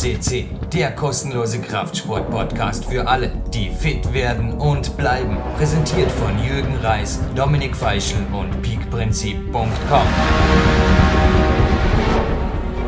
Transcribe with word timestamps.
CC, 0.00 0.46
der 0.72 0.92
kostenlose 0.92 1.60
Kraftsport-Podcast 1.60 2.86
für 2.86 3.06
alle, 3.06 3.30
die 3.52 3.68
fit 3.68 4.14
werden 4.14 4.54
und 4.54 4.96
bleiben. 4.96 5.36
Präsentiert 5.58 6.10
von 6.10 6.42
Jürgen 6.42 6.74
Reis, 6.76 7.20
Dominik 7.36 7.76
Feischl 7.76 8.16
und 8.32 8.62
peakprinzip.com. 8.62 10.06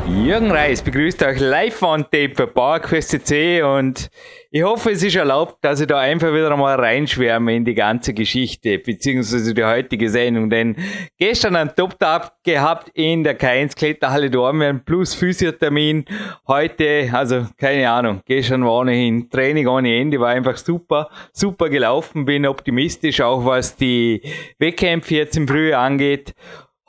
Jürgen 0.09 0.50
Reis 0.50 0.80
begrüßt 0.80 1.22
euch 1.25 1.39
live 1.39 1.75
von 1.75 2.04
Tape 2.04 2.46
PowerQuest 2.46 3.11
CC 3.11 3.63
und 3.63 4.08
ich 4.55 4.62
hoffe, 4.62 4.91
es 4.91 5.03
ist 5.03 5.16
erlaubt, 5.16 5.64
dass 5.64 5.80
ich 5.80 5.87
da 5.87 5.98
einfach 5.98 6.30
wieder 6.30 6.53
einmal 6.53 6.79
reinschwärme 6.79 7.57
in 7.57 7.64
die 7.64 7.75
ganze 7.75 8.12
Geschichte, 8.12 8.79
beziehungsweise 8.79 9.55
die 9.55 9.64
heutige 9.64 10.11
Sendung, 10.11 10.50
denn 10.50 10.76
gestern 11.18 11.57
ein 11.57 11.75
Top-Tag 11.75 12.32
gehabt 12.45 12.90
in 12.93 13.25
der 13.25 13.40
K1 13.40 13.75
Kletterhalle 13.75 14.29
Dormien 14.29 14.85
plus 14.85 15.14
Physiothermin, 15.14 16.04
heute, 16.46 17.09
also 17.11 17.46
keine 17.57 17.90
Ahnung, 17.90 18.21
gestern 18.26 18.62
war 18.62 18.81
ohnehin 18.81 19.31
Training 19.31 19.67
ohne 19.68 19.99
Ende, 19.99 20.21
war 20.21 20.29
einfach 20.29 20.59
super, 20.59 21.09
super 21.32 21.71
gelaufen, 21.71 22.26
bin 22.26 22.45
optimistisch, 22.45 23.23
auch 23.23 23.46
was 23.46 23.75
die 23.75 24.21
Wettkämpfe 24.59 25.14
jetzt 25.14 25.34
im 25.39 25.48
Frühjahr 25.48 25.82
angeht 25.82 26.34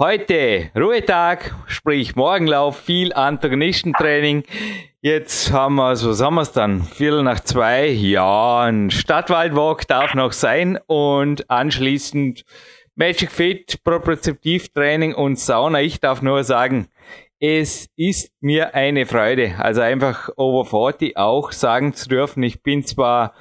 Heute 0.06 0.70
Ruhetag, 0.76 1.56
sprich 1.66 2.18
Morgenlauf, 2.18 2.78
viel 2.78 3.14
Antagonistentraining. 3.14 4.44
Jetzt 5.00 5.54
haben 5.54 5.76
wir, 5.76 5.92
was 5.92 6.22
haben 6.22 6.36
wir 6.36 6.42
es 6.42 6.52
dann? 6.52 6.84
Viertel 6.84 7.24
nach 7.24 7.40
zwei. 7.40 7.88
Ja, 7.88 8.64
ein 8.64 8.92
Stadtwaldwalk 8.92 9.88
darf 9.88 10.14
noch 10.14 10.34
sein 10.34 10.78
und 10.88 11.50
anschließend 11.50 12.44
Magic 12.96 13.32
Fit, 13.32 13.82
Propriozeptivtraining 13.86 15.16
und 15.16 15.40
Sauna. 15.40 15.80
Ich 15.80 16.02
darf 16.02 16.22
nur 16.22 16.44
sagen, 16.44 16.90
es 17.40 17.88
ist 17.95 18.34
mir 18.42 18.76
eine 18.76 19.06
Freude, 19.06 19.56
also 19.58 19.80
einfach 19.80 20.28
over 20.36 20.66
40 20.66 21.16
auch 21.16 21.54
sagen 21.54 21.94
zu 21.94 22.10
dürfen. 22.10 22.44
Ich 22.44 22.62
bin 22.62 22.86
zwar 22.86 23.36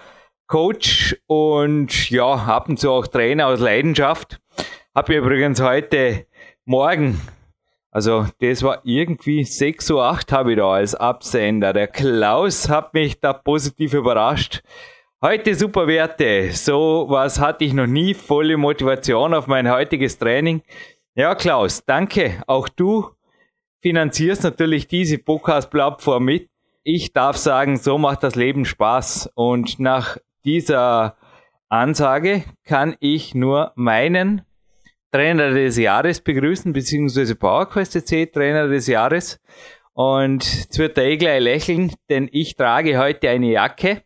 Coach 0.47 1.17
und 1.27 2.09
ja, 2.09 2.33
ab 2.33 2.69
und 2.69 2.79
zu 2.79 2.89
auch 2.89 3.09
Trainer 3.09 3.49
aus 3.49 3.59
Leidenschaft. 3.59 4.39
Habe 4.95 5.17
übrigens 5.17 5.61
heute 5.61 6.27
morgen. 6.65 7.21
Also 7.91 8.27
das 8.41 8.63
war 8.63 8.81
irgendwie 8.85 9.45
6 9.45 9.91
Uhr 9.91 10.05
8 10.05 10.33
habe 10.33 10.53
ich 10.53 10.59
da 10.59 10.73
als 10.73 10.95
Absender. 10.95 11.73
Der 11.73 11.89
Klaus 11.89 12.69
hat 12.69 12.95
mich 12.95 13.21
da 13.21 13.33
positiv 13.33 13.93
überrascht. 13.93 14.63
Heute 15.21 15.55
super 15.55 15.87
Werte. 15.87 16.53
So 16.53 17.07
was 17.09 17.39
hatte 17.39 17.65
ich 17.65 17.75
noch 17.75 17.87
nie. 17.87 18.15
Volle 18.15 18.57
Motivation 18.57 19.35
auf 19.35 19.47
mein 19.47 19.71
heutiges 19.71 20.19
Training. 20.19 20.63
Ja, 21.15 21.35
Klaus, 21.35 21.85
danke. 21.85 22.43
Auch 22.47 22.69
du 22.69 23.11
finanzierst 23.83 24.45
natürlich 24.45 24.89
diese 24.89 25.19
Podcast-Plattform 25.19 26.25
mit. 26.25 26.49
Ich 26.85 27.13
darf 27.13 27.37
sagen, 27.37 27.77
so 27.77 27.99
macht 27.99 28.23
das 28.23 28.35
Leben 28.35 28.65
Spaß. 28.65 29.31
Und 29.35 29.79
nach 29.79 30.17
dieser 30.45 31.17
Ansage 31.69 32.45
kann 32.65 32.97
ich 33.01 33.35
nur 33.35 33.73
meinen 33.75 34.43
Trainer 35.13 35.51
des 35.51 35.77
Jahres 35.77 36.21
begrüßen, 36.21 36.73
beziehungsweise 36.73 37.35
PowerQuest 37.37 38.07
C 38.07 38.27
Trainer 38.27 38.67
des 38.69 38.87
Jahres. 38.87 39.41
Und 39.95 40.43
jetzt 40.43 40.79
wird 40.79 40.97
er 40.97 41.05
eh 41.05 41.19
gleich 41.19 41.43
lächeln, 41.43 41.93
denn 42.09 42.29
ich 42.33 42.57
trage 42.57 42.99
heute 42.99 43.29
eine 43.29 43.51
Jacke. 43.51 44.03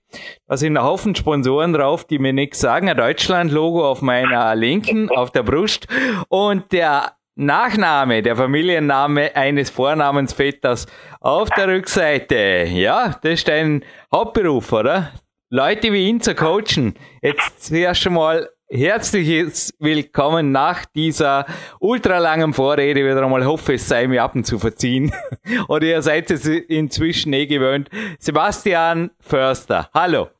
Da 0.48 0.56
sind 0.56 0.76
ein 0.76 0.82
Haufen 0.82 1.14
Sponsoren 1.14 1.72
drauf, 1.72 2.04
die 2.04 2.18
mir 2.18 2.32
nichts 2.32 2.58
sagen. 2.58 2.88
Ein 2.88 2.96
Deutschland-Logo 2.96 3.88
auf 3.88 4.02
meiner 4.02 4.56
linken, 4.56 5.08
auf 5.10 5.30
der 5.30 5.44
Brust. 5.44 5.86
Und 6.28 6.72
der 6.72 7.12
Nachname, 7.36 8.22
der 8.22 8.34
Familienname 8.34 9.36
eines 9.36 9.70
Vornamensvetters 9.70 10.86
auf 11.20 11.50
der 11.50 11.68
Rückseite. 11.68 12.64
Ja, 12.70 13.14
das 13.22 13.32
ist 13.32 13.48
dein 13.48 13.84
Hauptberuf, 14.12 14.72
oder? 14.72 15.12
Leute 15.50 15.92
wie 15.92 16.08
ihn 16.08 16.20
zu 16.20 16.34
coachen. 16.34 16.94
Jetzt 17.22 17.64
zuerst 17.64 18.00
schon 18.00 18.14
mal 18.14 18.48
Herzliches 18.68 19.72
Willkommen 19.78 20.50
nach 20.50 20.86
dieser 20.86 21.46
ultralangen 21.78 22.52
Vorrede. 22.52 22.98
Wieder 23.06 23.22
einmal 23.22 23.46
hoffe, 23.46 23.74
es 23.74 23.88
sei 23.88 24.08
mir 24.08 24.24
ab 24.24 24.34
und 24.34 24.42
zu 24.42 24.58
verziehen. 24.58 25.14
Oder 25.68 25.86
ihr 25.86 26.02
seid 26.02 26.32
es 26.32 26.48
inzwischen 26.48 27.32
eh 27.32 27.46
gewöhnt. 27.46 27.88
Sebastian 28.18 29.12
Förster, 29.20 29.88
hallo. 29.94 30.30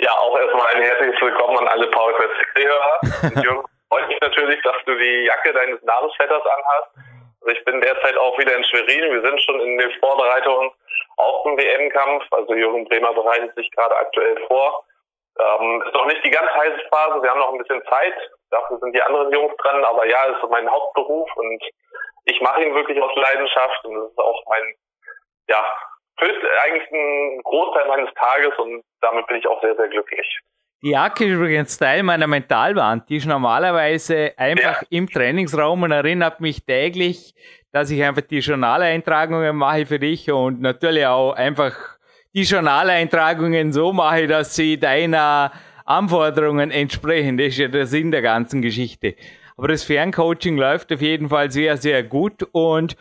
Ja, 0.00 0.10
auch 0.16 0.38
erstmal 0.38 0.74
ein 0.74 0.82
herzliches 0.82 1.20
Willkommen 1.20 1.58
an 1.58 1.68
alle 1.68 1.86
Paul 1.88 2.14
hörer 2.54 3.42
Jürgen, 3.44 3.68
freut 3.90 4.08
mich 4.08 4.20
natürlich, 4.22 4.62
dass 4.62 4.76
du 4.86 4.96
die 4.96 5.26
Jacke 5.26 5.52
deines 5.52 5.82
Namensvetters 5.82 6.42
anhast. 6.42 6.96
Also 7.42 7.56
ich 7.58 7.64
bin 7.66 7.82
derzeit 7.82 8.16
auch 8.16 8.38
wieder 8.38 8.56
in 8.56 8.64
Schwerin. 8.64 9.12
Wir 9.12 9.20
sind 9.20 9.38
schon 9.42 9.60
in 9.60 9.76
den 9.76 9.90
Vorbereitungen 10.00 10.70
auf 11.18 11.42
den 11.42 11.58
WM-Kampf. 11.58 12.24
Also 12.30 12.54
Jürgen 12.54 12.86
Bremer 12.86 13.12
bereitet 13.12 13.54
sich 13.54 13.70
gerade 13.72 13.94
aktuell 13.98 14.38
vor. 14.48 14.86
Ähm, 15.38 15.82
ist 15.86 15.94
noch 15.94 16.06
nicht 16.06 16.24
die 16.24 16.30
ganz 16.30 16.50
heiße 16.50 16.88
Phase, 16.90 17.22
wir 17.22 17.30
haben 17.30 17.38
noch 17.38 17.52
ein 17.52 17.58
bisschen 17.58 17.82
Zeit. 17.88 18.14
Dafür 18.50 18.78
sind 18.78 18.94
die 18.94 19.02
anderen 19.02 19.32
Jungs 19.32 19.54
dran, 19.58 19.84
aber 19.84 20.06
ja, 20.06 20.24
ist 20.24 20.40
so 20.40 20.48
mein 20.48 20.68
Hauptberuf 20.68 21.30
und 21.36 21.62
ich 22.24 22.40
mache 22.40 22.62
ihn 22.62 22.74
wirklich 22.74 23.00
aus 23.00 23.14
Leidenschaft 23.14 23.84
und 23.84 23.94
das 23.94 24.10
ist 24.10 24.18
auch 24.18 24.42
mein, 24.48 24.74
ja, 25.48 25.64
füllt 26.18 26.44
eigentlich 26.64 26.92
einen 26.92 27.42
Großteil 27.42 27.86
meines 27.88 28.12
Tages 28.14 28.58
und 28.58 28.82
damit 29.00 29.26
bin 29.26 29.36
ich 29.36 29.46
auch 29.46 29.60
sehr, 29.62 29.76
sehr 29.76 29.88
glücklich. 29.88 30.40
Die 30.82 30.92
Jacke 30.92 31.24
ist 31.24 31.32
übrigens 31.32 31.76
Teil 31.76 32.02
meiner 32.02 32.26
Mentalwand. 32.26 33.08
Die 33.10 33.16
ist 33.16 33.26
normalerweise 33.26 34.32
einfach 34.38 34.80
ja. 34.82 34.88
im 34.88 35.08
Trainingsraum 35.08 35.82
und 35.82 35.92
erinnert 35.92 36.40
mich 36.40 36.64
täglich, 36.64 37.34
dass 37.70 37.90
ich 37.90 38.02
einfach 38.02 38.22
die 38.22 38.38
Journaleintragungen 38.38 39.56
mache 39.56 39.84
für 39.84 39.98
dich 39.98 40.30
und 40.30 40.62
natürlich 40.62 41.06
auch 41.06 41.34
einfach 41.34 41.98
die 42.34 42.42
Journaleintragungen 42.42 43.72
so 43.72 43.92
mache, 43.92 44.26
dass 44.26 44.54
sie 44.54 44.78
deiner 44.78 45.52
Anforderungen 45.84 46.70
entsprechen. 46.70 47.36
Das 47.36 47.48
ist 47.48 47.58
ja 47.58 47.68
der 47.68 47.86
Sinn 47.86 48.10
der 48.10 48.22
ganzen 48.22 48.62
Geschichte. 48.62 49.16
Aber 49.56 49.68
das 49.68 49.82
Ferncoaching 49.82 50.56
läuft 50.56 50.92
auf 50.92 51.02
jeden 51.02 51.28
Fall 51.28 51.50
sehr, 51.50 51.76
sehr 51.76 52.02
gut 52.02 52.44
und 52.52 52.96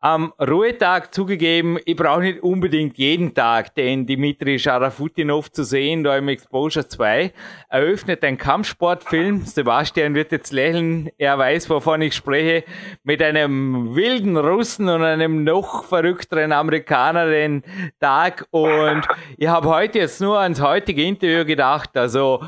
am 0.00 0.32
Ruhetag 0.40 1.14
zugegeben, 1.14 1.78
ich 1.84 1.94
brauche 1.94 2.22
nicht 2.22 2.42
unbedingt 2.42 2.96
jeden 2.96 3.34
Tag 3.34 3.74
den 3.74 4.06
Dimitri 4.06 4.58
Scharafutinov 4.58 5.52
zu 5.52 5.62
sehen, 5.62 6.04
da 6.04 6.16
im 6.16 6.28
Exposure 6.28 6.88
2. 6.88 7.32
Eröffnet 7.68 8.24
ein 8.24 8.38
Kampfsportfilm. 8.38 9.42
Sebastian 9.44 10.14
wird 10.14 10.32
jetzt 10.32 10.52
lächeln, 10.52 11.10
er 11.18 11.36
weiß, 11.36 11.68
wovon 11.68 12.00
ich 12.00 12.14
spreche, 12.14 12.64
mit 13.02 13.22
einem 13.22 13.94
wilden 13.94 14.38
Russen 14.38 14.88
und 14.88 15.02
einem 15.02 15.44
noch 15.44 15.84
verrückteren 15.84 16.52
Amerikaner 16.52 17.26
den 17.26 17.62
Tag. 18.00 18.46
Und 18.50 19.02
ich 19.36 19.48
habe 19.48 19.68
heute 19.68 19.98
jetzt 19.98 20.22
nur 20.22 20.40
ans 20.40 20.62
heutige 20.62 21.02
Interview 21.04 21.44
gedacht, 21.44 21.94
also 21.98 22.40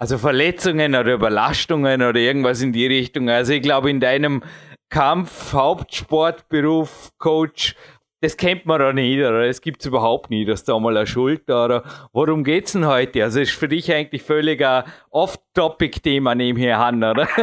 also 0.00 0.16
Verletzungen 0.16 0.94
oder 0.94 1.12
Überlastungen 1.12 2.02
oder 2.02 2.20
irgendwas 2.20 2.62
in 2.62 2.72
die 2.72 2.86
Richtung. 2.86 3.28
Also 3.28 3.52
ich 3.52 3.62
glaube, 3.62 3.90
in 3.90 3.98
deinem 3.98 4.44
Kampf, 4.90 5.52
Hauptsportberuf, 5.52 7.10
Coach, 7.18 7.74
das 8.20 8.36
kennt 8.36 8.66
man 8.66 8.80
doch 8.80 8.92
nicht, 8.92 9.20
oder? 9.20 9.46
Es 9.46 9.60
gibt's 9.60 9.86
überhaupt 9.86 10.28
nie, 10.30 10.44
dass 10.44 10.64
da 10.64 10.76
mal 10.78 10.96
eine 10.96 11.06
Schulter, 11.06 11.66
oder? 11.66 11.84
Worum 12.12 12.42
geht's 12.42 12.72
denn 12.72 12.86
heute? 12.86 13.22
Also, 13.22 13.40
ist 13.40 13.52
für 13.52 13.68
dich 13.68 13.92
eigentlich 13.92 14.22
völlig 14.22 14.64
ein 14.64 14.84
Off-Topic-Thema 15.10 16.34
nebenher 16.34 16.80
an, 16.80 17.04
oder? 17.04 17.28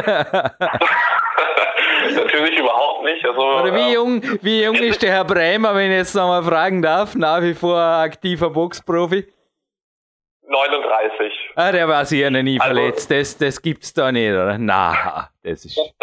Natürlich 2.13 2.59
überhaupt 2.59 3.05
nicht. 3.05 3.25
Also, 3.25 3.39
oder 3.39 3.73
wie 3.73 3.79
ähm, 3.79 3.93
jung, 3.93 4.21
wie 4.41 4.63
jung 4.63 4.75
ist 4.75 5.01
der 5.01 5.11
Herr 5.11 5.23
Bremer, 5.23 5.75
wenn 5.75 5.91
ich 5.91 5.97
jetzt 5.97 6.15
nochmal 6.15 6.43
fragen 6.43 6.81
darf? 6.81 7.15
Nach 7.15 7.41
wie 7.41 7.53
vor 7.53 7.77
aktiver 7.77 8.49
Boxprofi? 8.49 9.25
39. 10.47 11.33
Ah, 11.55 11.71
der 11.71 11.87
war 11.87 12.03
sicher 12.05 12.29
noch 12.29 12.43
nie 12.43 12.59
also, 12.59 12.75
verletzt. 12.75 13.09
Das, 13.09 13.37
das 13.37 13.61
gibt's 13.61 13.93
da 13.93 14.11
nicht, 14.11 14.31
oder? 14.31 14.57
Na, 14.57 15.29
das 15.41 15.63
ist. 15.65 15.79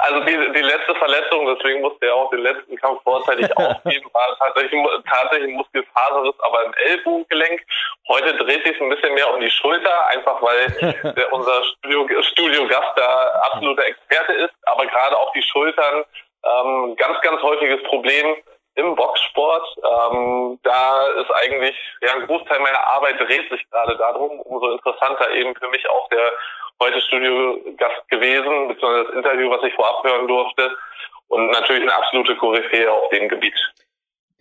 Also 0.00 0.20
die, 0.20 0.52
die 0.52 0.62
letzte 0.62 0.94
Verletzung, 0.94 1.46
deswegen 1.54 1.82
musste 1.82 2.06
er 2.06 2.14
auch 2.14 2.30
den 2.30 2.40
letzten 2.40 2.76
Kampf 2.76 3.02
vorzeitig 3.02 3.46
aufgeben, 3.56 4.10
war 4.12 4.36
tatsächlich, 4.38 4.82
tatsächlich 5.08 5.50
ein 5.50 5.56
Muskelfaserriss, 5.56 6.40
aber 6.40 6.64
im 6.64 6.74
Ellbogengelenk. 6.86 7.62
Heute 8.08 8.34
dreht 8.36 8.66
sich 8.66 8.80
ein 8.80 8.88
bisschen 8.88 9.14
mehr 9.14 9.32
um 9.32 9.40
die 9.40 9.50
Schulter, 9.50 10.06
einfach 10.08 10.40
weil 10.42 11.14
der, 11.16 11.32
unser 11.32 11.62
Studio, 11.64 12.22
Studiogast 12.22 12.92
da 12.96 13.42
absoluter 13.50 13.84
Experte 13.84 14.32
ist, 14.32 14.54
aber 14.64 14.86
gerade 14.86 15.16
auch 15.18 15.32
die 15.32 15.42
Schultern, 15.42 16.04
ähm, 16.44 16.96
ganz, 16.96 17.20
ganz 17.20 17.42
häufiges 17.42 17.82
Problem 17.84 18.36
im 18.76 18.94
Boxsport. 18.94 19.76
Ähm, 19.78 20.58
da 20.62 21.06
ist 21.20 21.30
eigentlich 21.30 21.76
ja, 22.02 22.14
ein 22.14 22.26
Großteil 22.26 22.60
meiner 22.60 22.86
Arbeit 22.86 23.20
dreht 23.20 23.50
sich 23.50 23.68
gerade 23.70 23.96
darum. 23.96 24.40
Umso 24.40 24.70
interessanter 24.72 25.30
eben 25.32 25.54
für 25.56 25.68
mich 25.68 25.88
auch 25.90 26.08
der 26.08 26.32
heute 26.80 27.00
Studiogast 27.00 28.08
gewesen, 28.08 28.68
beziehungsweise 28.68 29.04
das 29.06 29.16
Interview, 29.16 29.50
was 29.50 29.62
ich 29.64 29.74
vorab 29.74 30.02
hören 30.04 30.26
durfte. 30.26 30.70
Und 31.28 31.50
natürlich 31.50 31.82
eine 31.82 31.94
absolute 31.94 32.34
Koryphäe 32.36 32.90
auf 32.90 33.08
dem 33.10 33.28
Gebiet. 33.28 33.54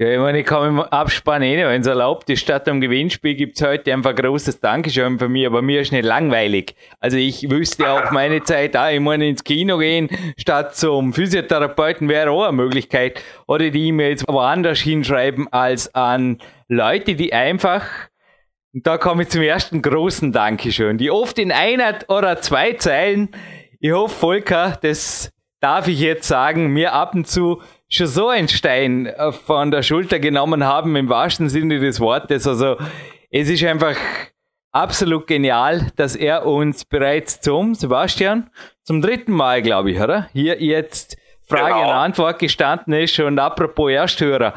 Ja, 0.01 0.07
ich 0.13 0.17
meine, 0.17 0.39
ich 0.39 0.45
kann 0.45 0.69
im 0.69 0.79
Abspann 0.79 1.43
eh 1.43 1.57
wenn 1.57 1.81
es 1.81 1.87
erlaubt 1.87 2.29
ist. 2.29 2.39
Statt 2.39 2.69
am 2.69 2.79
Gewinnspiel 2.79 3.35
gibt 3.35 3.57
es 3.57 3.67
heute 3.67 3.91
einfach 3.91 4.15
großes 4.15 4.61
Dankeschön 4.61 5.19
von 5.19 5.29
mir, 5.29 5.49
aber 5.49 5.61
mir 5.61 5.81
ist 5.81 5.91
nicht 5.91 6.05
langweilig. 6.05 6.73
Also 7.01 7.17
ich 7.17 7.49
wüsste 7.49 7.91
auch 7.91 8.09
meine 8.11 8.41
Zeit, 8.43 8.77
ah, 8.77 8.91
ich 8.91 9.01
meine 9.01 9.27
ins 9.27 9.43
Kino 9.43 9.77
gehen, 9.77 10.07
statt 10.37 10.73
zum 10.77 11.11
Physiotherapeuten 11.11 12.07
wäre 12.07 12.31
auch 12.31 12.43
eine 12.43 12.53
Möglichkeit. 12.53 13.21
Oder 13.45 13.71
die 13.71 13.89
E-Mails 13.89 14.23
woanders 14.25 14.79
hinschreiben 14.79 15.51
als 15.51 15.93
an 15.93 16.37
Leute, 16.69 17.15
die 17.15 17.33
einfach, 17.33 17.83
und 18.73 18.85
da 18.85 18.97
komme 18.97 19.23
ich 19.23 19.29
zum 19.29 19.41
ersten 19.41 19.81
großen 19.81 20.31
Dankeschön, 20.31 20.97
die 20.97 21.09
oft 21.11 21.39
in 21.39 21.51
einer 21.51 21.99
oder 22.07 22.41
zwei 22.41 22.73
Zeilen, 22.73 23.29
ich 23.79 23.91
hoffe, 23.91 24.15
Volker, 24.15 24.77
das 24.81 25.31
darf 25.59 25.87
ich 25.87 25.99
jetzt 25.99 26.27
sagen, 26.27 26.67
mir 26.67 26.93
ab 26.93 27.15
und 27.15 27.27
zu 27.27 27.61
schon 27.89 28.07
so 28.07 28.29
ein 28.29 28.47
Stein 28.47 29.07
äh, 29.07 29.31
von 29.31 29.71
der 29.71 29.83
Schulter 29.83 30.19
genommen 30.19 30.63
haben, 30.63 30.95
im 30.95 31.09
wahrsten 31.09 31.49
Sinne 31.49 31.79
des 31.79 31.99
Wortes. 31.99 32.45
Also 32.45 32.77
es 33.31 33.49
ist 33.49 33.63
einfach 33.63 33.95
absolut 34.71 35.27
genial, 35.27 35.87
dass 35.95 36.15
er 36.15 36.45
uns 36.45 36.85
bereits 36.85 37.41
zum, 37.41 37.73
Sebastian, 37.73 38.49
zum 38.83 39.01
dritten 39.01 39.33
Mal, 39.33 39.61
glaube 39.61 39.91
ich, 39.91 39.99
oder? 39.99 40.29
Hier 40.33 40.61
jetzt 40.61 41.17
Frage 41.47 41.73
genau. 41.73 41.89
und 41.89 41.95
Antwort 41.95 42.39
gestanden 42.39 42.93
ist. 42.93 43.19
Und 43.19 43.39
apropos 43.39 43.91
Ersthörer, 43.91 44.53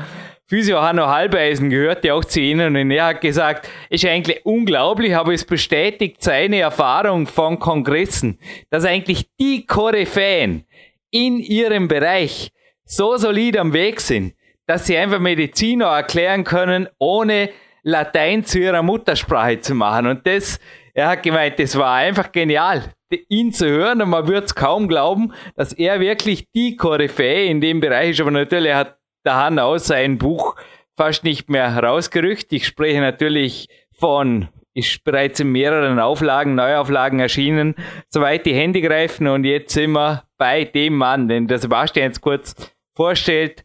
Physio 0.52 0.82
Hanno 0.82 1.06
Halbeisen 1.06 1.70
gehört 1.70 2.04
ja 2.04 2.12
auch 2.12 2.26
zu 2.26 2.38
Ihnen 2.38 2.76
und 2.76 2.90
er 2.90 3.06
hat 3.06 3.22
gesagt, 3.22 3.70
ist 3.88 4.04
eigentlich 4.04 4.44
unglaublich, 4.44 5.16
aber 5.16 5.32
es 5.32 5.46
bestätigt 5.46 6.22
seine 6.22 6.58
Erfahrung 6.58 7.26
von 7.26 7.58
Kongressen, 7.58 8.38
dass 8.68 8.84
eigentlich 8.84 9.30
die 9.40 9.64
Koryphäen 9.64 10.66
in 11.10 11.38
ihrem 11.38 11.88
Bereich 11.88 12.50
so 12.84 13.16
solid 13.16 13.56
am 13.56 13.72
Weg 13.72 14.02
sind, 14.02 14.34
dass 14.66 14.86
sie 14.86 14.98
einfach 14.98 15.20
Mediziner 15.20 15.86
erklären 15.86 16.44
können, 16.44 16.86
ohne 16.98 17.48
Latein 17.82 18.44
zu 18.44 18.58
ihrer 18.58 18.82
Muttersprache 18.82 19.60
zu 19.60 19.74
machen. 19.74 20.06
Und 20.06 20.26
das, 20.26 20.60
er 20.92 21.08
hat 21.08 21.22
gemeint, 21.22 21.58
das 21.60 21.78
war 21.78 21.94
einfach 21.94 22.30
genial, 22.30 22.92
ihn 23.30 23.54
zu 23.54 23.66
hören 23.66 24.02
und 24.02 24.10
man 24.10 24.28
würde 24.28 24.44
es 24.44 24.54
kaum 24.54 24.86
glauben, 24.86 25.32
dass 25.56 25.72
er 25.72 25.98
wirklich 25.98 26.50
die 26.54 26.76
Koryphäe 26.76 27.46
in 27.46 27.62
dem 27.62 27.80
Bereich 27.80 28.10
ist. 28.10 28.20
Aber 28.20 28.30
natürlich 28.30 28.74
hat 28.74 28.98
der 29.24 29.36
Han 29.36 29.58
aus 29.58 29.86
sein 29.86 30.18
Buch 30.18 30.56
fast 30.96 31.24
nicht 31.24 31.48
mehr 31.48 31.76
rausgerückt. 31.76 32.52
Ich 32.52 32.66
spreche 32.66 33.00
natürlich 33.00 33.68
von 33.92 34.48
ist 34.74 35.04
bereits 35.04 35.40
in 35.40 35.52
mehreren 35.52 35.98
Auflagen, 35.98 36.54
Neuauflagen 36.54 37.20
erschienen, 37.20 37.74
soweit 38.08 38.46
die 38.46 38.54
Hände 38.54 38.80
greifen 38.80 39.26
und 39.26 39.44
jetzt 39.44 39.74
sind 39.74 39.92
wir 39.92 40.24
bei 40.38 40.64
dem 40.64 40.96
Mann, 40.96 41.28
den 41.28 41.46
der 41.46 41.58
Sebastian 41.58 42.06
jetzt 42.06 42.20
kurz 42.20 42.54
vorstellt. 42.94 43.64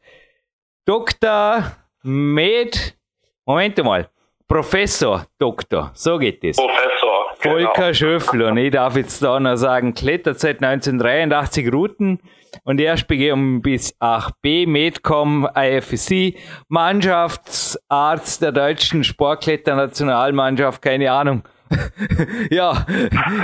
Dr. 0.85 1.71
Med, 2.03 2.97
Moment 3.45 3.83
mal, 3.83 4.09
Professor 4.47 5.25
Doktor, 5.39 5.91
so 5.93 6.17
geht 6.17 6.43
es. 6.43 6.57
Professor. 6.57 7.35
Volker 7.39 7.73
genau. 7.73 7.93
Schöffel 7.93 8.41
und 8.43 8.57
ich 8.57 8.71
darf 8.71 8.95
jetzt 8.95 9.21
da 9.21 9.39
noch 9.39 9.57
sagen, 9.57 9.93
klettert 9.93 10.39
seit 10.39 10.63
1983 10.63 11.71
Routen 11.71 12.19
und 12.63 12.79
erst 12.79 13.07
begeben 13.07 13.61
bis 13.61 13.95
8b 13.99 14.67
Medcom 14.67 15.47
IFSC 15.55 16.37
Mannschaftsarzt 16.67 18.41
der 18.41 18.51
deutschen 18.51 19.03
Sportkletternationalmannschaft, 19.03 20.81
keine 20.81 21.11
Ahnung. 21.11 21.43
ja, 22.49 22.85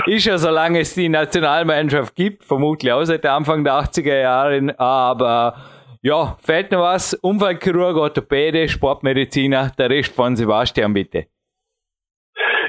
ist 0.06 0.24
ja 0.24 0.38
solange 0.38 0.80
es 0.80 0.94
die 0.94 1.08
Nationalmannschaft 1.08 2.14
gibt, 2.14 2.44
vermutlich 2.44 2.92
auch 2.92 3.04
seit 3.04 3.26
Anfang 3.26 3.64
der 3.64 3.74
80er 3.74 4.20
Jahre, 4.20 4.74
aber 4.78 5.56
ja, 6.02 6.36
fällt 6.42 6.70
noch 6.70 6.82
was? 6.82 7.14
Unfallchirurg, 7.14 7.96
Orthopäde, 7.96 8.68
Sportmediziner, 8.68 9.72
der 9.78 9.88
Rest 9.88 10.14
von 10.14 10.36
Sebastian 10.36 10.92
bitte. 10.92 11.26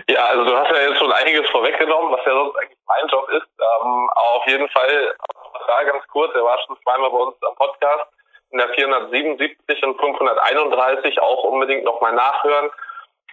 Ja, 0.08 0.26
also 0.26 0.46
du 0.46 0.56
hast 0.56 0.72
ja 0.72 0.88
jetzt 0.88 1.00
schon 1.00 1.12
einiges 1.12 1.50
vorweggenommen, 1.50 2.14
was 2.14 2.24
ja 2.26 2.32
sonst 2.32 2.56
eigentlich 2.56 2.80
mein 2.88 3.08
Job 3.10 3.28
ist. 3.30 3.48
Ähm, 3.60 4.10
auf 4.16 4.48
jeden 4.48 4.70
Fall, 4.70 5.14
da 5.68 5.84
ganz 5.84 6.06
kurz, 6.08 6.34
er 6.36 6.44
war 6.44 6.60
schon 6.66 6.78
zweimal 6.84 7.10
bei 7.10 7.18
uns 7.18 7.36
am 7.44 7.56
Podcast, 7.56 8.06
in 8.52 8.60
der 8.60 8.70
477 8.70 9.84
und 9.84 10.00
531 10.00 11.20
auch 11.22 11.44
unbedingt 11.44 11.84
nochmal 11.84 12.14
nachhören. 12.14 12.70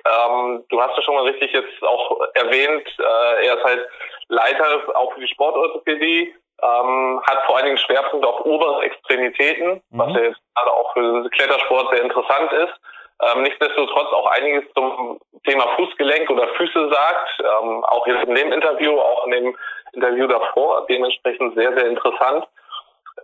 Ähm, 0.05 0.65
du 0.69 0.81
hast 0.81 0.97
ja 0.97 1.03
schon 1.03 1.15
mal 1.15 1.25
richtig 1.25 1.53
jetzt 1.53 1.83
auch 1.83 2.21
erwähnt, 2.35 2.89
äh, 2.99 3.47
er 3.47 3.59
ist 3.59 3.65
halt 3.65 3.89
Leiter 4.29 4.83
auch 4.95 5.13
für 5.13 5.21
die 5.21 5.29
Sportorthopädie 5.29 6.35
ähm, 6.63 7.21
hat 7.25 7.45
vor 7.47 7.57
allen 7.57 7.67
Dingen 7.67 7.79
Schwerpunkt 7.79 8.25
auf 8.25 8.45
obere 8.45 8.83
Extremitäten, 8.85 9.83
mhm. 9.91 9.99
was 9.99 10.15
ja 10.15 10.23
jetzt 10.23 10.41
gerade 10.55 10.73
auch 10.73 10.93
für 10.93 11.29
Klettersport 11.31 11.91
sehr 11.93 12.03
interessant 12.03 12.53
ist. 12.53 12.75
Ähm, 13.23 13.43
nichtsdestotrotz 13.43 14.13
auch 14.13 14.27
einiges 14.33 14.65
zum 14.75 15.21
Thema 15.45 15.69
Fußgelenk 15.77 16.29
oder 16.31 16.49
Füße 16.49 16.91
sagt, 16.91 17.41
ähm, 17.41 17.85
auch 17.85 18.07
jetzt 18.07 18.25
in 18.25 18.35
dem 18.35 18.53
Interview, 18.53 18.99
auch 18.99 19.27
in 19.27 19.33
dem 19.33 19.57
Interview 19.93 20.27
davor, 20.27 20.87
dementsprechend 20.89 21.55
sehr, 21.55 21.73
sehr 21.75 21.87
interessant. 21.87 22.47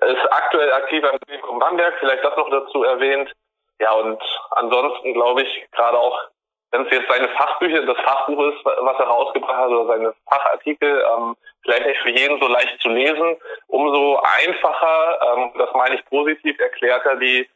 Ist 0.00 0.32
aktuell 0.32 0.72
aktiv 0.72 1.02
am 1.04 1.18
Klinikum 1.20 1.58
Bamberg, 1.58 1.94
vielleicht 1.98 2.24
das 2.24 2.36
noch 2.36 2.50
dazu 2.50 2.84
erwähnt. 2.84 3.32
Ja, 3.80 3.92
und 3.92 4.22
ansonsten 4.52 5.14
glaube 5.14 5.42
ich, 5.42 5.66
gerade 5.72 5.98
auch 5.98 6.28
wenn 6.70 6.86
es 6.86 6.92
jetzt 6.92 7.10
seine 7.10 7.28
Fachbücher, 7.30 7.82
das 7.86 7.96
Fachbuch 8.04 8.52
ist, 8.52 8.64
was 8.64 8.98
er 8.98 9.06
rausgebracht 9.06 9.56
hat, 9.56 9.70
oder 9.70 9.86
seine 9.86 10.14
Fachartikel, 10.28 11.02
ähm, 11.16 11.34
vielleicht 11.62 11.86
nicht 11.86 12.00
für 12.00 12.10
jeden 12.10 12.38
so 12.40 12.46
leicht 12.46 12.80
zu 12.80 12.88
lesen, 12.90 13.36
umso 13.68 14.20
einfacher, 14.38 15.18
ähm, 15.32 15.52
das 15.56 15.72
meine 15.72 15.94
ich 15.96 16.04
positiv, 16.06 16.58
erklärt 16.60 17.06
er 17.06 17.16
die 17.16 17.48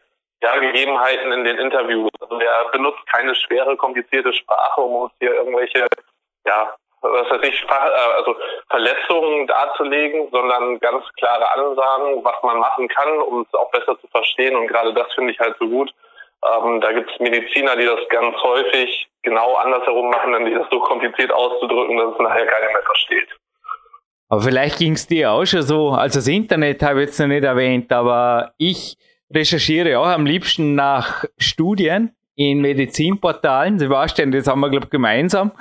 ja, 0.42 0.58
Gegebenheiten 0.58 1.32
in 1.32 1.44
den 1.44 1.58
Interviews. 1.58 2.10
Also 2.20 2.38
er 2.40 2.70
benutzt 2.72 3.06
keine 3.10 3.34
schwere, 3.34 3.76
komplizierte 3.76 4.32
Sprache, 4.32 4.80
um 4.80 5.04
uns 5.04 5.12
hier 5.20 5.34
irgendwelche, 5.34 5.86
ja, 6.46 6.74
was 7.00 7.30
weiß 7.30 7.42
ich, 7.42 7.62
äh, 7.62 8.16
also 8.16 8.36
Verletzungen 8.68 9.46
darzulegen, 9.46 10.28
sondern 10.30 10.78
ganz 10.80 11.04
klare 11.16 11.50
Ansagen, 11.52 12.24
was 12.24 12.42
man 12.42 12.58
machen 12.58 12.88
kann, 12.88 13.18
um 13.20 13.42
es 13.42 13.54
auch 13.54 13.70
besser 13.70 13.98
zu 14.00 14.08
verstehen. 14.08 14.56
Und 14.56 14.66
gerade 14.66 14.92
das 14.92 15.12
finde 15.14 15.32
ich 15.32 15.38
halt 15.38 15.56
so 15.58 15.68
gut. 15.68 15.92
Ähm, 16.44 16.80
da 16.80 16.92
gibt 16.92 17.10
es 17.10 17.20
Mediziner, 17.20 17.76
die 17.76 17.86
das 17.86 18.00
ganz 18.08 18.36
häufig 18.42 19.08
genau 19.22 19.54
andersherum 19.54 20.10
machen, 20.10 20.32
dann 20.32 20.44
die 20.44 20.54
das 20.54 20.66
so 20.70 20.80
kompliziert 20.80 21.32
auszudrücken, 21.32 21.96
dass 21.96 22.14
es 22.14 22.18
nachher 22.18 22.46
keiner 22.46 22.66
mehr 22.66 22.82
versteht. 22.82 23.28
Aber 24.28 24.40
vielleicht 24.40 24.78
ging 24.78 24.94
es 24.94 25.06
dir 25.06 25.30
auch 25.30 25.44
schon 25.44 25.62
so, 25.62 25.90
also 25.90 26.18
das 26.18 26.26
Internet 26.26 26.82
habe 26.82 27.00
ich 27.02 27.08
jetzt 27.08 27.20
noch 27.20 27.28
nicht 27.28 27.44
erwähnt, 27.44 27.92
aber 27.92 28.54
ich 28.58 28.96
recherchiere 29.34 29.98
auch 29.98 30.06
am 30.06 30.26
liebsten 30.26 30.74
nach 30.74 31.24
Studien 31.38 32.12
in 32.34 32.60
Medizinportalen. 32.60 33.78
Sebastian, 33.78 34.32
das 34.32 34.46
haben 34.46 34.60
wir, 34.60 34.70
glaube 34.70 34.86
ich, 34.86 34.90
gemeinsam. 34.90 35.52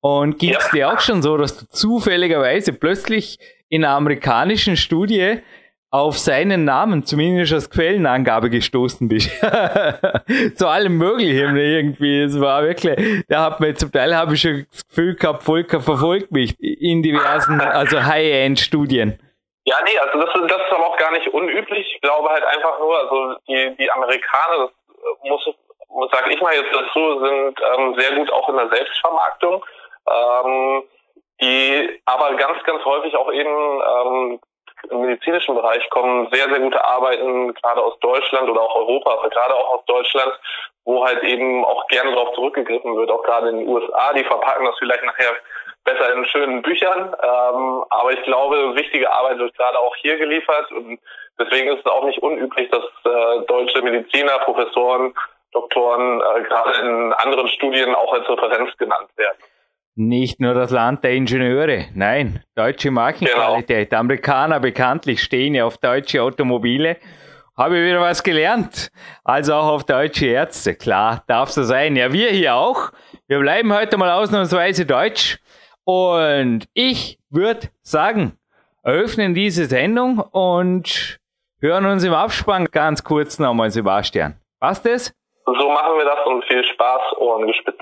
Und 0.00 0.38
ging 0.38 0.54
es 0.54 0.66
ja. 0.66 0.72
dir 0.72 0.92
auch 0.92 1.00
schon 1.00 1.22
so, 1.22 1.36
dass 1.36 1.58
du 1.58 1.66
zufälligerweise 1.68 2.72
plötzlich 2.72 3.38
in 3.68 3.84
einer 3.84 3.94
amerikanischen 3.94 4.76
Studie 4.76 5.38
auf 5.90 6.18
seinen 6.18 6.64
Namen, 6.64 7.04
zumindest 7.04 7.52
als 7.52 7.70
Quellenangabe 7.70 8.50
gestoßen 8.50 9.08
bist. 9.08 9.30
Zu 10.56 10.68
allem 10.68 10.98
Möglichen 10.98 11.56
irgendwie. 11.56 12.22
Es 12.22 12.38
war 12.38 12.62
wirklich, 12.64 13.24
da 13.28 13.44
hat 13.44 13.60
mir 13.60 13.74
zum 13.74 13.92
Teil 13.92 14.14
habe 14.14 14.34
ich 14.34 14.42
schon 14.42 14.66
das 14.70 14.86
Gefühl 14.86 15.14
gehabt, 15.14 15.42
Volker 15.42 15.80
verfolgt 15.80 16.32
mich 16.32 16.54
in 16.60 17.02
diversen, 17.02 17.60
also 17.60 18.02
High-End-Studien. 18.02 19.18
Ja, 19.68 19.76
nee, 19.84 19.98
also 19.98 20.20
das, 20.20 20.32
das 20.32 20.62
ist 20.62 20.72
aber 20.72 20.86
auch 20.86 20.96
gar 20.96 21.10
nicht 21.10 21.26
unüblich. 21.28 21.92
Ich 21.94 22.00
glaube 22.00 22.28
halt 22.30 22.44
einfach 22.44 22.78
nur, 22.78 22.96
also 22.98 23.34
die, 23.48 23.76
die 23.76 23.90
Amerikaner, 23.90 24.58
das 24.58 24.70
muss, 25.24 25.44
muss 25.88 26.10
sage 26.12 26.32
ich 26.32 26.40
mal 26.40 26.54
jetzt 26.54 26.72
dazu, 26.72 27.18
sind 27.18 27.60
ähm, 27.60 27.98
sehr 27.98 28.12
gut 28.12 28.32
auch 28.32 28.48
in 28.48 28.56
der 28.56 28.68
Selbstvermarktung. 28.68 29.64
Ähm, 30.08 30.84
die 31.40 32.00
aber 32.06 32.34
ganz, 32.36 32.62
ganz 32.62 32.84
häufig 32.84 33.14
auch 33.16 33.30
eben 33.32 33.50
ähm, 33.50 34.40
im 34.90 35.00
medizinischen 35.00 35.54
Bereich 35.54 35.88
kommen 35.90 36.28
sehr, 36.32 36.48
sehr 36.48 36.60
gute 36.60 36.82
Arbeiten, 36.82 37.52
gerade 37.54 37.82
aus 37.82 37.98
Deutschland 38.00 38.48
oder 38.48 38.62
auch 38.62 38.76
Europa, 38.76 39.12
aber 39.12 39.28
gerade 39.28 39.54
auch 39.54 39.78
aus 39.78 39.84
Deutschland, 39.86 40.32
wo 40.84 41.04
halt 41.04 41.22
eben 41.24 41.64
auch 41.64 41.86
gerne 41.88 42.12
darauf 42.12 42.34
zurückgegriffen 42.34 42.96
wird, 42.96 43.10
auch 43.10 43.22
gerade 43.24 43.48
in 43.48 43.58
den 43.58 43.68
USA. 43.68 44.12
Die 44.12 44.24
verpacken 44.24 44.64
das 44.64 44.76
vielleicht 44.78 45.04
nachher 45.04 45.34
besser 45.86 46.12
in 46.12 46.26
schönen 46.26 46.60
Büchern. 46.60 47.14
Ähm, 47.22 47.84
aber 47.88 48.12
ich 48.12 48.22
glaube, 48.24 48.74
wichtige 48.74 49.10
Arbeit 49.10 49.38
wird 49.38 49.56
gerade 49.56 49.78
auch 49.78 49.96
hier 49.96 50.18
geliefert 50.18 50.70
und 50.72 50.98
deswegen 51.38 51.68
ist 51.68 51.80
es 51.80 51.86
auch 51.86 52.04
nicht 52.04 52.18
unüblich, 52.22 52.68
dass 52.70 52.84
äh, 52.84 53.46
deutsche 53.46 53.80
Mediziner, 53.80 54.38
Professoren, 54.40 55.14
Doktoren 55.52 56.20
äh, 56.20 56.42
gerade 56.42 56.78
in 56.80 57.12
anderen 57.14 57.48
Studien 57.48 57.94
auch 57.94 58.12
als 58.12 58.28
Referenz 58.28 58.76
genannt 58.76 59.08
werden. 59.16 59.38
Nicht 59.98 60.40
nur 60.40 60.52
das 60.52 60.70
Land 60.70 61.04
der 61.04 61.12
Ingenieure, 61.12 61.86
nein, 61.94 62.44
deutsche 62.54 62.90
Markenqualität. 62.90 63.88
Genau. 63.88 64.00
Amerikaner 64.00 64.60
bekanntlich 64.60 65.22
stehen 65.22 65.54
ja 65.54 65.64
auf 65.64 65.78
deutsche 65.78 66.22
Automobile. 66.22 66.98
Habe 67.56 67.78
ich 67.78 67.86
wieder 67.86 68.02
was 68.02 68.22
gelernt. 68.22 68.90
Also 69.24 69.54
auch 69.54 69.68
auf 69.68 69.84
deutsche 69.84 70.26
Ärzte. 70.26 70.74
Klar, 70.74 71.24
darf 71.26 71.48
so 71.48 71.62
sein. 71.62 71.96
Ja, 71.96 72.12
wir 72.12 72.28
hier 72.28 72.54
auch. 72.54 72.92
Wir 73.26 73.38
bleiben 73.38 73.74
heute 73.74 73.96
mal 73.96 74.10
ausnahmsweise 74.10 74.84
deutsch. 74.84 75.38
Und 75.86 76.66
ich 76.74 77.20
würde 77.30 77.68
sagen, 77.82 78.36
eröffnen 78.82 79.34
diese 79.34 79.66
Sendung 79.66 80.18
und 80.18 81.20
hören 81.60 81.86
uns 81.86 82.02
im 82.02 82.12
Abspann 82.12 82.66
ganz 82.72 83.04
kurz 83.04 83.38
nochmal, 83.38 83.70
Sebastian. 83.70 84.34
Passt 84.58 84.84
das? 84.84 85.14
So 85.44 85.52
machen 85.52 85.96
wir 85.96 86.04
das 86.04 86.26
und 86.26 86.44
viel 86.46 86.64
Spaß, 86.64 87.18
Ohren 87.18 87.46
gespitzt. 87.46 87.78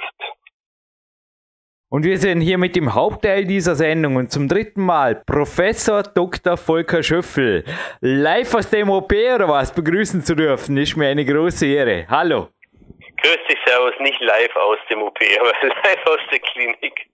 Und 1.88 2.04
wir 2.04 2.18
sind 2.18 2.42
hier 2.42 2.58
mit 2.58 2.76
dem 2.76 2.94
Hauptteil 2.94 3.46
dieser 3.46 3.75
Sendung 3.75 4.16
und 4.16 4.30
zum 4.30 4.49
dritten 4.49 4.82
Mal 4.82 5.23
Professor 5.25 6.02
Dr. 6.02 6.58
Volker 6.58 7.02
Schöffel. 7.02 7.64
Live 8.02 8.54
aus 8.54 8.68
dem 8.68 8.90
OP 8.90 9.12
oder 9.12 9.49
was 9.49 9.75
begrüßen 9.75 10.23
zu 10.23 10.34
dürfen, 10.34 10.76
ist 10.76 10.94
mir 10.94 11.08
eine 11.08 11.25
große 11.25 11.64
Ehre. 11.66 12.04
Hallo. 12.11 12.49
Grüß 13.23 13.38
dich, 13.49 13.58
Servus, 13.64 13.94
nicht 14.00 14.20
live 14.20 14.56
aus 14.56 14.78
dem 14.90 15.00
OP, 15.00 15.18
aber 15.40 15.52
live 15.62 16.06
aus 16.06 16.20
der 16.30 16.40
Klinik 16.40 17.13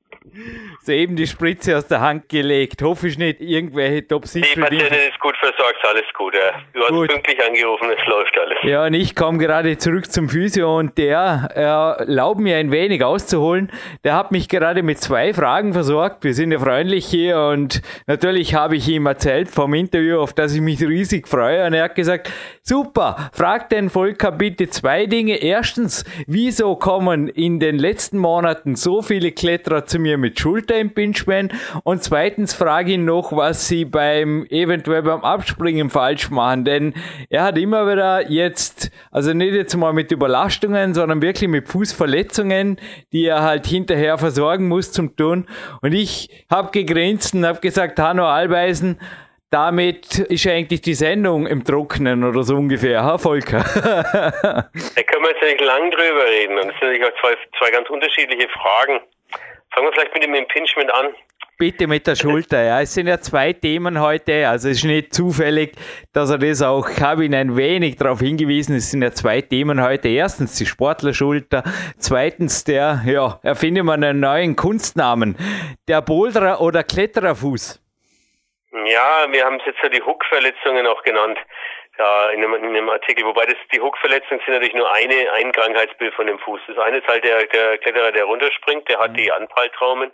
soeben 0.83 1.17
die 1.17 1.27
Spritze 1.27 1.77
aus 1.77 1.87
der 1.87 2.01
Hand 2.01 2.29
gelegt. 2.29 2.83
Hoffe 2.83 3.09
ich 3.09 3.19
nicht 3.19 3.41
irgendwelche 3.41 4.07
top 4.07 4.25
Die 4.33 4.41
Patientin 4.41 5.09
ist 5.09 5.19
gut 5.21 5.37
versorgt, 5.39 5.79
alles 5.85 6.05
gut. 6.17 6.35
Ja. 6.35 6.61
Du 6.73 6.81
hast 6.81 6.91
gut. 6.91 7.09
pünktlich 7.09 7.39
angerufen, 7.45 7.89
es 7.91 8.07
läuft 8.07 8.39
alles. 8.39 8.59
Ja, 8.63 8.85
und 8.87 8.95
ich 8.95 9.15
komme 9.15 9.39
gerade 9.39 9.77
zurück 9.79 10.11
zum 10.11 10.29
Physio 10.29 10.79
und 10.79 10.99
der 10.99 11.51
erlaubt 11.55 12.41
mir 12.41 12.57
ein 12.57 12.71
wenig 12.71 13.03
auszuholen. 13.03 13.71
Der 14.05 14.15
hat 14.15 14.31
mich 14.31 14.49
gerade 14.49 14.83
mit 14.83 14.99
zwei 14.99 15.35
Fragen 15.35 15.73
versorgt. 15.73 16.25
Wir 16.25 16.35
sind 16.35 16.53
ja 16.53 16.59
freundlich 16.59 17.07
hier 17.07 17.39
und 17.39 17.83
natürlich 18.07 18.55
habe 18.55 18.77
ich 18.77 18.89
ihm 18.89 19.07
erzählt 19.07 19.49
vom 19.49 19.75
Interview, 19.75 20.19
auf 20.19 20.33
das 20.33 20.55
ich 20.55 20.61
mich 20.61 20.81
riesig 20.81 21.29
freue. 21.29 21.67
Und 21.67 21.75
er 21.75 21.85
hat 21.85 21.95
gesagt, 21.95 22.33
super, 22.63 23.31
frag 23.33 23.69
den 23.71 23.91
Volker 23.91 24.33
bitte 24.33 24.69
zwei 24.69 25.07
Dinge. 25.07 25.37
Erstens, 25.37 26.05
wieso 26.27 26.77
kommen 26.77 27.29
in 27.29 27.59
den 27.59 27.79
letzten 27.79 28.19
Monaten 28.19 28.77
so 28.77 29.03
viele 29.03 29.33
Kletterer 29.33 29.87
zu 29.87 29.99
mir 29.99 30.10
mit 30.17 30.39
Schulterimpingement? 30.39 31.53
Und 31.85 32.03
zweitens 32.03 32.55
frage 32.55 32.93
ihn 32.93 33.05
noch, 33.05 33.35
was 33.37 33.69
sie 33.69 33.85
beim 33.85 34.47
eventuell 34.51 35.03
beim 35.03 35.23
Abspringen 35.23 35.91
falsch 35.91 36.31
machen, 36.31 36.65
denn 36.65 36.95
er 37.29 37.45
hat 37.45 37.59
immer 37.59 37.91
wieder 37.91 38.31
jetzt, 38.31 38.91
also 39.11 39.33
nicht 39.33 39.55
jetzt 39.55 39.77
mal 39.77 39.93
mit 39.93 40.13
Überlastungen, 40.13 40.95
sondern 40.95 41.23
wirklich 41.23 41.49
mit 41.49 41.69
Fußverletzungen, 41.69 42.79
die 43.13 43.27
er 43.27 43.43
halt 43.43 43.67
hinterher 43.67 44.19
versorgen 44.19 44.69
muss 44.69 44.93
zum 44.93 45.17
Tun. 45.17 45.47
Und 45.83 45.93
ich 45.93 46.45
habe 46.51 46.71
gegrinst 46.71 47.35
und 47.35 47.47
habe 47.47 47.61
gesagt, 47.61 47.99
Hanno 47.99 48.27
Albeisen, 48.27 48.99
damit 49.51 50.19
ist 50.19 50.47
eigentlich 50.47 50.81
die 50.81 50.95
Sendung 50.95 51.47
im 51.47 51.65
Trocknen 51.65 52.23
oder 52.23 52.45
so 52.45 52.55
ungefähr, 52.55 53.03
ha, 53.03 53.19
Volker? 53.19 53.59
da 53.75 55.03
können 55.03 55.25
wir 55.25 55.31
jetzt 55.31 55.43
nicht 55.43 55.61
lang 55.61 55.91
drüber 55.91 56.25
reden. 56.25 56.57
Und 56.57 56.69
das 56.69 56.79
sind 56.79 56.83
natürlich 56.83 57.05
auch 57.05 57.21
zwei, 57.21 57.35
zwei 57.59 57.71
ganz 57.73 57.91
unterschiedliche 57.91 58.49
Fragen. 58.49 59.01
Fangen 59.73 59.87
wir 59.87 59.93
vielleicht 59.93 60.15
mit 60.15 60.23
dem 60.23 60.35
Impingement 60.35 60.93
an. 60.93 61.15
Bitte 61.59 61.87
mit 61.87 62.07
der 62.07 62.17
Schulter, 62.17 62.63
ja. 62.63 62.81
Es 62.81 62.95
sind 62.95 63.07
ja 63.07 63.21
zwei 63.21 63.53
Themen 63.53 64.01
heute, 64.01 64.49
also 64.49 64.71
es 64.71 64.79
ist 64.79 64.85
nicht 64.85 65.13
zufällig, 65.13 65.73
dass 66.15 66.31
er 66.31 66.39
das 66.39 66.63
auch, 66.63 66.89
ich 66.89 67.03
habe 67.03 67.27
ihn 67.27 67.35
ein 67.35 67.55
wenig 67.55 67.97
darauf 67.97 68.21
hingewiesen, 68.21 68.77
es 68.77 68.91
sind 68.91 69.03
ja 69.03 69.13
zwei 69.13 69.43
Themen 69.43 69.83
heute. 69.83 70.09
Erstens 70.09 70.57
die 70.57 70.65
Sportlerschulter, 70.65 71.63
zweitens 71.99 72.65
der, 72.65 73.03
ja, 73.05 73.39
erfinde 73.43 73.83
man 73.83 74.03
einen 74.03 74.21
neuen 74.21 74.57
Kunstnamen, 74.57 75.37
der 75.87 76.01
Boulderer 76.01 76.63
oder 76.63 76.83
Klettererfuß. 76.83 77.79
Ja, 78.87 79.27
wir 79.31 79.45
haben 79.45 79.57
es 79.57 79.67
jetzt 79.67 79.83
ja 79.83 79.91
die 79.91 80.01
Hook-Verletzungen 80.01 80.87
auch 80.87 81.03
genannt 81.03 81.39
ja, 82.01 82.31
in 82.31 82.43
einem, 82.43 82.55
in 82.55 82.77
einem 82.77 82.89
Artikel. 82.89 83.25
Wobei 83.27 83.45
das 83.45 83.57
die 83.73 83.81
Hook-Verletzungen 83.81 84.41
sind 84.45 84.55
natürlich 84.55 84.75
nur 84.75 84.91
eine, 84.91 85.33
ein 85.35 85.53
Krankheitsbild 85.53 86.15
von 86.15 86.27
dem 86.27 86.39
Fuß. 86.39 86.61
Das 86.67 86.79
eine 86.79 86.99
ist 86.99 87.07
halt 87.07 87.25
der, 87.25 87.45
der 87.47 87.77
Kletterer, 87.79 88.11
der 88.11 88.25
runterspringt, 88.25 88.89
der 88.89 88.99
hat 88.99 89.13
mhm. 89.13 89.17
die 89.17 89.31
Anpralltraumen. 89.31 90.11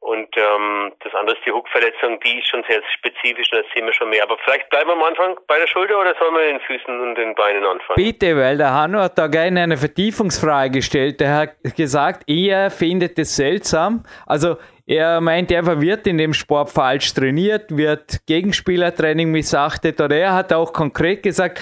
Und 0.00 0.28
ähm, 0.36 0.92
das 1.02 1.14
andere 1.14 1.36
ist 1.36 1.44
die 1.44 1.50
Hook-Verletzung, 1.50 2.20
die 2.20 2.38
ist 2.38 2.48
schon 2.48 2.62
sehr 2.68 2.80
spezifisch 2.98 3.50
und 3.52 3.58
das 3.58 3.66
sehen 3.74 3.86
wir 3.86 3.92
schon 3.92 4.10
mehr. 4.10 4.22
Aber 4.22 4.36
vielleicht 4.44 4.68
bleiben 4.70 4.88
wir 4.88 4.94
am 4.94 5.02
Anfang 5.02 5.36
bei 5.48 5.58
der 5.58 5.66
Schulter 5.66 6.00
oder 6.00 6.14
sollen 6.18 6.34
wir 6.34 6.46
den 6.46 6.60
Füßen 6.60 7.00
und 7.00 7.14
den 7.16 7.34
Beinen 7.34 7.64
anfangen? 7.64 7.96
Bitte, 7.96 8.36
weil 8.36 8.56
der 8.56 8.72
Hanno 8.72 9.00
hat 9.00 9.18
da 9.18 9.26
gerne 9.26 9.62
eine 9.62 9.76
Vertiefungsfrage 9.76 10.70
gestellt. 10.70 11.20
Er 11.20 11.34
hat 11.34 11.76
gesagt, 11.76 12.22
er 12.28 12.70
findet 12.70 13.18
es 13.18 13.34
seltsam. 13.34 14.04
Also 14.26 14.56
er 14.88 15.20
meint, 15.20 15.50
er 15.50 15.80
wird 15.80 16.06
in 16.06 16.16
dem 16.16 16.32
Sport 16.32 16.70
falsch 16.70 17.12
trainiert, 17.12 17.76
wird 17.76 18.24
Gegenspielertraining 18.26 19.32
missachtet 19.32 20.00
oder 20.00 20.16
er 20.16 20.34
hat 20.34 20.52
auch 20.52 20.72
konkret 20.72 21.24
gesagt, 21.24 21.60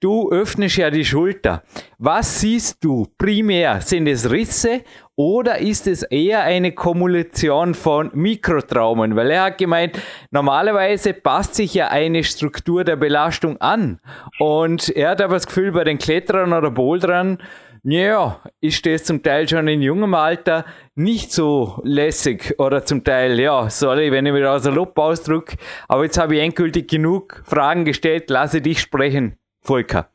du 0.00 0.30
öffnest 0.30 0.76
ja 0.76 0.90
die 0.90 1.04
Schulter. 1.04 1.62
Was 1.98 2.40
siehst 2.40 2.84
du 2.84 3.06
primär? 3.16 3.80
Sind 3.80 4.06
es 4.08 4.30
Risse 4.30 4.84
oder 5.16 5.58
ist 5.58 5.86
es 5.86 6.02
eher 6.02 6.42
eine 6.42 6.72
Kumulation 6.72 7.74
von 7.74 8.10
Mikrotraumen? 8.12 9.16
Weil 9.16 9.30
er 9.30 9.44
hat 9.44 9.58
gemeint, 9.58 9.98
normalerweise 10.30 11.14
passt 11.14 11.54
sich 11.54 11.72
ja 11.74 11.88
eine 11.88 12.22
Struktur 12.22 12.84
der 12.84 12.96
Belastung 12.96 13.58
an. 13.60 13.98
Und 14.38 14.90
er 14.90 15.10
hat 15.10 15.22
aber 15.22 15.34
das 15.34 15.46
Gefühl, 15.46 15.72
bei 15.72 15.84
den 15.84 15.96
Kletterern 15.96 16.52
oder 16.52 16.70
Bouldern, 16.70 17.38
ja, 17.82 18.42
ist 18.60 18.84
das 18.84 19.04
zum 19.04 19.22
Teil 19.22 19.48
schon 19.48 19.68
in 19.68 19.80
jungem 19.80 20.12
Alter 20.14 20.64
nicht 20.96 21.32
so 21.32 21.80
lässig 21.84 22.56
oder 22.58 22.84
zum 22.84 23.04
Teil, 23.04 23.38
ja, 23.38 23.70
sorry, 23.70 24.10
wenn 24.10 24.26
ich 24.26 24.32
mich 24.32 24.44
aus 24.44 24.64
der 24.64 24.72
Lob 24.72 24.98
ausdrücke, 24.98 25.56
aber 25.86 26.02
jetzt 26.02 26.18
habe 26.18 26.34
ich 26.34 26.42
endgültig 26.42 26.90
genug 26.90 27.42
Fragen 27.46 27.84
gestellt, 27.84 28.28
lasse 28.28 28.60
dich 28.60 28.80
sprechen, 28.80 29.38
Volker. 29.62 30.10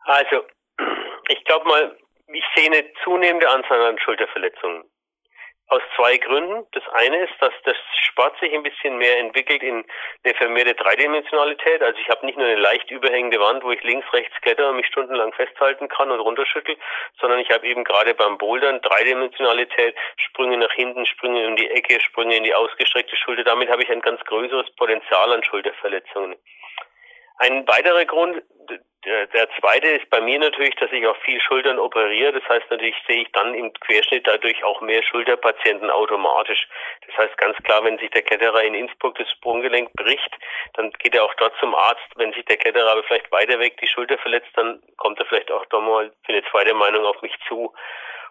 Also, 0.00 0.42
ich 1.28 1.44
glaube 1.44 1.68
mal, 1.68 1.96
ich 2.32 2.44
sehe 2.54 2.66
eine 2.66 2.84
zunehmende 3.04 3.48
Anzahl 3.48 3.80
an 3.82 3.98
Schulterverletzungen. 3.98 4.84
Aus 5.70 5.82
zwei 5.96 6.16
Gründen. 6.16 6.66
Das 6.72 6.82
eine 6.94 7.24
ist, 7.24 7.34
dass 7.40 7.52
das 7.64 7.76
Sport 8.00 8.38
sich 8.40 8.54
ein 8.54 8.62
bisschen 8.62 8.96
mehr 8.96 9.18
entwickelt 9.18 9.62
in 9.62 9.84
eine 10.24 10.34
vermehrte 10.34 10.74
Dreidimensionalität. 10.74 11.82
Also 11.82 11.98
ich 12.00 12.08
habe 12.08 12.24
nicht 12.24 12.38
nur 12.38 12.46
eine 12.46 12.58
leicht 12.58 12.90
überhängende 12.90 13.38
Wand, 13.38 13.62
wo 13.62 13.70
ich 13.70 13.82
links, 13.82 14.10
rechts 14.14 14.34
kletter 14.40 14.70
und 14.70 14.76
mich 14.76 14.86
stundenlang 14.86 15.32
festhalten 15.34 15.88
kann 15.88 16.10
und 16.10 16.20
runterschüttel, 16.20 16.74
sondern 17.20 17.40
ich 17.40 17.50
habe 17.50 17.66
eben 17.66 17.84
gerade 17.84 18.14
beim 18.14 18.38
Bouldern 18.38 18.80
Dreidimensionalität, 18.80 19.94
Sprünge 20.16 20.56
nach 20.56 20.72
hinten, 20.72 21.04
Sprünge 21.04 21.44
in 21.44 21.56
die 21.56 21.70
Ecke, 21.70 22.00
Sprünge 22.00 22.36
in 22.36 22.44
die 22.44 22.54
ausgestreckte 22.54 23.16
Schulter. 23.16 23.44
Damit 23.44 23.68
habe 23.68 23.82
ich 23.82 23.90
ein 23.90 24.00
ganz 24.00 24.24
größeres 24.24 24.74
Potenzial 24.76 25.32
an 25.32 25.44
Schulterverletzungen. 25.44 26.36
Ein 27.38 27.66
weiterer 27.68 28.04
Grund, 28.04 28.42
der, 29.04 29.48
zweite 29.60 29.88
ist 29.88 30.10
bei 30.10 30.20
mir 30.20 30.38
natürlich, 30.38 30.74
dass 30.76 30.90
ich 30.92 31.06
auch 31.06 31.16
viel 31.18 31.40
Schultern 31.40 31.78
operiere. 31.78 32.32
Das 32.32 32.48
heißt 32.48 32.70
natürlich 32.70 32.96
sehe 33.06 33.22
ich 33.22 33.32
dann 33.32 33.54
im 33.54 33.72
Querschnitt 33.72 34.26
dadurch 34.26 34.62
auch 34.64 34.80
mehr 34.80 35.02
Schulterpatienten 35.02 35.88
automatisch. 35.90 36.68
Das 37.06 37.16
heißt 37.16 37.38
ganz 37.38 37.56
klar, 37.58 37.84
wenn 37.84 37.98
sich 37.98 38.10
der 38.10 38.22
Kletterer 38.22 38.62
in 38.64 38.74
Innsbruck 38.74 39.16
das 39.16 39.30
Sprunggelenk 39.30 39.92
bricht, 39.94 40.30
dann 40.74 40.90
geht 40.98 41.14
er 41.14 41.24
auch 41.24 41.34
dort 41.34 41.54
zum 41.60 41.74
Arzt. 41.74 42.08
Wenn 42.16 42.32
sich 42.32 42.44
der 42.46 42.56
Kletterer 42.56 42.90
aber 42.90 43.04
vielleicht 43.04 43.30
weiter 43.30 43.58
weg 43.60 43.78
die 43.80 43.88
Schulter 43.88 44.18
verletzt, 44.18 44.50
dann 44.54 44.82
kommt 44.96 45.18
er 45.20 45.26
vielleicht 45.26 45.50
auch 45.50 45.64
doch 45.66 45.80
mal 45.80 46.12
für 46.24 46.32
eine 46.32 46.44
zweite 46.50 46.74
Meinung 46.74 47.04
auf 47.04 47.22
mich 47.22 47.34
zu. 47.46 47.72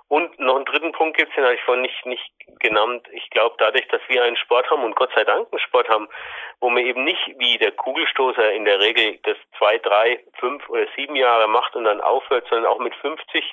Und 0.10 0.40
noch 0.40 0.56
einen 0.56 0.66
dritten 0.66 0.94
Punkt 0.94 1.18
gibt 1.18 1.30
es, 1.30 1.36
den 1.36 1.44
habe 1.44 1.56
ich 1.56 1.64
vorhin 1.64 1.82
nicht, 1.82 2.06
nicht 2.06 2.32
genannt. 2.60 3.06
Ich 3.12 3.30
glaube, 3.30 3.56
dadurch, 3.60 3.88
dass 3.90 4.02
wir 4.08 4.24
einen 4.24 4.38
Sport 4.38 4.70
haben 4.70 4.84
und 4.84 4.96
Gott 4.96 5.12
sei 5.14 5.26
Dank 5.26 5.48
einen 5.52 5.60
Sport 5.60 5.90
haben, 5.90 6.08
wo 6.62 6.70
man 6.70 6.86
eben 6.86 7.04
nicht 7.04 7.36
wie 7.38 7.58
der 7.58 7.74
Kugelstoßer 7.74 8.54
in 8.54 8.64
der 8.64 8.80
Regel 8.80 9.20
das 9.24 9.38
zwei, 9.58 9.78
drei, 9.80 10.24
fünf 10.40 10.68
oder 10.70 10.88
sieben 10.96 11.18
Jahre 11.18 11.50
macht 11.50 11.76
und 11.76 11.84
dann 11.84 12.00
aufhört, 12.00 12.48
sondern 12.50 12.72
auch 12.72 12.80
mit 12.80 12.96
50 12.96 13.44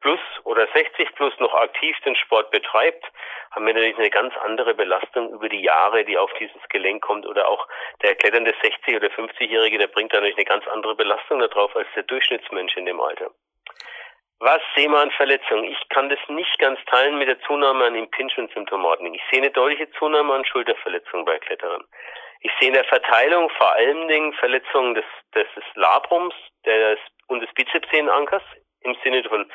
plus 0.00 0.20
oder 0.44 0.68
60 0.74 1.14
plus 1.14 1.32
noch 1.40 1.54
aktiv 1.54 1.96
den 2.04 2.14
Sport 2.16 2.50
betreibt, 2.50 3.04
haben 3.50 3.66
wir 3.66 3.72
natürlich 3.72 3.98
eine 3.98 4.10
ganz 4.10 4.34
andere 4.44 4.74
Belastung 4.74 5.32
über 5.32 5.48
die 5.48 5.62
Jahre, 5.62 6.04
die 6.04 6.18
auf 6.18 6.30
dieses 6.38 6.60
Gelenk 6.68 7.02
kommt 7.02 7.26
oder 7.26 7.48
auch 7.48 7.66
der 8.02 8.14
kletternde 8.14 8.54
60 8.62 8.96
oder 8.96 9.08
50-Jährige, 9.08 9.78
der 9.78 9.86
bringt 9.86 10.12
dadurch 10.12 10.36
eine 10.36 10.44
ganz 10.44 10.66
andere 10.68 10.94
Belastung 10.94 11.38
darauf 11.40 11.74
als 11.74 11.88
der 11.96 12.02
Durchschnittsmensch 12.02 12.76
in 12.76 12.84
dem 12.84 13.00
Alter. 13.00 13.30
Was 14.38 14.60
sehen 14.74 14.92
wir 14.92 15.00
an 15.00 15.10
Verletzungen? 15.12 15.64
Ich 15.64 15.88
kann 15.88 16.10
das 16.10 16.18
nicht 16.28 16.58
ganz 16.58 16.78
teilen 16.86 17.18
mit 17.18 17.28
der 17.28 17.40
Zunahme 17.40 17.86
an 17.86 17.94
Impingement-Symptomatik. 17.94 19.14
Ich 19.14 19.22
sehe 19.30 19.40
eine 19.40 19.50
deutliche 19.50 19.90
Zunahme 19.92 20.34
an 20.34 20.44
Schulterverletzungen 20.44 21.24
bei 21.24 21.38
Kletterern. 21.38 21.84
Ich 22.40 22.52
sehe 22.60 22.68
in 22.68 22.74
der 22.74 22.84
Verteilung 22.84 23.48
vor 23.56 23.72
allen 23.72 24.08
Dingen 24.08 24.34
Verletzungen 24.34 24.94
des, 24.94 25.04
des 25.34 25.46
Labrums 25.74 26.34
des, 26.66 26.98
und 27.28 27.40
des 27.40 27.52
Bizepssenenankers 27.54 28.42
im 28.80 28.94
Sinne 29.02 29.24
von 29.24 29.50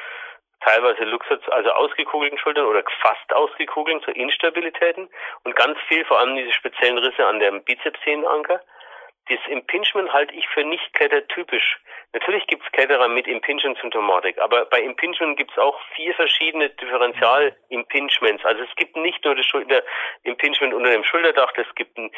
teilweise 0.62 1.04
Luxus, 1.04 1.40
also 1.50 1.72
ausgekugelten 1.72 2.40
Schultern 2.40 2.66
oder 2.66 2.84
fast 3.02 3.34
ausgekugelten, 3.34 4.02
so 4.06 4.12
Instabilitäten 4.12 5.10
und 5.44 5.56
ganz 5.56 5.78
viel, 5.88 6.04
vor 6.06 6.20
allem 6.20 6.36
diese 6.36 6.54
speziellen 6.54 6.98
Risse 6.98 7.26
an 7.26 7.40
dem 7.40 7.64
Bizepssehnenanker. 7.64 8.62
Das 9.28 9.40
Impingement 9.48 10.12
halte 10.12 10.34
ich 10.34 10.48
für 10.50 10.63
nicht 10.63 10.94
klettertypisch. 10.94 11.80
Natürlich 12.13 12.46
gibt 12.48 12.63
es 12.66 12.72
Kletterer 12.72 13.08
mit 13.08 13.28
Impingement-Symptomatik, 13.28 14.38
aber 14.40 14.66
bei 14.66 14.82
Impingement 14.82 15.38
gibt 15.38 15.51
es 15.51 15.58
auch 15.58 15.80
vier 15.96 16.13
verschiedene 16.16 16.70
Differential-Impingements. 16.70 18.44
Also 18.44 18.63
es 18.63 18.75
gibt 18.75 18.98
nicht 18.98 19.24
nur 19.24 19.36
das 19.36 19.46
Impingement 20.24 20.74
unter 20.74 20.92
dem 20.92 21.04
Schulterdach, 21.04 21.54
es 21.56 21.75
gibt 21.75 21.98
ein 21.98 22.12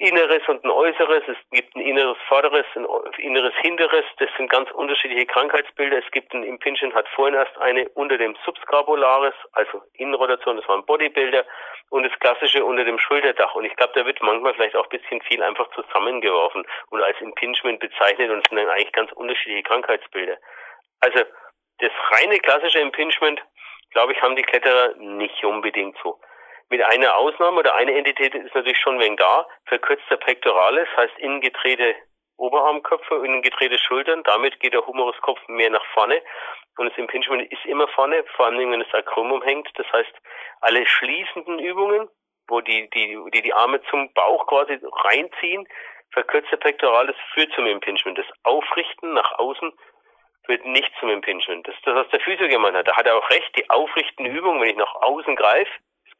Inneres 0.00 0.40
und 0.48 0.64
ein 0.64 0.70
Äußeres, 0.70 1.22
es 1.28 1.36
gibt 1.50 1.76
ein 1.76 1.82
inneres 1.82 2.16
Vorderes, 2.26 2.64
ein 2.74 2.86
inneres 3.18 3.52
Hinteres, 3.60 4.04
das 4.18 4.30
sind 4.38 4.48
ganz 4.48 4.70
unterschiedliche 4.70 5.26
Krankheitsbilder. 5.26 5.98
Es 5.98 6.10
gibt 6.10 6.32
ein 6.32 6.42
Impingement, 6.42 6.94
hat 6.94 7.06
vorhin 7.10 7.34
erst 7.34 7.56
eine 7.58 7.86
unter 7.90 8.16
dem 8.16 8.34
Subscapularis, 8.46 9.34
also 9.52 9.82
Innenrotation, 9.92 10.56
das 10.56 10.66
war 10.68 10.78
ein 10.78 10.86
Bodybuilder, 10.86 11.44
und 11.90 12.04
das 12.04 12.18
klassische 12.18 12.64
unter 12.64 12.84
dem 12.84 12.98
Schulterdach. 12.98 13.54
Und 13.54 13.66
ich 13.66 13.76
glaube, 13.76 13.92
da 13.94 14.06
wird 14.06 14.22
manchmal 14.22 14.54
vielleicht 14.54 14.74
auch 14.74 14.88
ein 14.88 14.98
bisschen 14.98 15.20
viel 15.20 15.42
einfach 15.42 15.68
zusammengeworfen 15.72 16.64
und 16.88 17.02
als 17.02 17.20
Impingement 17.20 17.78
bezeichnet 17.80 18.30
und 18.30 18.38
es 18.38 18.48
sind 18.48 18.56
dann 18.56 18.70
eigentlich 18.70 18.92
ganz 18.92 19.12
unterschiedliche 19.12 19.64
Krankheitsbilder. 19.64 20.38
Also 21.00 21.24
das 21.78 21.90
reine 22.10 22.38
klassische 22.38 22.78
Impingement, 22.78 23.42
glaube 23.90 24.12
ich, 24.14 24.22
haben 24.22 24.36
die 24.36 24.44
Kletterer 24.44 24.94
nicht 24.96 25.44
unbedingt 25.44 25.98
so. 26.02 26.18
Mit 26.70 26.84
einer 26.84 27.16
Ausnahme 27.16 27.58
oder 27.58 27.74
eine 27.74 27.96
Entität 27.96 28.32
ist 28.32 28.54
natürlich 28.54 28.78
schon 28.78 29.00
wegen 29.00 29.16
da. 29.16 29.44
Verkürzter 29.66 30.16
Pectoralis 30.16 30.86
heißt 30.96 31.18
innengedrehte 31.18 31.96
Oberarmköpfe, 32.36 33.26
innengedrehte 33.26 33.76
Schultern. 33.76 34.22
Damit 34.22 34.60
geht 34.60 34.72
der 34.72 34.86
Humeruskopf 34.86 35.40
mehr 35.48 35.70
nach 35.70 35.84
vorne. 35.92 36.22
Und 36.78 36.88
das 36.88 36.96
Impingement 36.96 37.50
ist 37.50 37.64
immer 37.64 37.88
vorne, 37.88 38.24
vor 38.36 38.46
allem 38.46 38.70
wenn 38.70 38.78
das 38.78 38.94
Acromum 38.94 39.42
hängt. 39.42 39.68
Das 39.74 39.92
heißt, 39.92 40.12
alle 40.60 40.86
schließenden 40.86 41.58
Übungen, 41.58 42.08
wo 42.46 42.60
die, 42.60 42.88
die, 42.90 43.18
die, 43.34 43.42
die 43.42 43.52
Arme 43.52 43.82
zum 43.90 44.12
Bauch 44.12 44.46
quasi 44.46 44.78
reinziehen, 44.80 45.66
verkürzter 46.12 46.56
Pectoralis 46.56 47.16
führt 47.34 47.52
zum 47.52 47.66
Impingement. 47.66 48.16
Das 48.16 48.26
Aufrichten 48.44 49.12
nach 49.12 49.40
außen 49.40 49.72
führt 50.46 50.64
nicht 50.66 50.92
zum 51.00 51.10
Impingement. 51.10 51.66
Das 51.66 51.74
ist 51.74 51.84
das, 51.84 51.96
was 51.96 52.08
der 52.10 52.20
Physio 52.20 52.46
gemeint 52.46 52.76
hat. 52.76 52.86
Da 52.86 52.96
hat 52.96 53.06
er 53.06 53.16
auch 53.16 53.28
recht. 53.28 53.56
Die 53.56 53.68
aufrichtende 53.68 54.30
Übung, 54.30 54.60
wenn 54.60 54.70
ich 54.70 54.76
nach 54.76 54.94
außen 54.94 55.34
greife, 55.34 55.70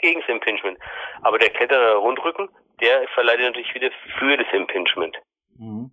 gegen 0.01 0.21
das 0.21 0.29
Impingement. 0.29 0.79
Aber 1.23 1.39
der 1.39 1.51
Kletterer 1.51 1.97
Rundrücken, 1.97 2.49
der 2.81 3.07
verleitet 3.15 3.47
natürlich 3.47 3.75
wieder 3.75 3.91
für 4.19 4.37
das 4.37 4.47
Impingement. 4.53 5.17
Mhm. 5.59 5.91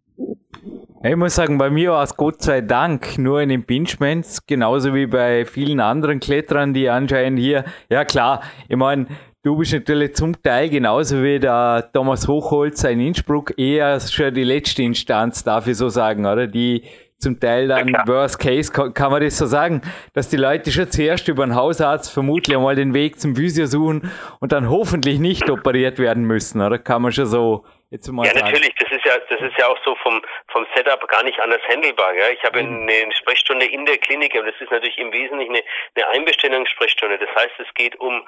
Ich 1.03 1.15
muss 1.15 1.35
sagen, 1.35 1.59
bei 1.59 1.69
mir 1.69 1.91
war 1.91 2.03
es 2.03 2.17
Gott 2.17 2.41
sei 2.41 2.61
Dank 2.61 3.19
nur 3.19 3.39
ein 3.39 3.51
Impingement, 3.51 4.25
genauso 4.47 4.95
wie 4.95 5.05
bei 5.05 5.45
vielen 5.45 5.79
anderen 5.79 6.19
Kletterern, 6.19 6.73
die 6.73 6.89
anscheinend 6.89 7.39
hier, 7.39 7.65
ja 7.89 8.03
klar, 8.03 8.41
ich 8.67 8.77
meine, 8.77 9.07
Du 9.47 9.55
bist 9.55 9.71
natürlich 9.71 10.13
zum 10.13 10.41
Teil 10.43 10.67
genauso 10.67 11.23
wie 11.23 11.39
der 11.39 11.89
Thomas 11.93 12.27
Hochholzer 12.27 12.91
in 12.91 12.99
Innsbruck 12.99 13.57
eher 13.57 13.97
schon 14.01 14.33
die 14.33 14.43
letzte 14.43 14.83
Instanz, 14.83 15.41
darf 15.41 15.67
ich 15.67 15.77
so 15.77 15.87
sagen, 15.87 16.25
oder? 16.25 16.47
Die 16.47 16.83
zum 17.17 17.39
Teil 17.39 17.67
dann 17.67 17.87
ja, 17.87 18.03
Worst 18.07 18.39
Case, 18.39 18.71
kann, 18.71 19.11
man 19.11 19.21
das 19.21 19.37
so 19.37 19.45
sagen, 19.45 19.81
dass 20.13 20.29
die 20.29 20.37
Leute 20.37 20.71
schon 20.71 20.89
zuerst 20.89 21.27
über 21.27 21.43
einen 21.43 21.55
Hausarzt 21.55 22.13
vermutlich 22.13 22.55
einmal 22.55 22.75
den 22.75 22.93
Weg 22.93 23.19
zum 23.19 23.35
Physio 23.35 23.65
suchen 23.65 24.11
und 24.39 24.51
dann 24.51 24.69
hoffentlich 24.69 25.19
nicht 25.19 25.49
operiert 25.49 25.99
werden 25.99 26.23
müssen, 26.23 26.61
oder? 26.61 26.77
Kann 26.77 27.01
man 27.01 27.11
schon 27.11 27.25
so 27.25 27.65
jetzt 27.89 28.07
mal 28.09 28.25
Ja, 28.25 28.33
sagen. 28.33 28.45
natürlich, 28.45 28.73
das 28.79 28.91
ist 28.91 29.05
ja, 29.05 29.13
das 29.29 29.41
ist 29.41 29.57
ja 29.57 29.67
auch 29.67 29.77
so 29.83 29.95
vom, 30.03 30.21
vom 30.49 30.65
Setup 30.75 31.07
gar 31.07 31.23
nicht 31.23 31.39
anders 31.39 31.61
handelbar, 31.67 32.13
ja. 32.13 32.29
Ich 32.33 32.43
habe 32.43 32.61
mhm. 32.61 32.83
eine 32.83 33.11
Sprechstunde 33.13 33.65
in 33.65 33.85
der 33.85 33.97
Klinik, 33.97 34.35
aber 34.35 34.51
das 34.51 34.61
ist 34.61 34.71
natürlich 34.71 34.97
im 34.97 35.11
Wesentlichen 35.11 35.55
eine, 35.55 35.63
eine 35.95 36.07
Einbestellungssprechstunde. 36.09 37.17
Das 37.17 37.29
heißt, 37.35 37.53
es 37.59 37.73
geht 37.73 37.99
um 37.99 38.23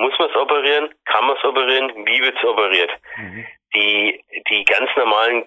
muss 0.00 0.18
man 0.18 0.30
es 0.30 0.36
operieren? 0.36 0.88
Kann 1.04 1.26
man 1.26 1.36
es 1.36 1.44
operieren? 1.44 1.92
Wie 2.06 2.22
wird 2.22 2.34
es 2.34 2.44
operiert? 2.44 2.90
Mhm. 3.18 3.46
Die, 3.74 4.24
die 4.48 4.64
ganz 4.64 4.88
normalen 4.96 5.44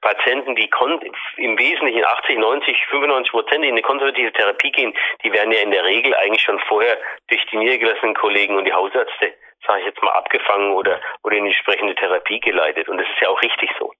Patienten, 0.00 0.56
die 0.56 0.68
im 1.36 1.58
Wesentlichen 1.58 2.04
80, 2.04 2.38
90, 2.38 2.86
95 2.90 3.32
Prozent 3.32 3.64
in 3.64 3.72
eine 3.72 3.82
konservative 3.82 4.32
Therapie 4.32 4.72
gehen, 4.72 4.92
die 5.24 5.32
werden 5.32 5.52
ja 5.52 5.60
in 5.60 5.70
der 5.70 5.84
Regel 5.84 6.14
eigentlich 6.14 6.42
schon 6.42 6.58
vorher 6.68 6.96
durch 7.28 7.44
die 7.50 7.56
niedergelassenen 7.56 8.14
Kollegen 8.14 8.56
und 8.56 8.64
die 8.64 8.72
Hausärzte, 8.72 9.34
sage 9.66 9.80
ich 9.80 9.86
jetzt 9.86 10.02
mal, 10.02 10.12
abgefangen 10.12 10.72
oder, 10.72 11.00
oder 11.22 11.36
in 11.36 11.44
die 11.44 11.50
entsprechende 11.50 11.94
Therapie 11.94 12.40
geleitet. 12.40 12.88
Und 12.88 12.98
das 12.98 13.06
ist 13.06 13.20
ja 13.20 13.28
auch 13.28 13.40
richtig 13.42 13.70
so. 13.78 13.92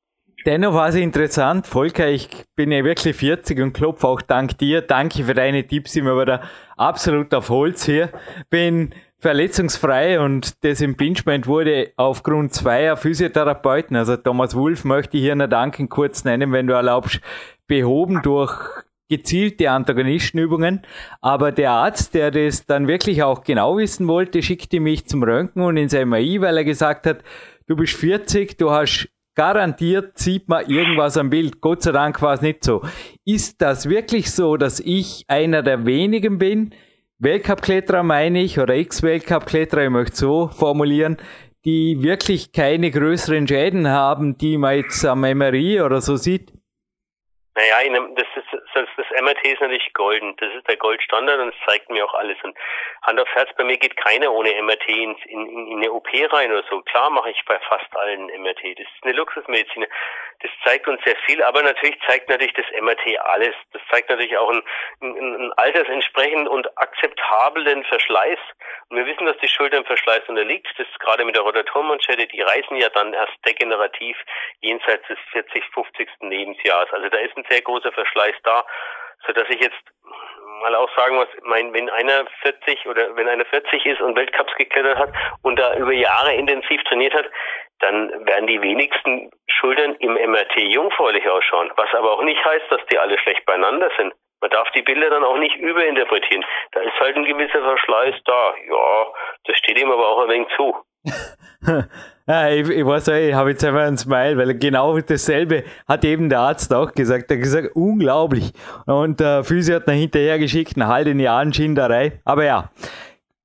Dennoch 0.45 0.75
war 0.75 0.89
es 0.89 0.95
interessant, 0.95 1.67
Volker, 1.67 2.07
ich 2.07 2.29
bin 2.55 2.71
ja 2.71 2.85
wirklich 2.85 3.17
40 3.17 3.59
und 3.61 3.73
klopfe 3.73 4.07
auch 4.07 4.23
dank 4.23 4.59
dir. 4.59 4.81
Danke 4.81 5.25
für 5.25 5.35
deine 5.35 5.67
Tipps, 5.67 5.97
immer 5.97 6.21
wieder 6.21 6.43
absolut 6.77 7.35
auf 7.35 7.49
Holz 7.49 7.85
hier. 7.85 8.11
Bin 8.49 8.95
verletzungsfrei 9.27 10.21
und 10.21 10.65
das 10.65 10.81
Impingement 10.81 11.49
wurde 11.49 11.91
aufgrund 11.97 12.55
zweier 12.55 12.97
Physiotherapeuten, 12.97 13.97
also 13.97 14.17
Thomas 14.17 14.55
Wulff 14.55 14.85
möchte 14.85 15.17
ich 15.17 15.25
hier 15.25 15.35
noch 15.35 15.49
danken, 15.49 15.89
kurz 15.89 16.23
nennen, 16.23 16.53
wenn 16.53 16.69
du 16.69 16.75
erlaubst, 16.75 17.21
behoben 17.67 18.23
durch 18.23 18.57
gezielte 19.09 19.69
Antagonistenübungen. 19.73 20.83
Aber 21.23 21.51
der 21.51 21.73
Arzt, 21.73 22.15
der 22.15 22.31
das 22.31 22.67
dann 22.67 22.87
wirklich 22.87 23.25
auch 23.25 23.43
genau 23.43 23.79
wissen 23.79 24.07
wollte, 24.07 24.43
schickte 24.43 24.79
mich 24.79 25.09
zum 25.09 25.25
Röntgen 25.25 25.65
und 25.65 25.77
ins 25.77 25.93
MRI, 25.93 26.41
weil 26.41 26.59
er 26.59 26.65
gesagt 26.65 27.05
hat, 27.09 27.25
du 27.67 27.75
bist 27.75 27.95
40, 27.95 28.57
du 28.57 28.71
hast 28.71 29.09
garantiert 29.35 30.17
sieht 30.17 30.49
man 30.49 30.67
irgendwas 30.71 31.17
am 31.17 31.31
Bild. 31.31 31.61
Gott 31.61 31.83
sei 31.83 31.91
Dank 31.91 32.23
war 32.23 32.35
es 32.35 32.43
nicht 32.43 32.63
so. 32.63 32.83
Ist 33.25 33.61
das 33.61 33.89
wirklich 33.89 34.31
so, 34.31 34.57
dass 34.57 34.79
ich 34.79 35.25
einer 35.27 35.65
der 35.65 35.85
wenigen 35.85 36.39
bin, 36.39 36.73
Weltcup-Kletterer 37.19 38.03
meine 38.03 38.43
ich, 38.43 38.59
oder 38.59 38.75
Ex-Weltcup-Kletterer, 38.75 39.85
ich 39.85 39.91
möchte 39.91 40.17
so 40.17 40.49
formulieren, 40.49 41.17
die 41.65 42.03
wirklich 42.03 42.53
keine 42.53 42.91
größeren 42.91 43.49
Schäden 43.49 43.89
haben, 43.89 44.37
die 44.37 44.59
man 44.59 44.77
jetzt 44.77 45.05
am 45.05 45.23
MRI 45.23 45.81
oder 45.81 46.03
so 46.03 46.17
sieht? 46.17 46.53
Naja, 47.57 47.77
das, 48.15 48.27
ist, 48.37 48.63
das, 48.75 49.07
MRT 49.23 49.45
ist 49.47 49.63
natürlich 49.63 49.91
golden. 49.95 50.37
Das 50.37 50.53
ist 50.55 50.69
der 50.69 50.77
Goldstandard 50.77 51.41
und 51.41 51.55
das 51.55 51.61
zeigt 51.67 51.89
mir 51.89 52.05
auch 52.05 52.13
alles. 52.13 52.37
Und 52.45 52.55
Hand 53.01 53.19
auf 53.19 53.29
Herz, 53.31 53.49
bei 53.57 53.65
mir 53.65 53.79
geht 53.79 53.97
keiner 53.97 54.31
ohne 54.31 54.51
MRT 54.63 54.87
in, 54.89 55.17
in, 55.25 55.69
in 55.71 55.79
eine 55.79 55.91
OP 55.91 56.07
rein 56.13 56.53
oder 56.53 56.65
so. 56.69 56.83
Klar 56.83 57.09
mache 57.09 57.31
ich 57.31 57.43
bei 57.47 57.59
fast 57.61 57.97
allen 57.97 58.27
MRT. 58.27 58.79
Das 58.79 58.87
ist 58.87 59.05
eine 59.05 59.15
Luxusmedizin. 59.15 59.87
Das 60.41 60.51
zeigt 60.65 60.87
uns 60.89 61.01
sehr 61.05 61.17
viel, 61.27 61.43
aber 61.43 61.63
natürlich 61.63 61.99
zeigt 62.07 62.29
natürlich 62.29 62.55
das 62.55 62.67
MRT 62.81 63.19
alles. 63.21 63.55
Das 63.73 63.83
zeigt 63.91 64.11
natürlich 64.11 64.37
auch 64.37 64.51
einen, 64.51 64.63
einen, 65.01 65.35
einen 65.35 65.53
altersentsprechenden 65.55 66.49
und 66.49 66.67
akzeptablen 66.79 67.85
Verschleiß. 67.85 68.39
Und 68.89 68.99
wir 68.99 69.07
wissen, 69.07 69.27
dass 69.27 69.39
die 69.39 69.49
Schulter 69.49 69.79
im 69.79 69.85
Verschleiß 69.85 70.23
unterliegt. 70.29 70.69
Das 70.77 70.87
ist 70.87 71.01
gerade 71.01 71.25
mit 71.25 71.37
der 71.37 71.43
Rotatormanschette, 71.43 72.27
die 72.27 72.41
reißen 72.41 72.77
ja 72.77 72.89
dann 72.91 73.13
erst 73.15 73.35
degenerativ 73.47 74.17
jenseits 74.61 75.07
des 75.09 75.19
40, 75.33 75.65
50. 75.73 76.09
Lebensjahres. 76.21 76.93
Also 76.93 77.09
da 77.09 77.19
ist 77.19 77.37
ein 77.37 77.47
sehr 77.49 77.63
großer 77.63 77.93
Verschleiß 77.93 78.35
da, 78.43 78.65
so 79.27 79.33
dass 79.33 79.49
ich 79.49 79.61
jetzt 79.61 79.83
mal 80.61 80.75
auch 80.75 80.91
sagen 80.97 81.17
muss, 81.17 81.29
mein, 81.43 81.73
wenn 81.73 81.89
einer 81.91 82.25
40 82.43 82.87
oder 82.87 83.15
wenn 83.17 83.29
einer 83.29 83.45
40 83.45 83.87
ist 83.87 84.01
und 84.01 84.17
Weltcups 84.17 84.55
geklettert 84.57 84.99
hat 84.99 85.13
und 85.43 85.59
da 85.59 85.77
über 85.77 85.93
Jahre 85.93 86.35
intensiv 86.35 86.83
trainiert 86.85 87.15
hat, 87.15 87.27
dann 87.81 88.11
werden 88.27 88.47
die 88.47 88.61
wenigsten 88.61 89.31
Schultern 89.49 89.95
im 89.97 90.15
MRT 90.15 90.57
jungfräulich 90.61 91.29
ausschauen. 91.29 91.71
Was 91.77 91.93
aber 91.95 92.13
auch 92.13 92.23
nicht 92.23 92.43
heißt, 92.45 92.65
dass 92.71 92.81
die 92.91 92.99
alle 92.99 93.19
schlecht 93.19 93.45
beieinander 93.45 93.91
sind. 93.99 94.15
Man 94.41 94.51
darf 94.51 94.71
die 94.73 94.83
Bilder 94.83 95.11
dann 95.11 95.25
auch 95.25 95.39
nicht 95.39 95.57
überinterpretieren. 95.57 96.45
Da 96.73 96.81
ist 96.81 97.01
halt 97.01 97.17
ein 97.17 97.25
gewisser 97.25 97.63
Verschleiß 97.63 98.15
da. 98.25 98.55
Ja, 98.69 99.07
das 99.45 99.57
steht 99.59 99.79
ihm 99.79 99.91
aber 99.91 100.09
auch 100.09 100.23
ein 100.25 100.31
wenig 100.31 100.49
zu. 100.57 100.77
ja, 102.29 102.49
ich, 102.51 102.69
ich 102.69 102.85
weiß 102.85 103.09
auch, 103.09 103.15
ich 103.15 103.35
habe 103.35 103.51
jetzt 103.51 103.65
einfach 103.65 103.83
einen 103.83 103.99
Smile, 103.99 104.37
weil 104.37 104.59
genau 104.59 104.99
dasselbe 104.99 105.63
hat 105.87 106.05
eben 106.05 106.29
der 106.29 106.41
Arzt 106.41 106.75
auch 106.75 106.93
gesagt. 106.93 107.31
Er 107.31 107.37
hat 107.37 107.43
gesagt, 107.43 107.77
unglaublich. 107.77 108.53
Und 108.87 109.21
der 109.21 109.45
Physio 109.45 109.77
hat 109.77 109.87
ihn 109.89 109.95
hinterher 109.95 110.39
geschickt, 110.39 110.73
eine 110.77 110.89
halbe 110.89 111.13
Jahren 111.13 111.53
Schinderei. 111.53 112.21
Aber 112.25 112.45
ja, 112.45 112.71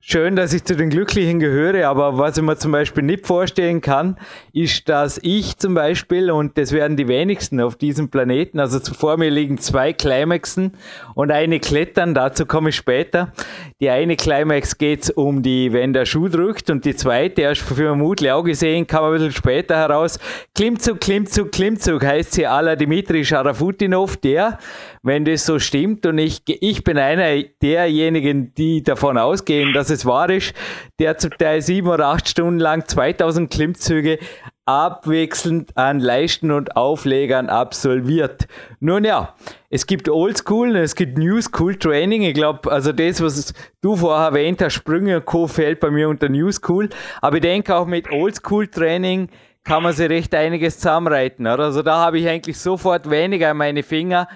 schön, 0.03 0.35
dass 0.35 0.51
ich 0.51 0.63
zu 0.63 0.75
den 0.75 0.89
Glücklichen 0.89 1.39
gehöre, 1.39 1.87
aber 1.87 2.17
was 2.17 2.35
ich 2.35 2.43
mir 2.43 2.57
zum 2.57 2.71
Beispiel 2.71 3.03
nicht 3.03 3.27
vorstellen 3.27 3.81
kann, 3.81 4.17
ist, 4.51 4.89
dass 4.89 5.19
ich 5.21 5.57
zum 5.57 5.75
Beispiel, 5.75 6.31
und 6.31 6.57
das 6.57 6.71
werden 6.71 6.97
die 6.97 7.07
wenigsten 7.07 7.61
auf 7.61 7.75
diesem 7.75 8.09
Planeten, 8.09 8.59
also 8.59 8.79
vor 8.93 9.17
mir 9.17 9.29
liegen 9.29 9.59
zwei 9.59 9.93
Climaxen 9.93 10.75
und 11.13 11.31
eine 11.31 11.59
Klettern, 11.59 12.15
dazu 12.15 12.47
komme 12.47 12.69
ich 12.69 12.75
später. 12.75 13.31
Die 13.79 13.89
eine 13.89 14.15
Climax 14.15 14.77
geht 14.79 15.11
um 15.15 15.43
die, 15.43 15.71
wenn 15.71 15.93
der 15.93 16.05
Schuh 16.05 16.27
drückt 16.27 16.71
und 16.71 16.83
die 16.83 16.95
zweite, 16.95 17.41
erst 17.41 17.61
für 17.61 17.75
vermutlich 17.75 18.31
auch 18.31 18.43
gesehen, 18.43 18.87
kam 18.87 19.05
ein 19.05 19.13
bisschen 19.13 19.31
später 19.31 19.77
heraus, 19.77 20.19
Klimmzug, 20.55 20.99
Klimmzug, 20.99 21.51
Klimmzug 21.51 22.03
heißt 22.03 22.33
sie 22.33 22.47
Ala 22.47 22.75
Dimitri 22.75 23.23
Scharafutinov, 23.23 24.17
der, 24.17 24.57
wenn 25.03 25.25
das 25.25 25.45
so 25.45 25.59
stimmt 25.59 26.07
und 26.07 26.17
ich, 26.17 26.41
ich 26.47 26.83
bin 26.83 26.97
einer 26.97 27.43
derjenigen, 27.61 28.53
die 28.55 28.81
davon 28.81 29.19
ausgehen, 29.19 29.73
dass 29.73 29.90
es 29.91 30.05
wahr 30.05 30.29
ist, 30.29 30.53
der 30.99 31.17
zum 31.17 31.31
Teil 31.31 31.61
sieben 31.61 31.87
oder 31.87 32.07
acht 32.07 32.27
Stunden 32.27 32.59
lang 32.59 32.87
2000 32.87 33.51
Klimmzüge 33.51 34.17
abwechselnd 34.65 35.77
an 35.77 35.99
Leisten 35.99 36.51
und 36.51 36.75
Auflegern 36.75 37.49
absolviert. 37.49 38.47
Nun 38.79 39.03
ja, 39.03 39.35
es 39.69 39.85
gibt 39.85 40.09
Oldschool 40.09 40.69
und 40.69 40.75
es 40.77 40.95
gibt 40.95 41.17
New 41.17 41.41
School 41.41 41.75
Training. 41.75 42.23
Ich 42.23 42.33
glaube, 42.33 42.71
also 42.71 42.91
das, 42.91 43.21
was 43.21 43.53
du 43.81 43.95
vorher 43.95 44.27
erwähnt 44.27 44.61
hast, 44.61 44.73
Sprünge 44.73 45.17
und 45.17 45.25
Co. 45.25 45.47
fällt 45.47 45.79
bei 45.79 45.91
mir 45.91 46.09
unter 46.09 46.29
New 46.29 46.51
School. 46.51 46.89
Aber 47.21 47.35
ich 47.35 47.41
denke 47.41 47.75
auch 47.75 47.85
mit 47.85 48.11
Oldschool 48.11 48.67
Training 48.67 49.29
kann 49.63 49.83
man 49.83 49.93
sich 49.93 50.09
recht 50.09 50.33
einiges 50.33 50.79
zusammenreiten. 50.79 51.45
Oder? 51.45 51.65
Also 51.65 51.83
da 51.83 51.97
habe 51.97 52.17
ich 52.17 52.27
eigentlich 52.27 52.57
sofort 52.57 53.09
weniger 53.09 53.51
an 53.51 53.57
meine 53.57 53.83
Finger 53.83 54.27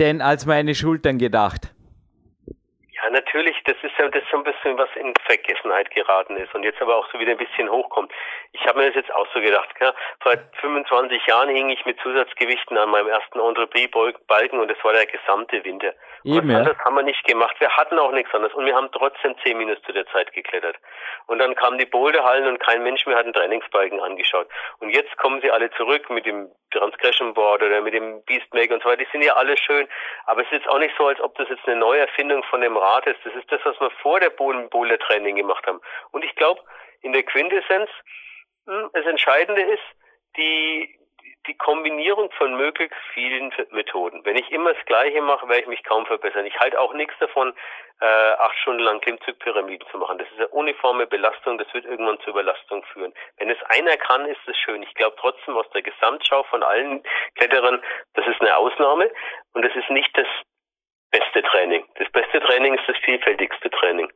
denn 0.00 0.22
als 0.22 0.46
meine 0.46 0.74
Schultern 0.74 1.18
gedacht. 1.18 1.72
Ja, 3.10 3.16
natürlich, 3.16 3.56
das 3.64 3.76
ist 3.82 3.96
ja 3.98 4.08
das 4.08 4.22
so 4.30 4.38
ein 4.38 4.44
bisschen 4.44 4.78
was 4.78 4.88
in 4.94 5.12
Vergessenheit 5.26 5.90
geraten 5.90 6.36
ist 6.36 6.54
und 6.54 6.62
jetzt 6.62 6.80
aber 6.80 6.96
auch 6.96 7.06
so 7.12 7.18
wieder 7.18 7.32
ein 7.32 7.38
bisschen 7.38 7.68
hochkommt. 7.68 8.12
Ich 8.52 8.64
habe 8.66 8.78
mir 8.78 8.86
das 8.86 8.94
jetzt 8.94 9.12
auch 9.14 9.26
so 9.34 9.40
gedacht, 9.40 9.68
ja, 9.80 9.92
vor 10.20 10.32
25 10.60 11.26
Jahren 11.26 11.48
hing 11.48 11.68
ich 11.70 11.84
mit 11.86 11.98
Zusatzgewichten 12.00 12.78
an 12.78 12.90
meinem 12.90 13.08
ersten 13.08 13.40
Entrepris-Balken 13.40 14.60
und 14.60 14.70
das 14.70 14.82
war 14.82 14.92
der 14.92 15.06
gesamte 15.06 15.64
Winter. 15.64 15.92
Eben, 16.24 16.48
was 16.48 16.56
anderes 16.56 16.78
haben 16.84 16.96
wir 16.96 17.02
nicht 17.02 17.24
gemacht. 17.24 17.56
Wir 17.58 17.70
hatten 17.70 17.98
auch 17.98 18.12
nichts 18.12 18.32
anderes 18.34 18.54
und 18.54 18.66
wir 18.66 18.74
haben 18.74 18.90
trotzdem 18.92 19.34
10 19.42 19.56
Minus 19.56 19.80
zu 19.82 19.92
der 19.92 20.06
Zeit 20.08 20.32
geklettert. 20.32 20.76
Und 21.26 21.38
dann 21.38 21.54
kamen 21.54 21.78
die 21.78 21.86
Boulderhallen 21.86 22.46
und 22.46 22.60
kein 22.60 22.82
Mensch 22.82 23.06
mehr 23.06 23.16
hat 23.16 23.24
einen 23.24 23.32
Trainingsbalken 23.32 24.00
angeschaut. 24.00 24.48
Und 24.80 24.90
jetzt 24.90 25.16
kommen 25.16 25.40
sie 25.40 25.50
alle 25.50 25.70
zurück 25.72 26.10
mit 26.10 26.26
dem 26.26 26.50
Transgression 26.70 27.34
Board 27.34 27.62
oder 27.62 27.80
mit 27.80 27.94
dem 27.94 28.22
Beastmaker 28.24 28.74
und 28.74 28.82
so 28.82 28.88
weiter, 28.88 29.04
die 29.04 29.10
sind 29.12 29.22
ja 29.22 29.34
alle 29.34 29.56
schön, 29.56 29.88
aber 30.26 30.42
es 30.42 30.46
ist 30.46 30.58
jetzt 30.58 30.68
auch 30.68 30.78
nicht 30.78 30.94
so, 30.96 31.06
als 31.06 31.20
ob 31.20 31.36
das 31.36 31.48
jetzt 31.48 31.66
eine 31.66 31.76
Neuerfindung 31.76 32.42
von 32.44 32.60
dem 32.60 32.76
Rat 32.76 32.99
ist. 33.06 33.18
Das 33.24 33.34
ist 33.34 33.50
das, 33.50 33.60
was 33.64 33.80
wir 33.80 33.90
vor 34.02 34.20
der 34.20 34.30
Boulder 34.30 34.98
Training 34.98 35.36
gemacht 35.36 35.66
haben. 35.66 35.80
Und 36.12 36.24
ich 36.24 36.34
glaube, 36.36 36.60
in 37.02 37.12
der 37.12 37.22
Quintessenz, 37.22 37.90
hm, 38.66 38.90
das 38.92 39.06
Entscheidende 39.06 39.62
ist, 39.62 39.82
die, 40.36 40.98
die 41.46 41.56
Kombinierung 41.56 42.30
von 42.32 42.56
möglichst 42.56 42.98
vielen 43.14 43.52
Methoden. 43.70 44.24
Wenn 44.24 44.36
ich 44.36 44.50
immer 44.52 44.74
das 44.74 44.84
Gleiche 44.86 45.22
mache, 45.22 45.48
werde 45.48 45.62
ich 45.62 45.68
mich 45.68 45.84
kaum 45.84 46.06
verbessern. 46.06 46.46
Ich 46.46 46.58
halte 46.58 46.78
auch 46.80 46.92
nichts 46.92 47.14
davon, 47.18 47.54
äh, 48.00 48.04
acht 48.04 48.56
Stunden 48.58 48.82
lang 48.82 49.00
Klimmzugpyramiden 49.00 49.86
zu 49.90 49.98
machen. 49.98 50.18
Das 50.18 50.28
ist 50.28 50.38
eine 50.38 50.48
uniforme 50.48 51.06
Belastung, 51.06 51.58
das 51.58 51.72
wird 51.74 51.84
irgendwann 51.84 52.18
zu 52.20 52.30
Überlastung 52.30 52.82
führen. 52.92 53.12
Wenn 53.36 53.50
es 53.50 53.62
einer 53.68 53.96
kann, 53.96 54.26
ist 54.26 54.40
es 54.46 54.56
schön. 54.58 54.82
Ich 54.82 54.94
glaube 54.94 55.16
trotzdem 55.18 55.56
aus 55.56 55.68
der 55.70 55.82
Gesamtschau 55.82 56.42
von 56.44 56.62
allen 56.62 57.02
Kletterern, 57.34 57.82
das 58.14 58.26
ist 58.26 58.40
eine 58.40 58.56
Ausnahme 58.56 59.10
und 59.52 59.64
das 59.64 59.74
ist 59.74 59.90
nicht 59.90 60.16
das 60.16 60.26
beste 61.10 61.42
Training. 61.42 61.82
Das 61.98 62.10
beste 62.12 62.40
Training 62.40 62.74
ist 62.74 62.84
das 62.86 62.96
vielfältigste 63.04 63.70
Training. 63.70 64.08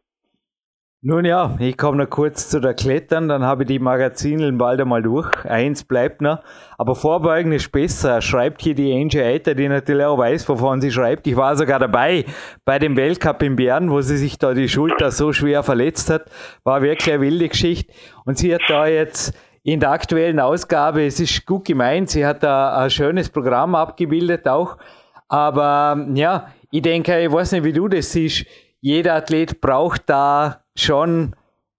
Nun 1.06 1.26
ja, 1.26 1.54
ich 1.58 1.76
komme 1.76 1.98
noch 1.98 2.08
kurz 2.08 2.48
zu 2.48 2.60
der 2.60 2.72
Klettern, 2.72 3.28
dann 3.28 3.44
habe 3.44 3.64
ich 3.64 3.68
die 3.68 3.78
Magazineln 3.78 4.56
bald 4.56 4.80
einmal 4.80 5.02
durch. 5.02 5.44
Eins 5.44 5.84
bleibt 5.84 6.22
noch. 6.22 6.38
Aber 6.78 6.94
vorbeugen 6.94 7.52
ist 7.52 7.70
besser, 7.70 8.22
schreibt 8.22 8.62
hier 8.62 8.74
die 8.74 8.90
Angie 8.90 9.20
Eiter, 9.20 9.54
die 9.54 9.68
natürlich 9.68 10.06
auch 10.06 10.16
weiß, 10.16 10.48
wovon 10.48 10.80
sie 10.80 10.90
schreibt. 10.90 11.26
Ich 11.26 11.36
war 11.36 11.56
sogar 11.56 11.78
dabei 11.78 12.24
bei 12.64 12.78
dem 12.78 12.96
Weltcup 12.96 13.42
in 13.42 13.54
Bern, 13.54 13.90
wo 13.90 14.00
sie 14.00 14.16
sich 14.16 14.38
da 14.38 14.54
die 14.54 14.66
Schulter 14.66 15.10
so 15.10 15.34
schwer 15.34 15.62
verletzt 15.62 16.08
hat. 16.08 16.30
War 16.62 16.80
wirklich 16.80 17.12
eine 17.12 17.20
wilde 17.20 17.50
Geschichte. 17.50 17.92
Und 18.24 18.38
sie 18.38 18.54
hat 18.54 18.62
da 18.68 18.86
jetzt 18.86 19.38
in 19.62 19.80
der 19.80 19.90
aktuellen 19.90 20.40
Ausgabe, 20.40 21.04
es 21.04 21.20
ist 21.20 21.44
gut 21.44 21.66
gemeint, 21.66 22.08
sie 22.08 22.24
hat 22.24 22.42
da 22.42 22.78
ein 22.78 22.88
schönes 22.88 23.28
Programm 23.28 23.74
abgebildet 23.74 24.48
auch. 24.48 24.78
Aber 25.28 26.06
ja, 26.14 26.48
ich 26.74 26.82
denke, 26.82 27.20
ich 27.20 27.30
weiß 27.30 27.52
nicht, 27.52 27.62
wie 27.62 27.72
du 27.72 27.86
das 27.86 28.10
siehst. 28.10 28.46
Jeder 28.80 29.14
Athlet 29.14 29.60
braucht 29.60 30.02
da 30.06 30.64
schon, 30.76 31.36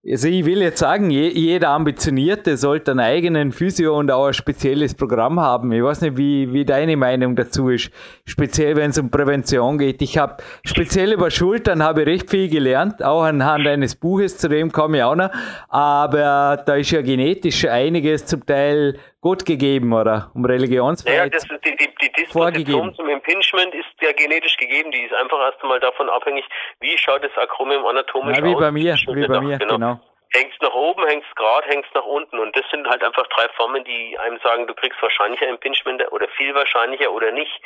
also 0.09 0.29
ich 0.29 0.45
will 0.45 0.61
jetzt 0.61 0.79
sagen, 0.79 1.09
jeder 1.09 1.71
Ambitionierte 1.71 2.55
sollte 2.55 2.91
einen 2.91 3.01
eigenen 3.01 3.51
Physio 3.51 3.99
und 3.99 4.09
auch 4.09 4.27
ein 4.27 4.33
spezielles 4.33 4.93
Programm 4.93 5.37
haben. 5.37 5.73
Ich 5.73 5.83
weiß 5.83 5.99
nicht, 5.99 6.15
wie, 6.15 6.53
wie 6.53 6.63
deine 6.63 6.95
Meinung 6.95 7.35
dazu 7.35 7.67
ist. 7.67 7.91
Speziell, 8.23 8.77
wenn 8.77 8.91
es 8.91 8.97
um 8.97 9.11
Prävention 9.11 9.77
geht. 9.77 10.01
Ich 10.01 10.17
habe 10.17 10.37
speziell 10.65 11.11
über 11.11 11.29
Schultern 11.29 11.83
habe 11.83 12.05
recht 12.05 12.29
viel 12.29 12.47
gelernt, 12.47 13.03
auch 13.03 13.23
anhand 13.23 13.67
eines 13.67 13.95
Buches, 13.95 14.37
zu 14.37 14.47
dem 14.47 14.71
komme 14.71 14.99
ich 14.99 15.03
auch 15.03 15.15
noch. 15.15 15.31
Aber 15.67 16.63
da 16.65 16.75
ist 16.75 16.91
ja 16.91 17.01
genetisch 17.01 17.65
einiges 17.65 18.27
zum 18.27 18.45
Teil 18.45 18.97
Gott 19.25 19.43
gegeben 19.43 19.91
oder 19.91 20.29
um 20.35 20.45
Religionsfreiheit 20.45 21.33
naja, 21.33 21.47
das, 21.49 21.61
die, 21.65 21.75
die, 21.75 21.89
die 21.99 22.11
Disposition 22.11 22.93
zum 22.93 23.09
Impingement 23.09 23.73
ist 23.73 23.89
ja 23.99 24.11
genetisch 24.11 24.55
gegeben. 24.57 24.91
Die 24.91 25.01
ist 25.01 25.15
einfach 25.15 25.39
erst 25.39 25.63
einmal 25.63 25.79
davon 25.79 26.11
abhängig, 26.11 26.45
wie 26.79 26.95
schaut 26.95 27.23
das 27.23 27.35
Akromium 27.35 27.87
anatomisch 27.87 28.37
ja, 28.37 28.43
wie 28.43 28.53
aus. 28.53 28.61
Bei 28.61 28.71
mir, 28.71 28.93
wie 28.93 29.25
bei 29.25 29.41
mir, 29.41 29.57
genau. 29.57 29.73
genau. 29.73 29.99
Hängst 30.29 30.61
nach 30.61 30.75
oben, 30.75 31.07
hängst 31.07 31.35
gerade, 31.35 31.67
hängst 31.67 31.89
nach 31.95 32.05
unten. 32.05 32.37
Und 32.37 32.55
das 32.55 32.69
sind 32.69 32.87
halt 32.87 33.03
einfach 33.03 33.25
drei 33.35 33.47
Formen, 33.57 33.83
die 33.83 34.15
einem 34.19 34.37
sagen, 34.43 34.67
du 34.67 34.75
kriegst 34.75 35.01
wahrscheinlicher 35.01 35.47
Impingement 35.47 36.03
oder 36.11 36.27
viel 36.37 36.53
wahrscheinlicher 36.53 37.11
oder 37.11 37.31
nicht. 37.31 37.59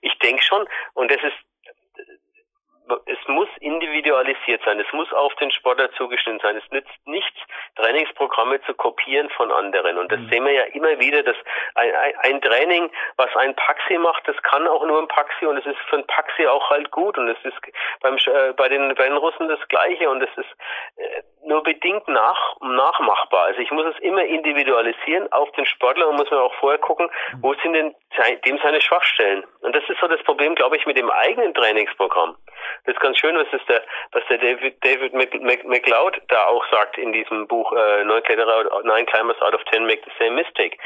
Ich 0.00 0.18
denke 0.18 0.42
schon. 0.42 0.66
Und 0.94 1.12
das 1.12 1.22
ist 1.22 1.38
es 3.06 3.18
muss 3.28 3.48
individualisiert 3.60 4.62
sein, 4.64 4.78
es 4.78 4.92
muss 4.92 5.10
auf 5.12 5.34
den 5.36 5.50
Sportler 5.50 5.90
zugeschnitten 5.92 6.40
sein. 6.40 6.56
Es 6.56 6.70
nützt 6.70 7.06
nichts, 7.06 7.38
Trainingsprogramme 7.76 8.60
zu 8.62 8.74
kopieren 8.74 9.30
von 9.30 9.50
anderen. 9.50 9.98
Und 9.98 10.12
das 10.12 10.20
mhm. 10.20 10.28
sehen 10.28 10.44
wir 10.44 10.52
ja 10.52 10.64
immer 10.64 10.98
wieder, 10.98 11.22
dass 11.22 11.36
ein, 11.74 11.90
ein, 12.18 12.40
Training, 12.42 12.90
was 13.16 13.34
ein 13.36 13.54
Paxi 13.54 13.98
macht, 13.98 14.26
das 14.28 14.36
kann 14.42 14.66
auch 14.68 14.84
nur 14.84 15.00
ein 15.00 15.08
Paxi 15.08 15.46
und 15.46 15.56
es 15.56 15.66
ist 15.66 15.78
für 15.88 15.96
ein 15.96 16.06
Paxi 16.06 16.46
auch 16.46 16.68
halt 16.70 16.90
gut. 16.90 17.16
Und 17.16 17.28
es 17.28 17.38
ist 17.44 17.56
beim, 18.00 18.16
äh, 18.16 18.52
bei, 18.52 18.68
den, 18.68 18.94
bei 18.94 19.08
den 19.08 19.16
Russen 19.16 19.48
das 19.48 19.60
Gleiche 19.68 20.10
und 20.10 20.22
es 20.22 20.30
ist 20.36 20.50
äh, 20.96 21.22
nur 21.46 21.62
bedingt 21.62 22.06
nach, 22.08 22.56
nachmachbar. 22.60 23.46
Also 23.46 23.60
ich 23.60 23.70
muss 23.70 23.86
es 23.86 23.98
immer 24.00 24.24
individualisieren 24.24 25.30
auf 25.32 25.50
den 25.52 25.66
Sportler 25.66 26.08
und 26.08 26.16
muss 26.16 26.30
mir 26.30 26.40
auch 26.40 26.54
vorher 26.54 26.78
gucken, 26.78 27.08
wo 27.40 27.54
sind 27.62 27.74
denn 27.74 27.94
dem 28.46 28.58
seine 28.62 28.80
Schwachstellen. 28.80 29.44
Und 29.60 29.74
das 29.74 29.82
ist 29.88 30.00
so 30.00 30.06
das 30.06 30.22
Problem, 30.22 30.54
glaube 30.54 30.76
ich, 30.76 30.86
mit 30.86 30.96
dem 30.96 31.10
eigenen 31.10 31.52
Trainingsprogramm. 31.54 32.36
Das 32.84 32.94
ist 32.94 33.00
ganz 33.00 33.18
schön, 33.18 33.36
was 33.36 33.52
ist 33.52 33.68
der, 33.68 33.82
was 34.12 34.22
der 34.28 34.38
David, 34.38 34.82
David 34.84 35.14
McLeod 35.14 36.20
da 36.28 36.46
auch 36.46 36.64
sagt 36.70 36.98
in 36.98 37.12
diesem 37.12 37.46
Buch 37.46 37.72
äh, 37.72 38.04
Kletterer, 38.22 38.82
Nine 38.84 39.06
Climbers 39.06 39.40
Out 39.42 39.54
of 39.54 39.64
Ten 39.64 39.86
Make 39.86 40.02
the 40.04 40.12
Same 40.18 40.36
Mistake. 40.36 40.76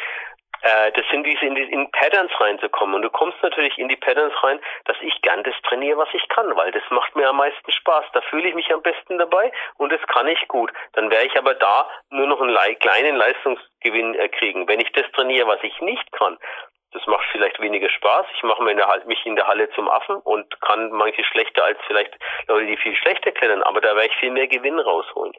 Äh, 0.62 0.92
das 0.92 1.04
sind 1.10 1.24
diese 1.24 1.44
in, 1.44 1.54
die, 1.54 1.62
in 1.62 1.90
Patterns 1.90 2.32
reinzukommen. 2.40 2.96
Und 2.96 3.02
du 3.02 3.10
kommst 3.10 3.42
natürlich 3.42 3.78
in 3.78 3.88
die 3.88 3.96
Patterns 3.96 4.34
rein, 4.42 4.60
dass 4.84 4.96
ich 5.00 5.20
gern 5.22 5.42
das 5.44 5.54
trainiere, 5.62 5.98
was 5.98 6.08
ich 6.12 6.26
kann, 6.28 6.56
weil 6.56 6.72
das 6.72 6.82
macht 6.90 7.14
mir 7.16 7.28
am 7.28 7.36
meisten 7.36 7.70
Spaß. 7.70 8.06
Da 8.12 8.20
fühle 8.22 8.48
ich 8.48 8.54
mich 8.54 8.72
am 8.72 8.82
besten 8.82 9.18
dabei 9.18 9.52
und 9.76 9.92
das 9.92 10.00
kann 10.08 10.26
ich 10.26 10.48
gut. 10.48 10.72
Dann 10.94 11.10
werde 11.10 11.26
ich 11.26 11.38
aber 11.38 11.54
da 11.54 11.88
nur 12.10 12.26
noch 12.26 12.40
einen 12.40 12.78
kleinen 12.78 13.16
Leistungsgewinn 13.16 14.14
äh, 14.14 14.28
kriegen. 14.28 14.66
Wenn 14.68 14.80
ich 14.80 14.92
das 14.92 15.10
trainiere, 15.12 15.46
was 15.46 15.62
ich 15.62 15.80
nicht 15.80 16.10
kann, 16.12 16.38
das 16.92 17.06
macht 17.06 17.26
vielleicht 17.32 17.60
weniger 17.60 17.90
Spaß. 17.90 18.26
Ich 18.34 18.42
mache 18.42 18.62
mich 18.62 19.26
in 19.26 19.36
der 19.36 19.46
Halle 19.46 19.68
zum 19.70 19.88
Affen 19.88 20.16
und 20.16 20.60
kann 20.62 20.90
manche 20.90 21.22
schlechter 21.24 21.64
als 21.64 21.78
vielleicht 21.86 22.16
Leute, 22.46 22.66
die 22.66 22.76
viel 22.78 22.96
schlechter 22.96 23.30
kennen, 23.30 23.62
aber 23.62 23.80
da 23.80 23.94
werde 23.94 24.08
ich 24.08 24.16
viel 24.16 24.30
mehr 24.30 24.46
Gewinn 24.46 24.78
rausholen. 24.78 25.34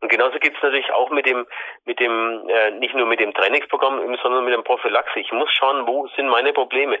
Und 0.00 0.08
genauso 0.08 0.38
gibt 0.38 0.56
es 0.56 0.62
natürlich 0.62 0.90
auch 0.92 1.10
mit 1.10 1.26
dem, 1.26 1.46
mit 1.84 2.00
dem, 2.00 2.48
äh, 2.48 2.70
nicht 2.72 2.94
nur 2.94 3.06
mit 3.06 3.20
dem 3.20 3.34
Trainingsprogramm, 3.34 4.16
sondern 4.22 4.44
mit 4.44 4.54
dem 4.54 4.64
Prophylaxe. 4.64 5.20
Ich 5.20 5.30
muss 5.32 5.52
schauen, 5.52 5.86
wo 5.86 6.06
sind 6.16 6.28
meine 6.28 6.52
Probleme. 6.52 6.98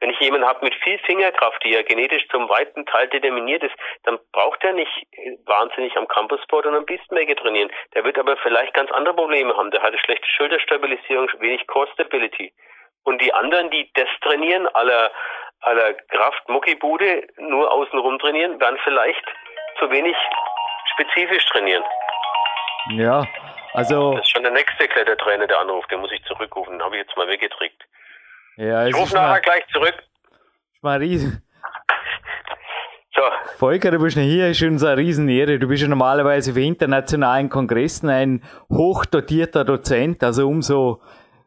Wenn 0.00 0.10
ich 0.10 0.20
jemanden 0.20 0.46
habe 0.46 0.64
mit 0.64 0.74
viel 0.74 0.98
Fingerkraft, 0.98 1.62
die 1.64 1.70
ja 1.70 1.82
genetisch 1.82 2.26
zum 2.28 2.48
weiten 2.48 2.84
Teil 2.84 3.08
determiniert 3.08 3.62
ist, 3.62 3.74
dann 4.02 4.18
braucht 4.32 4.62
er 4.64 4.72
nicht 4.72 5.06
wahnsinnig 5.46 5.96
am 5.96 6.08
Campussport 6.08 6.66
und 6.66 6.74
am 6.74 6.84
Beastmaker 6.84 7.36
trainieren. 7.36 7.70
Der 7.94 8.04
wird 8.04 8.18
aber 8.18 8.36
vielleicht 8.38 8.74
ganz 8.74 8.90
andere 8.90 9.14
Probleme 9.14 9.56
haben. 9.56 9.70
Der 9.70 9.80
hat 9.80 9.88
eine 9.88 9.98
schlechte 9.98 10.26
Schulterstabilisierung, 10.26 11.30
wenig 11.38 11.66
Core 11.68 11.88
Stability. 11.94 12.52
Und 13.04 13.22
die 13.22 13.32
anderen, 13.32 13.70
die 13.70 13.90
das 13.94 14.08
trainieren, 14.22 14.66
aller, 14.74 15.10
aller 15.60 15.94
Kraft 15.94 16.48
Muckibude, 16.48 17.26
nur 17.38 17.70
außenrum 17.70 18.18
trainieren, 18.18 18.60
werden 18.60 18.78
vielleicht 18.82 19.24
zu 19.78 19.90
wenig 19.90 20.16
spezifisch 20.94 21.46
trainieren. 21.46 21.84
Ja, 22.90 23.26
also. 23.72 24.14
Das 24.14 24.22
ist 24.22 24.30
schon 24.30 24.42
der 24.42 24.52
nächste 24.52 24.86
Klettertrainer, 24.88 25.46
der 25.46 25.60
anruft, 25.60 25.90
den 25.90 26.00
muss 26.00 26.12
ich 26.12 26.22
zurückrufen. 26.24 26.74
Den 26.74 26.82
habe 26.82 26.96
ich 26.96 27.02
jetzt 27.02 27.16
mal 27.16 27.28
weggedrückt. 27.28 27.82
Ja, 28.56 28.86
ich 28.86 28.94
rufe 28.94 29.14
nachher 29.14 29.28
mal, 29.28 29.40
gleich 29.40 29.66
zurück. 29.72 29.94
Ist 30.74 30.82
mal 30.82 30.98
riesen. 30.98 31.42
So. 33.14 33.22
Volker, 33.58 33.92
du 33.92 34.00
bist 34.00 34.16
ja 34.16 34.22
hier, 34.22 34.48
ist 34.48 34.62
uns 34.62 34.82
eine 34.82 34.96
Riesenehre. 34.96 35.58
Du 35.58 35.68
bist 35.68 35.82
ja 35.82 35.88
normalerweise 35.88 36.52
für 36.52 36.60
internationalen 36.60 37.48
Kongressen 37.48 38.08
ein 38.10 38.42
hochdotierter 38.70 39.64
Dozent, 39.64 40.22
also 40.24 40.48
umso 40.48 41.00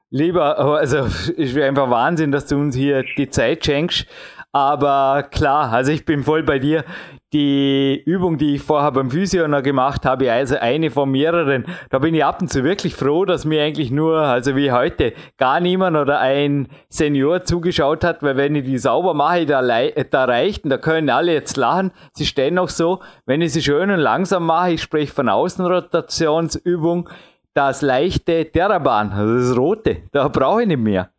Lieber, 0.10 0.58
also 0.58 1.00
ist 1.34 1.58
einfach 1.58 1.90
Wahnsinn, 1.90 2.32
dass 2.32 2.46
du 2.46 2.56
uns 2.56 2.76
hier 2.76 3.04
die 3.18 3.30
Zeit 3.30 3.66
schenkst. 3.66 4.08
Aber 4.54 5.28
klar, 5.30 5.74
also 5.74 5.92
ich 5.92 6.06
bin 6.06 6.24
voll 6.24 6.44
bei 6.44 6.60
dir. 6.60 6.86
Die 7.34 8.02
Übung, 8.06 8.38
die 8.38 8.56
ich 8.56 8.62
vorher 8.62 8.94
beim 8.94 9.12
Physio 9.12 9.50
noch 9.50 9.62
gemacht 9.62 10.06
habe, 10.06 10.32
also 10.32 10.56
eine 10.60 10.90
von 10.90 11.12
mehreren, 11.12 11.66
da 11.90 12.00
bin 12.00 12.16
ich 12.16 12.24
ab 12.24 12.40
und 12.40 12.48
zu 12.48 12.64
wirklich 12.64 12.96
froh, 12.96 13.26
dass 13.26 13.44
mir 13.44 13.64
eigentlich 13.64 13.92
nur, 13.92 14.20
also 14.20 14.56
wie 14.56 14.72
heute, 14.72 15.12
gar 15.38 15.60
niemand 15.60 15.98
oder 15.98 16.22
ein 16.22 16.70
Senior 16.88 17.44
zugeschaut 17.44 18.06
hat, 18.06 18.24
weil 18.24 18.38
wenn 18.38 18.56
ich 18.56 18.64
die 18.64 18.78
sauber 18.78 19.14
mache, 19.14 19.46
da, 19.46 19.62
da 19.62 20.24
reicht 20.24 20.64
und 20.64 20.70
da 20.70 20.78
können 20.78 21.10
alle 21.10 21.34
jetzt 21.34 21.58
lachen. 21.58 21.92
Sie 22.14 22.26
stehen 22.26 22.54
noch 22.54 22.70
so, 22.70 23.02
wenn 23.26 23.42
ich 23.42 23.52
sie 23.52 23.62
schön 23.62 23.92
und 23.92 24.00
langsam 24.00 24.46
mache, 24.46 24.72
ich 24.72 24.82
spreche 24.82 25.14
von 25.14 25.28
Außenrotationsübung, 25.28 27.10
das 27.54 27.82
leichte 27.82 28.50
Terraban, 28.50 29.12
also 29.12 29.36
das 29.36 29.58
rote, 29.58 30.04
da 30.14 30.30
brauche 30.30 30.62
ich 30.62 30.68
nicht 30.70 30.80
mehr. 30.80 31.12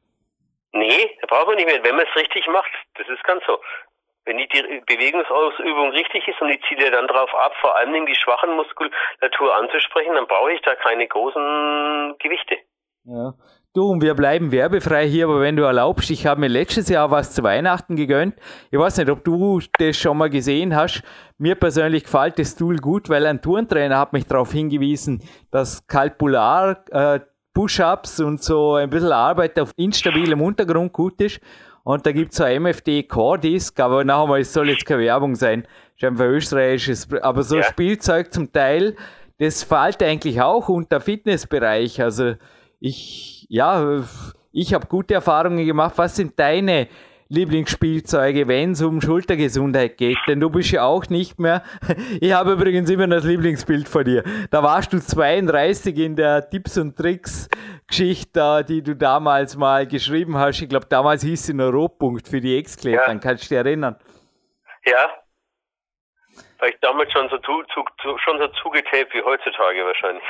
Nee, 0.73 1.11
da 1.21 1.27
braucht 1.27 1.49
man 1.49 1.57
nicht 1.57 1.67
mehr, 1.67 1.83
wenn 1.83 1.97
man 1.97 2.07
es 2.09 2.17
richtig 2.17 2.47
macht. 2.47 2.71
Das 2.95 3.07
ist 3.09 3.23
ganz 3.25 3.43
so. 3.47 3.59
Wenn 4.29 4.37
die, 4.37 4.47
Bewegungsausübung 4.87 5.91
richtig 5.93 6.29
ist 6.29 6.39
und 6.43 6.51
ich 6.51 6.61
ziehe 6.69 6.91
dann 6.91 7.07
darauf 7.07 7.35
ab, 7.35 7.55
vor 7.63 7.75
Dingen 7.87 8.05
die 8.05 8.15
schwachen 8.15 8.55
Muskulatur 8.57 9.57
anzusprechen, 9.57 10.15
dann 10.15 10.27
brauche 10.27 10.53
ich 10.53 10.61
da 10.61 10.75
keine 10.75 11.09
großen 11.09 12.15
Gewichte. 12.19 12.59
Ja. 13.05 13.33
Du, 13.73 13.91
und 13.91 14.03
wir 14.03 14.15
bleiben 14.15 14.53
werbefrei 14.53 15.07
hier, 15.07 15.25
aber 15.25 15.41
wenn 15.41 15.57
du 15.57 15.63
erlaubst, 15.63 16.11
ich 16.11 16.27
habe 16.27 16.41
mir 16.41 16.49
letztes 16.49 16.91
Jahr 16.91 17.11
was 17.11 17.35
zu 17.35 17.43
Weihnachten 17.43 17.97
gegönnt. 17.97 18.35
Ich 18.71 18.79
weiß 18.79 18.99
nicht, 18.99 19.09
ob 19.09 19.25
du 19.25 19.61
das 19.79 19.97
schon 19.97 20.19
mal 20.19 20.29
gesehen 20.29 20.77
hast. 20.77 21.03
Mir 21.39 21.55
persönlich 21.55 22.05
gefällt 22.05 22.39
das 22.39 22.55
Tool 22.55 22.77
gut, 22.77 23.09
weil 23.09 23.25
ein 23.25 23.41
Turntrainer 23.41 23.99
hat 23.99 24.13
mich 24.13 24.27
darauf 24.27 24.53
hingewiesen, 24.53 25.23
dass 25.51 25.87
Kalpular, 25.87 26.85
äh, 26.91 27.21
Push-Ups 27.55 28.21
und 28.21 28.43
so 28.43 28.75
ein 28.75 28.91
bisschen 28.91 29.13
Arbeit 29.13 29.59
auf 29.59 29.73
instabilem 29.77 30.43
Untergrund 30.43 30.93
gut 30.93 31.21
ist. 31.21 31.41
Und 31.89 32.05
da 32.05 32.13
gibt 32.13 32.33
es 32.33 32.37
so 32.37 32.45
ein 32.45 32.65
MFD 32.65 33.05
Core 33.05 33.39
Disc, 33.39 33.81
aber 33.81 34.05
nachher 34.05 34.27
mal, 34.27 34.41
es 34.41 34.53
soll 34.53 34.69
jetzt 34.69 34.85
keine 34.85 35.05
Werbung 35.05 35.35
sein. 35.35 35.67
ist 35.97 36.05
einfach 36.05 36.27
österreichisches, 36.27 37.09
aber 37.23 37.43
so 37.43 37.57
ja. 37.57 37.63
Spielzeug 37.63 38.31
zum 38.31 38.53
Teil, 38.53 38.95
das 39.39 39.63
fällt 39.63 40.03
eigentlich 40.03 40.39
auch 40.43 40.69
unter 40.69 41.01
Fitnessbereich. 41.01 42.03
Also 42.03 42.35
ich, 42.79 43.47
ja, 43.49 44.05
ich 44.53 44.75
habe 44.75 44.87
gute 44.87 45.15
Erfahrungen 45.15 45.65
gemacht. 45.65 45.95
Was 45.97 46.15
sind 46.15 46.39
deine 46.39 46.89
Lieblingsspielzeuge, 47.31 48.47
wenn 48.49 48.73
es 48.73 48.83
um 48.83 49.01
Schultergesundheit 49.01 49.97
geht? 49.97 50.19
Denn 50.27 50.41
du 50.41 50.51
bist 50.51 50.71
ja 50.71 50.85
auch 50.85 51.09
nicht 51.09 51.39
mehr. 51.41 51.63
Ich 52.21 52.35
habe 52.35 52.53
übrigens 52.53 52.91
immer 52.91 53.07
das 53.07 53.25
Lieblingsbild 53.25 53.89
von 53.89 54.05
dir. 54.05 54.25
Da 54.51 54.63
warst 54.63 54.93
du 54.93 55.01
32 55.01 55.97
in 55.97 56.17
der 56.17 56.51
Tipps 56.51 56.77
und 56.77 56.97
Tricks 56.97 57.49
Geschichte, 57.89 58.65
die 58.69 58.83
du 58.83 58.95
damals 58.95 59.57
mal 59.57 59.87
geschrieben 59.87 60.37
hast. 60.37 60.61
Ich 60.61 60.69
glaube, 60.69 60.87
damals 60.87 61.23
hieß 61.23 61.47
sie 61.47 61.55
nur 61.55 61.71
Rohpunkt 61.71 62.29
für 62.29 62.41
die 62.41 62.57
Ex-Klettern. 62.57 63.17
Ja. 63.17 63.23
Kannst 63.23 63.45
du 63.45 63.49
dich 63.49 63.59
erinnern? 63.59 63.97
Ja, 64.85 65.09
war 66.61 66.69
ich 66.69 66.77
damals 66.81 67.13
schon 67.13 67.29
so, 67.29 67.39
zu, 67.39 67.63
zu, 68.03 68.19
schon 68.19 68.39
so 68.39 68.49
zugetaped 68.61 69.15
wie 69.15 69.23
heutzutage 69.23 69.85
wahrscheinlich 69.85 70.25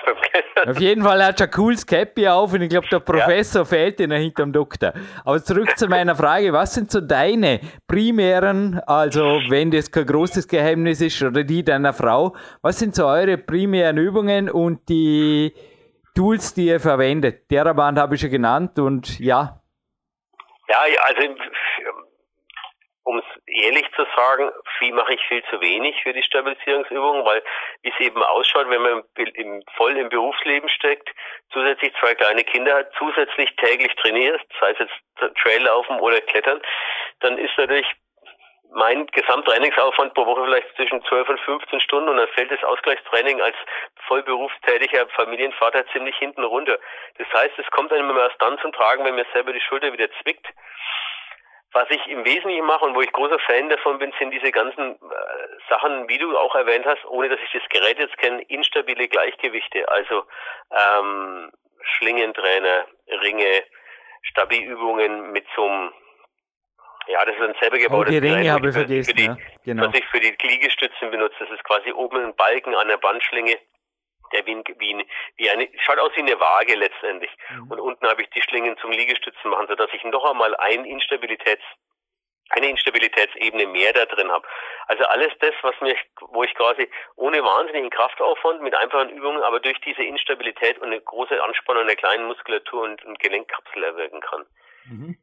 Auf 0.69 0.79
jeden 0.79 1.03
Fall 1.03 1.25
hat 1.25 1.41
er 1.41 1.47
ein 1.47 1.51
cooles 1.51 1.87
Cappy 1.87 2.29
auf 2.29 2.53
und 2.53 2.61
ich 2.61 2.69
glaube, 2.69 2.87
der 2.89 3.01
Professor 3.01 3.63
ja. 3.63 3.65
fehlt 3.65 3.99
dir 3.99 4.13
hinter 4.15 4.43
dem 4.43 4.53
Doktor. 4.53 4.93
Aber 5.25 5.43
zurück 5.43 5.79
zu 5.79 5.89
meiner 5.89 6.15
Frage, 6.15 6.53
was 6.53 6.75
sind 6.75 6.91
so 6.91 7.01
deine 7.01 7.61
primären, 7.87 8.79
also 8.87 9.41
wenn 9.49 9.71
das 9.71 9.91
kein 9.91 10.05
großes 10.05 10.47
Geheimnis 10.49 11.01
ist 11.01 11.23
oder 11.23 11.45
die 11.45 11.65
deiner 11.65 11.95
Frau, 11.95 12.37
was 12.61 12.79
sind 12.79 12.95
so 12.95 13.07
eure 13.07 13.39
primären 13.39 13.97
Übungen 13.97 14.51
und 14.51 14.87
die 14.89 15.55
Tools, 16.19 16.53
die 16.53 16.67
ihr 16.67 16.81
verwendet? 16.81 17.49
Teraband 17.49 17.97
habe 17.97 18.17
ich 18.17 18.21
schon 18.21 18.31
genannt 18.31 18.77
und 18.81 19.21
ja. 19.21 19.63
Ja, 20.69 20.79
also 21.05 21.23
um 23.05 23.19
es 23.19 23.25
ehrlich 23.47 23.89
zu 23.95 24.05
sagen, 24.17 24.51
viel 24.81 24.93
mache 24.95 25.15
ich 25.15 25.21
viel 25.29 25.45
zu 25.45 25.61
wenig 25.61 25.95
für 26.03 26.13
die 26.13 26.25
Stabilisierungsübungen, 26.25 27.25
weil 27.25 27.41
wie 27.83 27.91
es 27.91 28.01
eben 28.01 28.21
ausschaut, 28.21 28.69
wenn 28.69 28.83
man 28.83 29.05
im, 29.15 29.63
voll 29.77 29.97
im 29.97 30.09
Berufsleben 30.09 30.69
steckt, 30.71 31.09
zusätzlich 31.53 31.93
zwei 32.01 32.17
kleine 32.17 32.43
Kinder 32.43 32.75
hat, 32.75 32.91
zusätzlich 32.99 33.55
täglich 33.55 33.95
trainiert, 33.95 34.41
sei 34.59 34.73
es 34.73 34.79
jetzt 34.81 35.39
Traillaufen 35.41 36.01
oder 36.01 36.21
Klettern, 36.21 36.61
dann 37.21 37.39
ist 37.39 37.57
natürlich 37.57 37.87
mein 38.71 39.07
Gesamttrainingsaufwand 39.07 40.15
pro 40.15 40.27
Woche 40.27 40.45
vielleicht 40.45 40.77
zwischen 40.77 41.03
12 41.05 41.29
und 41.29 41.41
15 41.41 41.81
Stunden 41.81 42.09
und 42.11 42.17
dann 42.19 42.29
fällt 42.29 42.51
das 42.51 42.63
Ausgleichstraining 42.65 43.41
als 43.41 43.57
vollberufstätiger 44.07 45.09
Familienvater 45.09 45.87
ziemlich 45.89 46.17
hinten 46.17 46.45
runter. 46.45 46.79
Das 47.17 47.29
heißt, 47.33 47.59
es 47.59 47.71
kommt 47.71 47.93
einem 47.93 48.11
immer 48.11 48.23
erst 48.23 48.41
dann 48.41 48.59
zum 48.59 48.73
Tragen, 48.73 49.05
wenn 49.05 49.15
mir 49.15 49.27
selber 49.33 49.53
die 49.53 49.61
Schulter 49.61 49.93
wieder 49.93 50.09
zwickt 50.23 50.47
was 51.73 51.87
ich 51.91 52.07
im 52.09 52.25
Wesentlichen 52.25 52.65
mache 52.65 52.85
und 52.85 52.95
wo 52.95 53.03
ich 53.03 53.13
großer 53.13 53.39
Fan 53.41 53.69
davon 53.69 53.99
bin, 53.99 54.13
sind 54.19 54.31
diese 54.31 54.51
ganzen 54.51 54.95
äh, 54.95 54.99
Sachen, 55.69 56.09
wie 56.09 56.19
du 56.19 56.37
auch 56.37 56.55
erwähnt 56.55 56.87
hast, 56.87 57.05
ohne 57.07 57.29
dass 57.29 57.41
ich 57.41 57.53
das 57.53 57.69
Gerät 57.69 57.99
jetzt 57.99 58.17
kenne, 58.19 58.43
instabile 58.43 59.07
Gleichgewichte, 59.09 59.87
also 59.89 60.25
ähm, 60.71 61.53
Schlingentrainer, 61.83 62.87
Ringe, 63.23 63.65
Stabi-Übungen 64.23 65.33
mit 65.33 65.47
so 65.55 65.67
einem 65.67 65.93
ja, 67.09 67.25
das 67.25 67.35
ist 67.35 67.43
ein 67.43 67.55
selber 67.61 67.79
gebautes 67.79 68.15
oh, 68.15 68.21
die 68.21 68.27
Ringe 68.27 68.53
habe 68.53 68.69
ich 68.69 68.75
vergessen, 68.75 69.17
die, 69.17 69.25
ja. 69.25 69.37
genau. 69.65 69.89
was 69.89 69.95
ich 69.95 70.05
für 70.07 70.21
die 70.21 70.37
Liegestützen 70.43 71.11
benutze. 71.11 71.37
Das 71.41 71.51
ist 71.51 71.65
quasi 71.65 71.93
oben 71.93 72.19
ein 72.25 72.37
Balken 72.37 72.75
an 72.75 72.89
der 72.89 72.99
Bandschlinge 72.99 73.59
der 74.33 74.47
wie, 74.47 74.63
wie, 74.79 75.07
wie 75.37 75.51
eine, 75.51 75.69
schaut 75.85 75.99
aus 75.99 76.13
wie 76.15 76.21
eine 76.21 76.39
Waage 76.39 76.75
letztendlich. 76.75 77.31
Mhm. 77.51 77.71
Und 77.71 77.81
unten 77.81 78.07
habe 78.07 78.23
ich 78.23 78.31
die 78.31 78.43
Schlingen 78.43 78.77
zum 78.79 78.91
Liegestützen 78.91 79.51
machen, 79.51 79.67
sodass 79.69 79.91
ich 79.93 80.05
noch 80.05 80.25
einmal 80.31 80.55
ein 80.57 80.85
Instabilitäts, 80.85 81.63
eine 82.51 82.69
Instabilitätsebene 82.71 83.67
mehr 83.67 83.93
da 83.93 84.07
drin 84.07 84.31
habe. 84.31 84.47
Also 84.87 85.05
alles 85.05 85.33
das, 85.41 85.55
was 85.63 85.75
mir, 85.81 85.97
wo 86.29 86.43
ich 86.43 86.55
quasi 86.55 86.89
ohne 87.17 87.43
wahnsinnigen 87.43 87.91
Kraftaufwand 87.91 88.63
mit 88.63 88.75
einfachen 88.75 89.11
Übungen, 89.11 89.43
aber 89.43 89.61
durch 89.61 89.79
diese 89.81 90.03
Instabilität 90.03 90.79
und 90.79 90.87
eine 90.87 91.01
große 91.01 91.43
Anspannung 91.43 91.87
der 91.87 91.97
kleinen 91.97 92.27
Muskulatur 92.27 92.85
und, 92.85 93.05
und 93.05 93.19
Gelenkkapsel 93.21 93.85
erwirken 93.85 94.21
kann. 94.21 94.47
Mhm. 94.85 95.19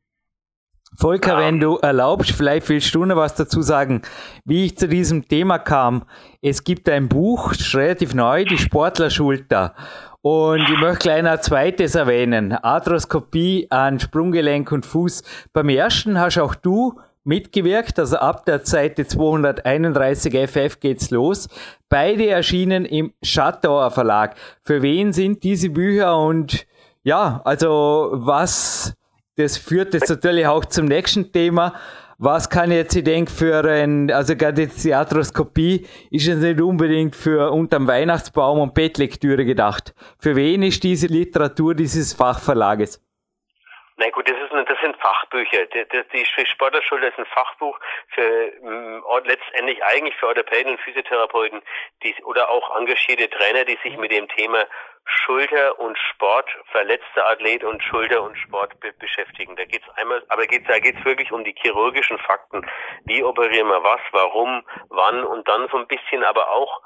Volker, 0.98 1.38
wenn 1.38 1.60
du 1.60 1.78
erlaubst, 1.78 2.32
vielleicht 2.32 2.70
willst 2.70 2.96
du 2.96 3.04
noch 3.04 3.18
was 3.18 3.36
dazu 3.36 3.62
sagen, 3.62 4.02
wie 4.46 4.66
ich 4.66 4.78
zu 4.78 4.88
diesem 4.88 5.28
Thema 5.28 5.60
kam. 5.60 6.04
Es 6.42 6.64
gibt 6.64 6.88
ein 6.88 7.10
Buch, 7.10 7.54
relativ 7.74 8.14
neu, 8.14 8.46
die 8.46 8.58
Sportlerschulter. 8.58 9.74
Und 10.22 10.62
ich 10.62 10.80
möchte 10.80 11.10
gleich 11.10 11.24
ein 11.24 11.42
zweites 11.42 11.96
erwähnen. 11.96 12.54
Arthroskopie 12.54 13.68
an 13.70 14.00
Sprunggelenk 14.00 14.72
und 14.72 14.86
Fuß. 14.86 15.24
Beim 15.54 15.70
ersten 15.70 16.20
hast 16.20 16.38
auch 16.40 16.56
du 16.56 17.00
mitgewirkt, 17.26 18.00
also 18.00 18.18
ab 18.18 18.46
der 18.46 18.66
Seite 18.66 19.06
231 19.06 20.50
FF 20.50 20.80
geht's 20.80 21.12
los. 21.12 21.50
Beide 21.90 22.28
erschienen 22.28 22.86
im 22.86 23.14
Schattauer 23.22 23.92
Verlag. 23.92 24.36
Für 24.64 24.82
wen 24.82 25.12
sind 25.12 25.44
diese 25.44 25.70
Bücher 25.70 26.18
und 26.18 26.66
ja, 27.04 27.42
also 27.44 28.12
was 28.14 28.96
das 29.36 29.58
führt 29.58 29.94
jetzt 29.94 30.10
natürlich 30.10 30.48
auch 30.48 30.66
zum 30.66 30.86
nächsten 30.86 31.32
Thema. 31.32 31.74
Was 32.18 32.50
kann 32.50 32.72
jetzt, 32.72 32.96
ich 32.96 33.04
denke, 33.04 33.30
für 33.30 33.66
ein, 33.66 34.10
also 34.10 34.38
gerade 34.38 34.62
jetzt 34.64 34.84
die 34.86 34.94
Arthroskopie 34.94 35.86
ist 36.12 36.28
es 36.28 36.40
nicht 36.40 36.62
unbedingt 36.62 37.14
für 37.14 37.52
unterm 37.52 37.88
Weihnachtsbaum 37.88 38.60
und 38.60 38.74
Bettlektüre 38.74 39.44
gedacht. 39.44 39.94
Für 40.18 40.38
wen 40.38 40.64
ist 40.64 40.82
diese 40.84 41.08
Literatur 41.08 41.76
dieses 41.76 42.14
Fachverlages? 42.14 43.02
Na 43.98 44.06
gut, 44.12 44.30
das 44.30 44.36
sind 44.86 44.98
Fachbücher. 45.02 45.66
Die, 45.66 45.86
die, 46.14 46.46
Sportlerschule 46.46 47.08
ist 47.08 47.18
ein 47.18 47.26
Fachbuch 47.26 47.80
für 48.10 48.52
mm, 48.62 49.04
letztendlich 49.26 49.84
eigentlich 49.84 50.16
für 50.16 50.28
Orthopäden 50.28 50.74
und 50.74 50.82
Physiotherapeuten 50.82 51.62
die, 52.04 52.16
oder 52.24 52.50
auch 52.50 52.78
engagierte 52.78 53.30
Trainer, 53.30 53.66
die 53.66 53.78
sich 53.84 53.98
mit 53.98 54.12
dem 54.12 54.28
Thema 54.30 54.66
Schulter 55.06 55.80
und 55.80 55.98
Sport, 55.98 56.50
verletzter 56.72 57.28
Athlet 57.28 57.64
und 57.64 57.84
Schulter 57.84 58.24
und 58.24 58.38
Sport 58.38 58.80
be 58.80 58.92
beschäftigen. 58.94 59.56
Da 59.56 59.66
geht's 59.66 59.88
einmal, 59.96 60.24
aber 60.30 60.46
geht's, 60.48 60.68
da 60.68 60.80
geht's 60.80 61.04
wirklich 61.04 61.32
um 61.32 61.44
die 61.44 61.56
chirurgischen 61.60 62.18
Fakten. 62.20 62.66
Wie 63.06 63.24
operieren 63.24 63.68
wir 63.68 63.84
was, 63.84 64.02
warum, 64.12 64.64
wann 64.90 65.24
und 65.24 65.48
dann 65.48 65.68
so 65.70 65.78
ein 65.78 65.88
bisschen 65.88 66.24
aber 66.24 66.50
auch 66.52 66.82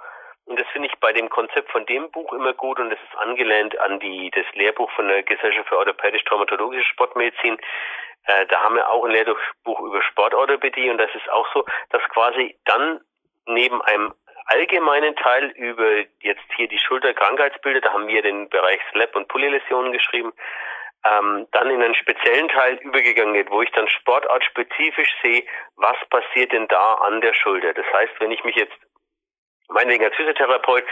und 0.50 0.60
das 0.60 0.68
finde 0.70 0.88
ich 0.88 1.00
bei 1.00 1.14
dem 1.14 1.30
Konzept 1.30 1.72
von 1.72 1.86
dem 1.86 2.10
Buch 2.10 2.34
immer 2.34 2.54
gut 2.54 2.80
und 2.80 2.90
das 2.90 3.00
ist 3.00 3.18
angelehnt 3.20 3.80
an 3.80 4.00
die, 4.00 4.32
das 4.32 4.46
Lehrbuch 4.56 4.90
von 4.92 5.08
der 5.08 5.22
Gesellschaft 5.22 5.70
für 5.70 5.78
orthopädisch-traumatologische 5.78 6.86
Sportmedizin. 6.86 7.60
Äh, 8.26 8.48
da 8.48 8.64
haben 8.64 8.76
wir 8.76 8.90
auch 8.90 9.06
ein 9.06 9.12
Lehrbuch 9.12 9.80
über 9.80 10.02
Sportorthopädie 10.02 10.90
und 10.90 10.98
das 10.98 11.14
ist 11.14 11.30
auch 11.30 11.48
so, 11.54 11.66
dass 11.92 12.02
quasi 12.10 12.58
dann 12.66 13.00
neben 13.46 13.80
einem 13.84 14.12
allgemeinen 14.46 15.16
Teil 15.16 15.52
über 15.52 16.00
jetzt 16.22 16.52
hier 16.56 16.68
die 16.68 16.80
Schulterkrankheitsbilder, 16.80 17.82
da 17.82 17.94
haben 17.94 18.08
wir 18.08 18.24
den 18.24 18.50
Bereich 18.50 18.80
Slap 18.92 19.16
und 19.16 19.28
Polyläsionen 19.28 19.92
geschrieben, 19.92 20.34
ähm, 21.06 21.48
dann 21.52 21.70
in 21.70 21.84
einen 21.84 21.94
speziellen 21.94 22.50
Teil 22.50 22.76
übergegangen 22.78 23.36
wird, 23.36 23.52
wo 23.52 23.62
ich 23.62 23.72
dann 23.72 23.88
sportartspezifisch 23.88 25.16
sehe, 25.22 25.46
was 25.76 25.98
passiert 26.10 26.52
denn 26.52 26.68
da 26.68 26.96
an 26.96 27.22
der 27.22 27.34
Schulter. 27.34 27.74
Das 27.74 27.86
heißt, 27.94 28.14
wenn 28.20 28.32
ich 28.32 28.44
mich 28.44 28.56
jetzt 28.56 28.76
meinetwegen 29.70 30.06
als 30.06 30.16
Physiotherapeut 30.16 30.84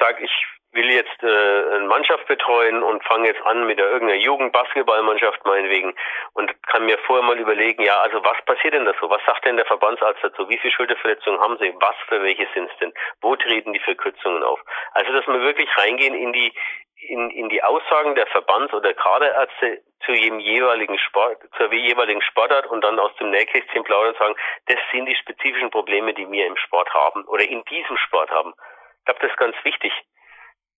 sage, 0.00 0.24
ich 0.24 0.32
will 0.72 0.90
jetzt 0.90 1.22
äh, 1.22 1.74
eine 1.74 1.86
Mannschaft 1.86 2.26
betreuen 2.28 2.82
und 2.82 3.02
fange 3.04 3.28
jetzt 3.28 3.42
an 3.46 3.66
mit 3.66 3.78
irgendeiner 3.78 4.20
Jugendbasketballmannschaft 4.20 5.44
meinetwegen 5.44 5.94
und 6.34 6.52
kann 6.64 6.84
mir 6.86 6.98
vorher 7.06 7.26
mal 7.26 7.38
überlegen, 7.38 7.82
ja, 7.82 7.98
also 8.00 8.22
was 8.22 8.36
passiert 8.44 8.74
denn 8.74 8.84
da 8.84 8.92
so? 9.00 9.08
Was 9.08 9.24
sagt 9.24 9.44
denn 9.44 9.56
der 9.56 9.66
Verbandsarzt 9.66 10.22
dazu? 10.22 10.48
Wie 10.48 10.58
viele 10.58 10.72
Schulterverletzungen 10.72 11.40
haben 11.40 11.56
sie? 11.58 11.74
Was 11.80 11.96
für 12.08 12.22
welche 12.22 12.46
sind 12.54 12.70
es 12.70 12.78
denn? 12.78 12.92
Wo 13.22 13.34
treten 13.36 13.72
die 13.72 13.80
Verkürzungen 13.80 14.42
auf? 14.42 14.60
Also, 14.92 15.12
dass 15.12 15.26
wir 15.26 15.40
wirklich 15.40 15.68
reingehen 15.78 16.14
in 16.14 16.32
die 16.32 16.52
in, 16.96 17.30
in 17.30 17.48
die 17.48 17.62
Aussagen 17.62 18.14
der 18.14 18.26
Verbands- 18.28 18.72
oder 18.72 18.94
Kaderärzte 18.94 19.82
zu 20.04 20.12
jedem 20.12 20.40
jeweiligen 20.40 20.98
Sport, 20.98 21.38
zur 21.56 21.72
jeweiligen 21.72 22.22
Sportart 22.22 22.66
und 22.66 22.82
dann 22.82 22.98
aus 22.98 23.14
dem 23.16 23.30
Nähkästchen 23.30 23.84
plaudern 23.84 24.12
und 24.12 24.18
sagen, 24.18 24.36
das 24.66 24.78
sind 24.92 25.06
die 25.06 25.16
spezifischen 25.16 25.70
Probleme, 25.70 26.14
die 26.14 26.30
wir 26.30 26.46
im 26.46 26.56
Sport 26.56 26.92
haben 26.92 27.24
oder 27.24 27.44
in 27.44 27.64
diesem 27.64 27.96
Sport 27.98 28.30
haben. 28.30 28.54
Ich 28.98 29.04
glaube, 29.04 29.20
das 29.20 29.30
ist 29.30 29.36
ganz 29.36 29.56
wichtig. 29.62 29.92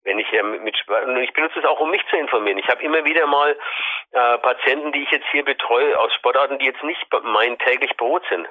Wenn 0.03 0.19
ich 0.19 0.31
ähm, 0.33 0.63
mit 0.63 0.75
ich 0.75 1.33
benutze 1.33 1.59
es 1.59 1.65
auch, 1.65 1.79
um 1.81 1.91
mich 1.91 2.05
zu 2.09 2.17
informieren. 2.17 2.57
Ich 2.57 2.67
habe 2.69 2.81
immer 2.81 3.03
wieder 3.03 3.27
mal 3.27 3.57
äh, 4.11 4.37
Patienten, 4.37 4.93
die 4.93 5.03
ich 5.03 5.11
jetzt 5.11 5.27
hier 5.31 5.43
betreue 5.43 5.99
aus 5.99 6.13
Sportarten, 6.13 6.59
die 6.59 6.65
jetzt 6.65 6.83
nicht 6.83 7.05
mein 7.23 7.57
täglich 7.59 7.95
Brot 7.97 8.23
sind. 8.29 8.47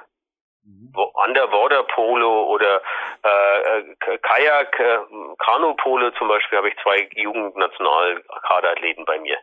Mhm. 0.67 0.91
Underwater 1.25 1.83
Polo 1.83 2.47
oder 2.47 2.81
äh, 3.23 3.79
äh 3.79 4.17
Kajak, 4.17 4.79
äh, 4.79 4.99
Kanu 5.39 5.73
Polo 5.75 6.11
zum 6.11 6.27
Beispiel 6.27 6.57
habe 6.57 6.67
ich 6.67 6.75
zwei 6.83 7.07
Jugendnationalkaderathleten 7.15 9.05
bei 9.05 9.17
mir. 9.19 9.37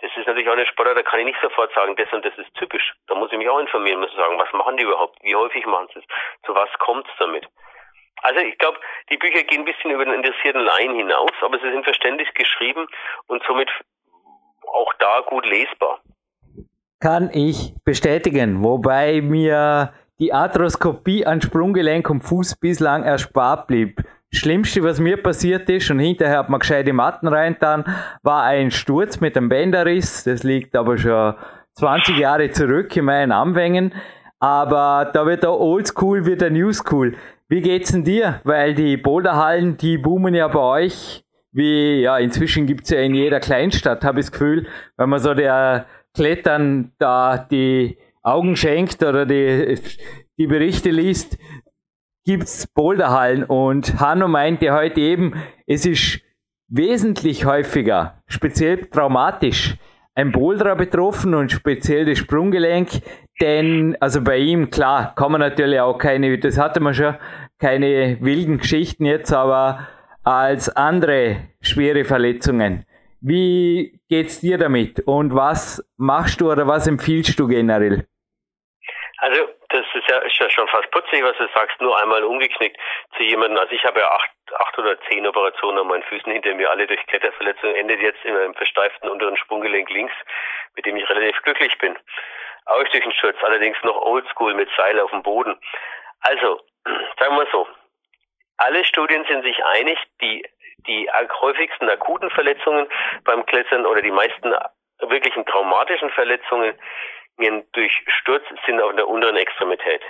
Das 0.00 0.10
ist 0.16 0.26
natürlich 0.26 0.48
auch 0.48 0.54
eine 0.54 0.66
Sportart, 0.66 0.96
da 0.96 1.02
kann 1.02 1.20
ich 1.20 1.26
nicht 1.26 1.40
sofort 1.42 1.72
sagen, 1.74 1.94
das 1.96 2.10
und 2.12 2.24
das 2.24 2.36
ist 2.38 2.52
typisch. 2.54 2.94
Da 3.06 3.14
muss 3.14 3.30
ich 3.30 3.38
mich 3.38 3.48
auch 3.48 3.58
informieren, 3.58 4.00
muss 4.00 4.14
sagen, 4.16 4.38
was 4.38 4.52
machen 4.52 4.78
die 4.78 4.84
überhaupt, 4.84 5.22
wie 5.22 5.36
häufig 5.36 5.66
machen 5.66 5.88
sie 5.92 6.00
es, 6.00 6.06
zu 6.46 6.54
was 6.54 6.70
kommt 6.78 7.06
es 7.06 7.12
damit. 7.18 7.46
Also 8.22 8.40
ich 8.40 8.56
glaube, 8.58 8.78
die 9.10 9.18
Bücher 9.18 9.42
gehen 9.44 9.60
ein 9.60 9.64
bisschen 9.66 9.90
über 9.90 10.04
den 10.04 10.14
interessierten 10.14 10.62
Laien 10.62 10.94
hinaus, 10.94 11.32
aber 11.42 11.58
sie 11.58 11.70
sind 11.70 11.84
verständlich 11.84 12.32
geschrieben 12.34 12.86
und 13.26 13.42
somit 13.46 13.68
auch 14.66 14.92
da 14.94 15.20
gut 15.20 15.44
lesbar. 15.46 16.00
Kann 17.00 17.30
ich 17.34 17.74
bestätigen, 17.84 18.62
wobei 18.64 19.20
mir 19.20 19.92
die 20.22 20.32
Arthroskopie 20.32 21.26
an 21.26 21.40
Sprunggelenk 21.40 22.08
und 22.08 22.20
Fuß 22.20 22.54
bislang 22.54 23.02
erspart 23.02 23.66
blieb. 23.66 24.04
Schlimmste, 24.30 24.84
was 24.84 25.00
mir 25.00 25.20
passiert 25.20 25.68
ist, 25.68 25.90
und 25.90 25.98
hinterher 25.98 26.38
hat 26.38 26.48
man 26.48 26.60
gescheite 26.60 26.92
Matten 26.92 27.26
reintan, 27.26 27.84
war 28.22 28.44
ein 28.44 28.70
Sturz 28.70 29.20
mit 29.20 29.36
einem 29.36 29.48
Bänderriss. 29.48 30.22
Das 30.22 30.44
liegt 30.44 30.76
aber 30.76 30.96
schon 30.96 31.34
20 31.74 32.18
Jahre 32.18 32.52
zurück 32.52 32.96
in 32.96 33.06
meinen 33.06 33.32
Anfängen. 33.32 33.94
Aber 34.38 35.10
da 35.12 35.26
wird 35.26 35.42
der 35.42 35.58
Oldschool, 35.58 36.24
wird 36.24 36.40
der 36.40 36.50
Newschool. 36.50 37.16
Wie 37.48 37.60
geht's 37.60 37.90
denn 37.90 38.04
dir? 38.04 38.40
Weil 38.44 38.74
die 38.74 38.96
Boulderhallen, 38.96 39.76
die 39.76 39.98
boomen 39.98 40.34
ja 40.34 40.46
bei 40.46 40.84
euch. 40.84 41.24
Wie, 41.50 42.02
ja, 42.02 42.16
inzwischen 42.18 42.66
gibt's 42.66 42.90
ja 42.90 43.00
in 43.00 43.14
jeder 43.14 43.40
Kleinstadt, 43.40 44.04
habe 44.04 44.20
ich 44.20 44.26
das 44.26 44.32
Gefühl, 44.32 44.68
wenn 44.96 45.10
man 45.10 45.18
so 45.18 45.34
der 45.34 45.86
Klettern 46.14 46.92
da 46.98 47.38
die 47.38 47.98
Augen 48.22 48.56
schenkt 48.56 49.02
oder 49.02 49.26
die, 49.26 49.78
die 50.38 50.46
Berichte 50.46 50.90
liest, 50.90 51.38
gibt's 52.24 52.66
Boulderhallen. 52.66 53.44
Und 53.44 54.00
Hanno 54.00 54.28
meinte 54.28 54.72
heute 54.72 55.00
eben, 55.00 55.34
es 55.66 55.86
ist 55.86 56.20
wesentlich 56.68 57.44
häufiger, 57.44 58.22
speziell 58.26 58.86
traumatisch, 58.86 59.76
ein 60.14 60.32
Boulderer 60.32 60.76
betroffen 60.76 61.34
und 61.34 61.50
speziell 61.50 62.04
das 62.04 62.18
Sprunggelenk, 62.18 62.90
denn, 63.40 63.96
also 64.00 64.20
bei 64.20 64.38
ihm, 64.38 64.70
klar, 64.70 65.14
kann 65.14 65.32
man 65.32 65.40
natürlich 65.40 65.80
auch 65.80 65.98
keine, 65.98 66.38
das 66.38 66.58
hatte 66.58 66.80
man 66.80 66.94
schon, 66.94 67.14
keine 67.58 68.18
wilden 68.20 68.58
Geschichten 68.58 69.04
jetzt, 69.04 69.32
aber 69.32 69.88
als 70.22 70.68
andere 70.68 71.48
schwere 71.60 72.04
Verletzungen. 72.04 72.84
Wie 73.20 74.00
geht's 74.08 74.40
dir 74.40 74.58
damit 74.58 75.00
und 75.00 75.34
was 75.34 75.82
machst 75.96 76.40
du 76.40 76.50
oder 76.50 76.66
was 76.66 76.86
empfiehlst 76.86 77.38
du 77.38 77.46
generell? 77.46 78.06
Das 79.72 79.86
ist 79.94 80.10
ja, 80.10 80.18
ist 80.18 80.36
ja 80.36 80.50
schon 80.50 80.68
fast 80.68 80.90
putzig, 80.90 81.22
was 81.22 81.34
du 81.38 81.48
sagst, 81.54 81.80
nur 81.80 81.98
einmal 81.98 82.22
umgeknickt 82.24 82.76
zu 83.16 83.22
jemandem. 83.22 83.58
Also 83.58 83.72
ich 83.72 83.82
habe 83.84 84.00
ja 84.00 84.10
acht, 84.10 84.30
acht 84.54 84.78
oder 84.78 85.00
zehn 85.08 85.26
Operationen 85.26 85.78
an 85.78 85.86
meinen 85.86 86.02
Füßen 86.02 86.30
hinter 86.30 86.54
mir, 86.54 86.70
alle 86.70 86.86
durch 86.86 87.04
Kletterverletzungen, 87.06 87.74
endet 87.76 88.02
jetzt 88.02 88.22
in 88.24 88.36
einem 88.36 88.54
versteiften 88.54 89.08
unteren 89.08 89.36
Sprunggelenk 89.38 89.88
links, 89.88 90.12
mit 90.76 90.84
dem 90.84 90.96
ich 90.96 91.08
relativ 91.08 91.40
glücklich 91.42 91.76
bin. 91.78 91.98
Auch 92.66 92.84
durch 92.84 93.02
den 93.02 93.12
Sturz, 93.12 93.36
allerdings 93.42 93.78
noch 93.82 93.96
oldschool 93.96 94.52
mit 94.52 94.68
Seil 94.76 95.00
auf 95.00 95.10
dem 95.10 95.22
Boden. 95.22 95.58
Also, 96.20 96.60
sagen 97.18 97.36
wir 97.36 97.46
so, 97.50 97.66
alle 98.58 98.84
Studien 98.84 99.24
sind 99.24 99.42
sich 99.42 99.64
einig, 99.64 99.98
die, 100.20 100.44
die 100.86 101.08
häufigsten 101.40 101.88
akuten 101.88 102.28
Verletzungen 102.28 102.88
beim 103.24 103.46
Klettern 103.46 103.86
oder 103.86 104.02
die 104.02 104.10
meisten 104.10 104.54
wirklichen 105.00 105.46
traumatischen 105.46 106.10
Verletzungen 106.10 106.78
durch 107.72 108.04
Sturz 108.20 108.44
sind 108.66 108.80
auf 108.80 108.94
der 108.94 109.08
unteren 109.08 109.36
Extremität. 109.36 110.02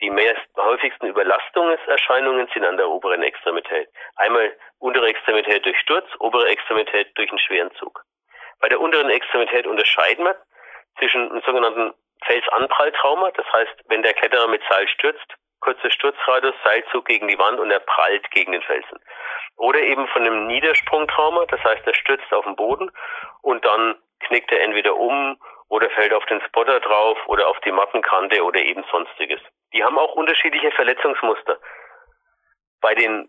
Die 0.00 0.10
meist, 0.10 0.46
häufigsten 0.56 1.06
Überlastungserscheinungen 1.06 2.48
sind 2.52 2.64
an 2.64 2.76
der 2.76 2.88
oberen 2.88 3.22
Extremität. 3.22 3.88
Einmal 4.16 4.54
untere 4.78 5.08
Extremität 5.08 5.64
durch 5.64 5.78
Sturz, 5.78 6.06
obere 6.18 6.48
Extremität 6.48 7.16
durch 7.16 7.30
einen 7.30 7.38
schweren 7.38 7.70
Zug. 7.76 8.02
Bei 8.60 8.68
der 8.68 8.80
unteren 8.80 9.10
Extremität 9.10 9.66
unterscheiden 9.66 10.24
wir 10.26 10.36
zwischen 10.98 11.30
einem 11.30 11.42
sogenannten 11.42 11.94
Felsanpralltrauma, 12.24 13.30
das 13.32 13.46
heißt, 13.52 13.84
wenn 13.88 14.02
der 14.02 14.14
Kletterer 14.14 14.48
mit 14.48 14.62
Seil 14.68 14.88
stürzt, 14.88 15.34
kurzer 15.60 15.90
Sturzradius, 15.90 16.54
Seilzug 16.64 17.06
gegen 17.06 17.28
die 17.28 17.38
Wand 17.38 17.58
und 17.58 17.70
er 17.70 17.80
prallt 17.80 18.30
gegen 18.30 18.52
den 18.52 18.62
Felsen. 18.62 18.98
Oder 19.56 19.80
eben 19.80 20.06
von 20.08 20.22
einem 20.22 20.46
Niedersprungtrauma, 20.46 21.46
das 21.46 21.62
heißt, 21.64 21.86
er 21.86 21.94
stürzt 21.94 22.32
auf 22.32 22.44
den 22.44 22.56
Boden 22.56 22.90
und 23.42 23.64
dann 23.64 23.96
knickt 24.20 24.52
er 24.52 24.62
entweder 24.62 24.94
um 24.96 25.38
oder 25.68 25.90
fällt 25.90 26.12
auf 26.12 26.24
den 26.26 26.40
Spotter 26.42 26.80
drauf 26.80 27.18
oder 27.26 27.48
auf 27.48 27.58
die 27.60 27.72
Mattenkante 27.72 28.42
oder 28.42 28.60
eben 28.60 28.84
sonstiges. 28.90 29.40
Die 29.72 29.82
haben 29.82 29.98
auch 29.98 30.14
unterschiedliche 30.14 30.70
Verletzungsmuster. 30.72 31.58
Bei 32.80 32.94
den 32.94 33.28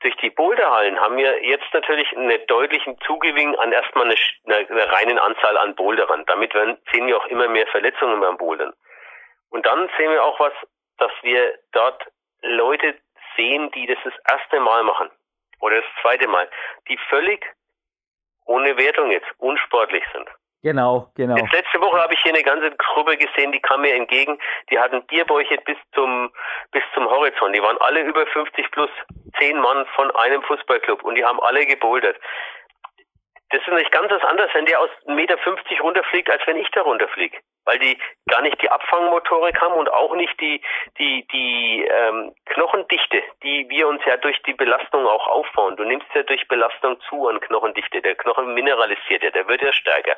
durch 0.00 0.16
die 0.16 0.30
Boulderhallen 0.30 1.00
haben 1.00 1.16
wir 1.16 1.42
jetzt 1.44 1.72
natürlich 1.72 2.14
einen 2.14 2.46
deutlichen 2.46 2.98
Zugewinn 3.06 3.56
an 3.56 3.72
erstmal 3.72 4.04
eine, 4.04 4.16
eine, 4.44 4.68
eine 4.68 4.92
reinen 4.92 5.18
Anzahl 5.18 5.56
an 5.56 5.74
Boulderern. 5.74 6.24
Damit 6.26 6.54
werden, 6.54 6.78
sehen 6.92 7.06
wir 7.06 7.16
auch 7.16 7.26
immer 7.26 7.48
mehr 7.48 7.66
Verletzungen 7.68 8.20
beim 8.20 8.36
Bouldern. 8.36 8.74
Und 9.48 9.64
dann 9.64 9.88
sehen 9.96 10.10
wir 10.10 10.22
auch 10.22 10.38
was, 10.38 10.52
dass 10.98 11.12
wir 11.22 11.58
dort 11.72 12.06
Leute 12.42 12.94
sehen, 13.36 13.70
die 13.72 13.86
das 13.86 13.98
das 14.04 14.14
erste 14.30 14.60
Mal 14.60 14.82
machen 14.84 15.10
oder 15.60 15.76
das 15.76 15.90
zweite 16.02 16.28
Mal, 16.28 16.48
die 16.88 16.98
völlig 17.08 17.44
ohne 18.44 18.76
Wertung 18.76 19.10
jetzt 19.10 19.28
unsportlich 19.38 20.04
sind. 20.12 20.28
Genau, 20.66 21.06
genau. 21.14 21.36
Jetzt 21.36 21.52
letzte 21.52 21.80
Woche 21.80 21.96
habe 21.96 22.12
ich 22.12 22.20
hier 22.24 22.34
eine 22.34 22.42
ganze 22.42 22.72
Gruppe 22.72 23.16
gesehen, 23.16 23.52
die 23.52 23.60
kam 23.60 23.82
mir 23.82 23.94
entgegen. 23.94 24.36
Die 24.68 24.76
hatten 24.76 25.00
Bierbäuche 25.06 25.58
bis 25.64 25.76
zum 25.94 26.32
bis 26.72 26.82
zum 26.92 27.08
Horizont. 27.08 27.54
Die 27.54 27.62
waren 27.62 27.78
alle 27.78 28.00
über 28.00 28.26
50 28.26 28.72
plus, 28.72 28.90
zehn 29.38 29.60
Mann 29.60 29.86
von 29.94 30.10
einem 30.16 30.42
Fußballclub 30.42 31.04
und 31.04 31.14
die 31.14 31.24
haben 31.24 31.38
alle 31.38 31.64
gebouldert. 31.66 32.16
Das 33.50 33.60
ist 33.60 33.68
nicht 33.68 33.92
ganz 33.92 34.10
was 34.10 34.22
anderes, 34.22 34.50
wenn 34.54 34.66
der 34.66 34.80
aus 34.80 34.90
1,50 35.06 35.14
Meter 35.14 35.36
runterfliegt, 35.80 36.30
als 36.30 36.42
wenn 36.46 36.56
ich 36.56 36.70
da 36.70 36.82
runterfliege 36.82 37.38
weil 37.66 37.78
die 37.80 37.98
gar 38.30 38.40
nicht 38.42 38.62
die 38.62 38.70
Abfangmotorik 38.70 39.60
haben 39.60 39.74
und 39.74 39.92
auch 39.92 40.14
nicht 40.14 40.40
die 40.40 40.62
die 40.98 41.26
die 41.32 41.84
ähm, 41.84 42.32
Knochendichte, 42.46 43.22
die 43.42 43.68
wir 43.68 43.88
uns 43.88 44.02
ja 44.06 44.16
durch 44.16 44.40
die 44.44 44.54
Belastung 44.54 45.06
auch 45.06 45.26
aufbauen. 45.26 45.76
Du 45.76 45.84
nimmst 45.84 46.06
ja 46.14 46.22
durch 46.22 46.48
Belastung 46.48 46.98
zu 47.08 47.28
an 47.28 47.40
Knochendichte. 47.40 48.00
Der 48.00 48.14
Knochen 48.14 48.54
mineralisiert 48.54 49.22
ja, 49.22 49.30
der 49.30 49.46
wird 49.48 49.62
ja 49.62 49.72
stärker. 49.72 50.16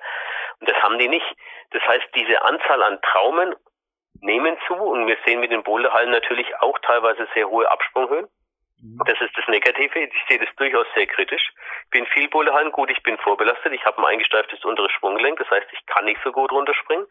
Und 0.61 0.69
das 0.69 0.77
haben 0.83 0.99
die 0.99 1.09
nicht. 1.09 1.27
Das 1.71 1.83
heißt, 1.83 2.07
diese 2.15 2.41
Anzahl 2.43 2.83
an 2.83 3.01
Traumen 3.01 3.55
nehmen 4.21 4.57
zu 4.67 4.75
und 4.75 5.07
wir 5.07 5.17
sehen 5.25 5.41
mit 5.41 5.51
den 5.51 5.63
Boulderhallen 5.63 6.11
natürlich 6.11 6.55
auch 6.61 6.79
teilweise 6.81 7.27
sehr 7.35 7.49
hohe 7.49 7.71
Absprunghöhen. 7.71 8.29
Mhm. 8.81 9.01
Das 9.05 9.21
ist 9.21 9.37
das 9.37 9.47
Negative. 9.49 9.99
Ich 9.99 10.25
sehe 10.29 10.39
das 10.39 10.55
durchaus 10.57 10.87
sehr 10.95 11.07
kritisch. 11.07 11.53
Ich 11.85 11.91
bin 11.91 12.07
viel 12.07 12.29
Boulderhallen, 12.29 12.73
gut, 12.73 12.91
ich 12.91 13.03
bin 13.03 13.19
vorbelastet. 13.19 13.73
Ich 13.73 13.85
habe 13.85 13.99
ein 13.99 14.05
eingesteiftes 14.05 14.65
unteres 14.65 14.93
Sprunggelenk. 14.93 15.39
Das 15.39 15.51
heißt, 15.51 15.67
ich 15.73 15.87
kann 15.87 16.05
nicht 16.05 16.21
so 16.23 16.33
gut 16.33 16.53
runterspringen. 16.53 17.07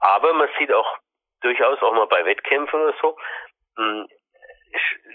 Aber 0.00 0.32
man 0.34 0.48
sieht 0.58 0.72
auch 0.72 0.98
durchaus 1.40 1.80
auch 1.82 1.92
mal 1.92 2.06
bei 2.06 2.24
Wettkämpfen 2.24 2.80
oder 2.80 2.94
so, 3.00 3.16
hm, 3.76 4.08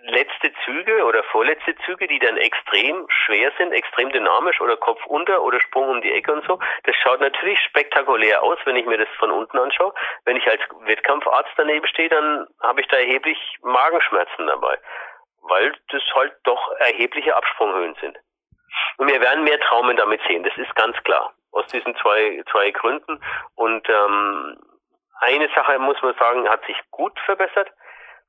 letzte 0.03 0.53
Züge 0.63 1.03
oder 1.03 1.23
vorletzte 1.23 1.75
Züge, 1.85 2.07
die 2.07 2.19
dann 2.19 2.37
extrem 2.37 3.05
schwer 3.09 3.51
sind, 3.57 3.73
extrem 3.73 4.09
dynamisch 4.11 4.61
oder 4.61 4.77
Kopf 4.77 5.05
unter 5.05 5.43
oder 5.43 5.59
Sprung 5.59 5.89
um 5.89 6.01
die 6.01 6.13
Ecke 6.13 6.31
und 6.31 6.45
so. 6.45 6.59
Das 6.83 6.95
schaut 6.95 7.19
natürlich 7.19 7.59
spektakulär 7.59 8.41
aus, 8.41 8.57
wenn 8.65 8.77
ich 8.77 8.85
mir 8.85 8.97
das 8.97 9.09
von 9.17 9.31
unten 9.31 9.57
anschaue. 9.57 9.93
Wenn 10.23 10.37
ich 10.37 10.47
als 10.47 10.61
Wettkampfarzt 10.85 11.51
daneben 11.57 11.85
stehe, 11.87 12.09
dann 12.09 12.47
habe 12.61 12.81
ich 12.81 12.87
da 12.87 12.97
erheblich 12.97 13.37
Magenschmerzen 13.61 14.47
dabei 14.47 14.77
weil 15.41 15.73
das 15.89 16.03
halt 16.15 16.33
doch 16.43 16.71
erhebliche 16.79 17.35
Absprunghöhen 17.35 17.95
sind. 18.01 18.17
Und 18.97 19.11
wir 19.11 19.21
werden 19.21 19.43
mehr 19.43 19.59
Traumen 19.59 19.97
damit 19.97 20.21
sehen, 20.27 20.43
das 20.43 20.57
ist 20.57 20.73
ganz 20.75 20.95
klar. 21.03 21.33
Aus 21.51 21.65
diesen 21.67 21.95
zwei, 21.97 22.43
zwei 22.51 22.71
Gründen. 22.71 23.19
Und 23.55 23.87
ähm, 23.89 24.57
eine 25.21 25.49
Sache, 25.55 25.79
muss 25.79 26.01
man 26.01 26.13
sagen, 26.15 26.47
hat 26.47 26.65
sich 26.65 26.77
gut 26.91 27.17
verbessert. 27.25 27.69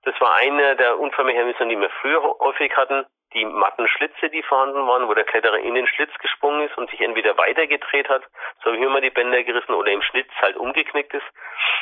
Das 0.05 0.19
war 0.21 0.35
eine 0.37 0.77
der 0.77 0.99
Unfallmechanismen, 0.99 1.69
die 1.69 1.79
wir 1.79 1.91
früher 2.01 2.23
häufig 2.41 2.75
hatten. 2.77 3.05
Die 3.35 3.45
matten 3.45 3.87
Schlitze, 3.87 4.29
die 4.31 4.43
vorhanden 4.43 4.87
waren, 4.89 5.07
wo 5.07 5.15
der 5.15 5.25
Kletterer 5.25 5.59
in 5.59 5.75
den 5.75 5.87
Schlitz 5.87 6.11
gesprungen 6.19 6.67
ist 6.69 6.77
und 6.77 6.91
sich 6.91 7.01
entweder 7.01 7.37
weitergedreht 7.37 8.09
hat, 8.09 8.23
so 8.65 8.73
wie 8.73 8.83
immer 8.83 9.01
die 9.01 9.11
Bänder 9.11 9.45
gerissen 9.45 9.75
oder 9.75 9.93
im 9.93 10.03
Schlitz 10.03 10.31
halt 10.41 10.57
umgeknickt 10.57 11.15
ist. 11.15 11.27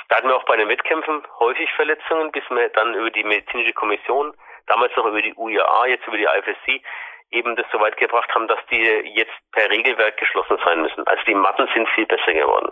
Da 0.09 0.17
hatten 0.17 0.29
wir 0.29 0.37
auch 0.37 0.45
bei 0.45 0.57
den 0.57 0.69
Wettkämpfen 0.69 1.23
häufig 1.39 1.71
Verletzungen, 1.73 2.33
bis 2.33 2.45
wir 2.51 2.69
dann 2.71 2.95
über 2.95 3.11
die 3.11 3.25
medizinische 3.25 3.73
Kommission 3.73 4.35
damals 4.69 4.93
noch 4.97 5.07
über 5.07 5.21
die 5.21 5.35
UIA, 5.35 5.87
jetzt 5.89 6.07
über 6.07 6.17
die 6.17 6.25
IFSC, 6.25 6.83
eben 7.31 7.57
das 7.57 7.67
so 7.73 7.79
weit 7.81 7.97
gebracht 7.97 8.29
haben, 8.35 8.49
dass 8.49 8.59
die 8.71 8.83
jetzt 9.15 9.33
per 9.53 9.69
Regelwerk 9.71 10.17
geschlossen 10.17 10.57
sein 10.65 10.81
müssen. 10.81 11.07
Also 11.07 11.23
die 11.27 11.35
Matten 11.35 11.69
sind 11.75 11.89
viel 11.95 12.07
besser 12.07 12.33
geworden. 12.33 12.71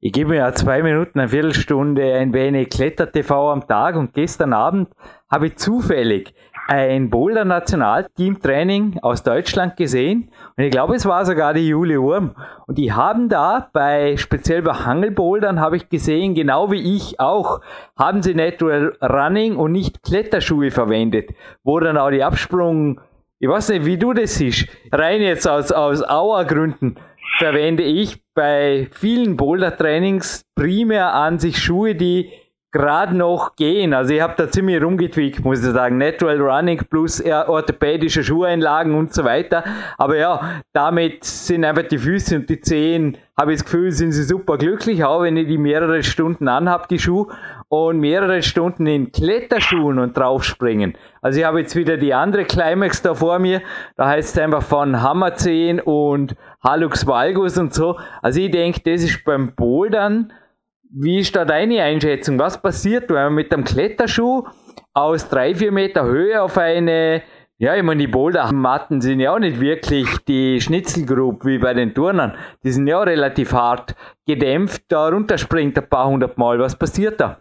Ich 0.00 0.12
gebe 0.12 0.30
mir 0.30 0.36
ja 0.36 0.52
zwei 0.52 0.82
Minuten, 0.82 1.18
eine 1.18 1.30
Viertelstunde 1.30 2.14
ein 2.14 2.32
wenig 2.32 2.68
Kletter-TV 2.70 3.50
am 3.50 3.66
Tag 3.66 3.96
und 3.96 4.14
gestern 4.14 4.52
Abend 4.52 4.90
habe 5.30 5.48
ich 5.48 5.56
zufällig 5.56 6.34
ein 6.66 7.10
Boulder 7.10 7.44
Nationalteam-Training 7.44 8.98
aus 9.02 9.22
Deutschland 9.22 9.76
gesehen 9.76 10.30
und 10.56 10.64
ich 10.64 10.70
glaube, 10.70 10.94
es 10.94 11.06
war 11.06 11.24
sogar 11.24 11.54
die 11.54 11.68
Juli 11.68 12.00
Wurm. 12.00 12.34
Und 12.66 12.78
die 12.78 12.92
haben 12.92 13.28
da 13.28 13.68
bei, 13.72 14.16
speziell 14.16 14.62
bei 14.62 14.72
Hangelbouldern 14.72 15.60
habe 15.60 15.76
ich 15.76 15.88
gesehen, 15.88 16.34
genau 16.34 16.70
wie 16.70 16.96
ich 16.96 17.20
auch, 17.20 17.60
haben 17.96 18.22
sie 18.22 18.34
Natural 18.34 18.96
Running 19.02 19.56
und 19.56 19.72
nicht 19.72 20.02
Kletterschuhe 20.02 20.70
verwendet, 20.70 21.30
wo 21.62 21.78
dann 21.78 21.98
auch 21.98 22.10
die 22.10 22.24
Absprung, 22.24 23.00
ich 23.38 23.48
weiß 23.48 23.68
nicht, 23.68 23.84
wie 23.84 23.98
du 23.98 24.12
das 24.12 24.34
siehst, 24.34 24.66
rein 24.92 25.20
jetzt 25.20 25.46
aus, 25.46 25.70
aus 25.72 26.02
Auergründen 26.02 26.98
verwende 27.38 27.82
ich 27.82 28.22
bei 28.34 28.88
vielen 28.92 29.36
Boulder-Trainings 29.36 30.46
primär 30.54 31.12
an 31.12 31.38
sich 31.38 31.58
Schuhe, 31.58 31.94
die 31.94 32.30
gerade 32.76 33.16
noch 33.16 33.56
gehen. 33.56 33.94
Also 33.94 34.12
ich 34.12 34.20
habe 34.20 34.34
da 34.36 34.50
ziemlich 34.50 34.82
rumgetweakt, 34.82 35.44
muss 35.44 35.64
ich 35.64 35.72
sagen. 35.72 35.98
Natural 35.98 36.40
Running 36.40 36.78
plus 36.90 37.22
orthopädische 37.24 38.22
Schuheinlagen 38.22 38.94
und 38.94 39.14
so 39.14 39.24
weiter. 39.24 39.64
Aber 39.96 40.16
ja, 40.16 40.62
damit 40.72 41.24
sind 41.24 41.64
einfach 41.64 41.84
die 41.84 41.98
Füße 41.98 42.36
und 42.36 42.50
die 42.50 42.60
Zehen, 42.60 43.16
habe 43.38 43.52
ich 43.52 43.58
das 43.58 43.64
Gefühl, 43.64 43.90
sind 43.92 44.12
sie 44.12 44.24
super 44.24 44.56
glücklich, 44.56 45.04
auch 45.04 45.22
wenn 45.22 45.36
ich 45.36 45.46
die 45.46 45.58
mehrere 45.58 46.02
Stunden 46.02 46.48
anhab, 46.48 46.88
die 46.88 46.98
Schuhe, 46.98 47.28
und 47.68 47.98
mehrere 47.98 48.42
Stunden 48.42 48.86
in 48.86 49.10
Kletterschuhen 49.10 49.98
und 49.98 50.16
draufspringen. 50.16 50.96
Also 51.20 51.40
ich 51.40 51.44
habe 51.44 51.60
jetzt 51.60 51.74
wieder 51.74 51.96
die 51.96 52.14
andere 52.14 52.44
Climax 52.44 53.02
da 53.02 53.14
vor 53.14 53.40
mir. 53.40 53.60
Da 53.96 54.06
heißt 54.06 54.36
es 54.36 54.42
einfach 54.42 54.62
von 54.62 55.02
Hammerzehen 55.02 55.80
und 55.80 56.36
Halux 56.62 57.06
Valgus 57.06 57.58
und 57.58 57.74
so. 57.74 57.98
Also 58.22 58.40
ich 58.40 58.52
denke, 58.52 58.80
das 58.84 59.02
ist 59.02 59.24
beim 59.24 59.52
Bouldern 59.54 60.32
wie 60.90 61.18
ist 61.20 61.34
da 61.36 61.44
deine 61.44 61.82
Einschätzung? 61.82 62.38
Was 62.38 62.60
passiert, 62.60 63.08
wenn 63.08 63.16
man 63.16 63.34
mit 63.34 63.52
einem 63.52 63.64
Kletterschuh 63.64 64.44
aus 64.94 65.28
drei, 65.28 65.54
vier 65.54 65.72
Meter 65.72 66.04
Höhe 66.04 66.40
auf 66.40 66.56
eine, 66.58 67.22
ja, 67.58 67.74
ich 67.74 67.82
meine, 67.82 68.00
die 68.00 68.06
Bouldermatten 68.06 69.00
sind 69.00 69.20
ja 69.20 69.34
auch 69.34 69.38
nicht 69.38 69.60
wirklich 69.60 70.08
die 70.26 70.60
Schnitzelgruppe 70.60 71.48
wie 71.48 71.58
bei 71.58 71.74
den 71.74 71.94
Turnern. 71.94 72.34
Die 72.64 72.70
sind 72.70 72.86
ja 72.86 73.00
auch 73.00 73.06
relativ 73.06 73.52
hart 73.52 73.94
gedämpft, 74.26 74.84
da 74.88 75.08
runterspringt 75.08 75.78
ein 75.78 75.88
paar 75.88 76.08
hundert 76.08 76.38
Mal. 76.38 76.58
Was 76.58 76.76
passiert 76.76 77.20
da? 77.20 77.38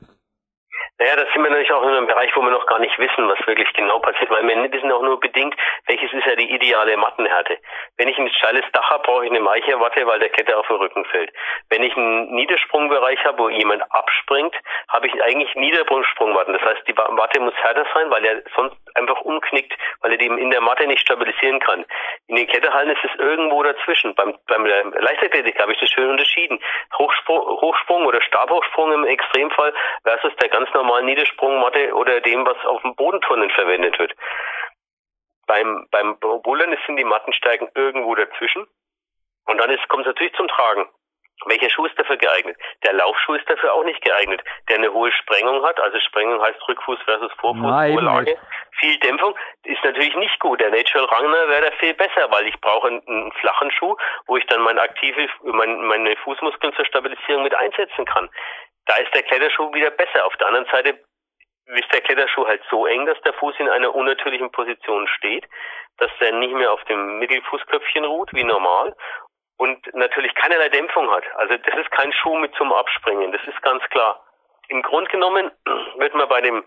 Naja, 0.97 1.17
das 1.17 1.27
sind 1.33 1.43
wir 1.43 1.49
natürlich 1.49 1.73
auch 1.73 1.83
in 1.83 1.89
einem 1.89 2.07
Bereich, 2.07 2.33
wo 2.37 2.41
wir 2.41 2.51
noch 2.51 2.65
gar 2.67 2.79
nicht 2.79 2.97
wissen, 2.97 3.27
was 3.27 3.45
wirklich 3.45 3.67
genau 3.73 3.99
passiert, 3.99 4.29
weil 4.29 4.47
wir 4.47 4.71
wissen 4.71 4.89
auch 4.93 5.01
nur 5.01 5.19
bedingt, 5.19 5.53
welches 5.87 6.13
ist 6.13 6.25
ja 6.25 6.35
die 6.37 6.49
ideale 6.49 6.95
Mattenhärte. 6.95 7.57
Wenn 7.97 8.07
ich 8.07 8.17
ein 8.17 8.29
steiles 8.29 8.63
Dach 8.71 8.89
habe, 8.91 9.03
brauche 9.03 9.25
ich 9.25 9.31
eine 9.31 9.45
Eicherwatte, 9.45 10.07
weil 10.07 10.19
der 10.19 10.29
Kette 10.29 10.57
auf 10.57 10.65
den 10.67 10.77
Rücken 10.77 11.03
fällt. 11.05 11.33
Wenn 11.69 11.83
ich 11.83 11.97
einen 11.97 12.33
Niedersprungbereich 12.35 13.25
habe, 13.25 13.39
wo 13.39 13.49
jemand 13.49 13.83
abspringt, 13.91 14.55
habe 14.87 15.07
ich 15.07 15.21
eigentlich 15.21 15.53
Niedersprungmatten. 15.55 16.53
Das 16.53 16.61
heißt, 16.61 16.87
die 16.87 16.95
Watte 16.95 17.41
muss 17.41 17.55
härter 17.55 17.85
sein, 17.93 18.09
weil 18.09 18.23
er 18.23 18.41
sonst 18.55 18.77
einfach 18.95 19.19
umknickt, 19.19 19.73
weil 19.99 20.13
er 20.13 20.17
die 20.17 20.27
in 20.27 20.49
der 20.49 20.61
Matte 20.61 20.87
nicht 20.87 21.01
stabilisieren 21.01 21.59
kann. 21.59 21.83
In 22.27 22.37
den 22.37 22.47
Kletterhallen 22.47 22.91
ist 22.91 23.03
es 23.03 23.19
irgendwo 23.19 23.63
dazwischen. 23.63 24.15
Beim, 24.15 24.37
beim 24.47 24.65
Leichtathletik 24.65 25.59
habe 25.59 25.73
ich 25.73 25.79
das 25.79 25.89
schön 25.89 26.09
unterschieden. 26.09 26.57
Hochsprung, 26.97 27.41
Hochsprung 27.59 28.05
oder 28.05 28.21
Stabhochsprung 28.21 28.93
im 28.93 29.03
Extremfall 29.03 29.73
versus 30.03 30.33
der 30.37 30.47
ganz 30.47 30.73
normale 30.73 30.84
normalen 30.85 31.05
Niedersprungmatte 31.05 31.93
oder 31.95 32.21
dem, 32.21 32.45
was 32.45 32.57
auf 32.65 32.81
dem 32.83 32.95
Bodenturnen 32.95 33.49
verwendet 33.49 33.97
wird. 33.97 34.13
Beim, 35.47 35.87
beim 35.91 36.17
Bouldern 36.19 36.75
sind 36.85 36.97
die 36.97 37.03
Mattenstärken 37.03 37.69
irgendwo 37.75 38.15
dazwischen. 38.15 38.67
Und 39.45 39.57
dann 39.59 39.69
ist, 39.69 39.87
kommt 39.89 40.05
es 40.05 40.07
natürlich 40.07 40.33
zum 40.33 40.47
Tragen. 40.47 40.87
Welcher 41.45 41.69
Schuh 41.69 41.85
ist 41.85 41.99
dafür 41.99 42.15
geeignet? 42.15 42.57
Der 42.83 42.93
Laufschuh 42.93 43.33
ist 43.33 43.47
dafür 43.49 43.73
auch 43.73 43.83
nicht 43.83 44.01
geeignet, 44.01 44.41
der 44.69 44.77
eine 44.77 44.93
hohe 44.93 45.11
Sprengung 45.11 45.63
hat. 45.63 45.79
Also 45.81 45.99
Sprengung 45.99 46.41
heißt 46.41 46.65
Rückfuß 46.67 46.99
versus 47.03 47.31
Vorfuß, 47.33 47.61
Nein, 47.61 47.93
Vorlage. 47.93 48.37
Viel 48.79 48.97
Dämpfung 48.99 49.35
ist 49.63 49.83
natürlich 49.83 50.15
nicht 50.15 50.39
gut. 50.39 50.61
Der 50.61 50.71
Natural 50.71 51.05
Rangner 51.05 51.47
wäre 51.49 51.69
da 51.69 51.71
viel 51.77 51.93
besser, 51.93 52.31
weil 52.31 52.47
ich 52.47 52.59
brauche 52.61 52.87
einen, 52.87 53.05
einen, 53.07 53.31
flachen 53.33 53.69
Schuh, 53.71 53.95
wo 54.27 54.37
ich 54.37 54.45
dann 54.47 54.61
meine 54.61 54.81
aktive, 54.81 55.27
mein, 55.43 55.81
meine 55.81 56.15
Fußmuskeln 56.17 56.73
zur 56.73 56.85
Stabilisierung 56.85 57.43
mit 57.43 57.53
einsetzen 57.53 58.05
kann. 58.05 58.29
Da 58.85 58.95
ist 58.97 59.13
der 59.13 59.23
Kletterschuh 59.23 59.73
wieder 59.73 59.91
besser. 59.91 60.25
Auf 60.25 60.35
der 60.37 60.47
anderen 60.47 60.67
Seite 60.71 60.99
ist 61.65 61.93
der 61.93 62.01
Kletterschuh 62.01 62.45
halt 62.45 62.61
so 62.69 62.85
eng, 62.85 63.05
dass 63.05 63.19
der 63.21 63.33
Fuß 63.33 63.55
in 63.59 63.69
einer 63.69 63.93
unnatürlichen 63.93 64.51
Position 64.51 65.07
steht, 65.07 65.45
dass 65.97 66.11
der 66.19 66.33
nicht 66.33 66.53
mehr 66.53 66.71
auf 66.71 66.83
dem 66.85 67.19
Mittelfußköpfchen 67.19 68.05
ruht, 68.05 68.31
wie 68.33 68.43
normal, 68.43 68.95
und 69.57 69.93
natürlich 69.95 70.33
keinerlei 70.35 70.69
Dämpfung 70.69 71.09
hat. 71.11 71.23
Also 71.35 71.57
das 71.57 71.75
ist 71.75 71.91
kein 71.91 72.11
Schuh 72.13 72.37
mit 72.37 72.53
zum 72.55 72.71
Abspringen, 72.73 73.31
das 73.31 73.41
ist 73.47 73.61
ganz 73.61 73.83
klar. 73.89 74.23
Im 74.67 74.81
Grunde 74.81 75.09
genommen 75.09 75.51
wird 75.97 76.13
man 76.13 76.27
bei 76.27 76.41
dem 76.41 76.63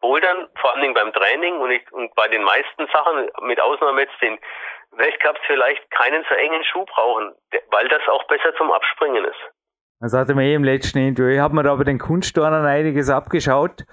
Bouldern, 0.00 0.48
vor 0.60 0.72
allen 0.72 0.82
Dingen 0.82 0.94
beim 0.94 1.12
Training 1.12 1.56
und, 1.60 1.70
ich, 1.70 1.90
und 1.92 2.14
bei 2.14 2.28
den 2.28 2.42
meisten 2.42 2.86
Sachen, 2.88 3.30
mit 3.42 3.60
Ausnahme 3.60 4.02
jetzt 4.02 4.20
den 4.20 4.38
Weltcups, 4.90 5.40
vielleicht 5.46 5.90
keinen 5.90 6.24
so 6.28 6.34
engen 6.34 6.62
Schuh 6.64 6.84
brauchen, 6.84 7.34
weil 7.68 7.88
das 7.88 8.06
auch 8.08 8.24
besser 8.24 8.54
zum 8.56 8.70
Abspringen 8.70 9.24
ist. 9.24 9.40
Das 10.04 10.12
hatte 10.12 10.34
man 10.34 10.44
eh 10.44 10.52
im 10.52 10.64
letzten 10.64 10.98
Interview. 10.98 11.32
Ich 11.32 11.38
habe 11.38 11.54
mir 11.54 11.62
da 11.62 11.74
bei 11.74 11.84
den 11.84 11.98
Kunststurnern 11.98 12.66
einiges 12.66 13.08
abgeschaut. 13.08 13.86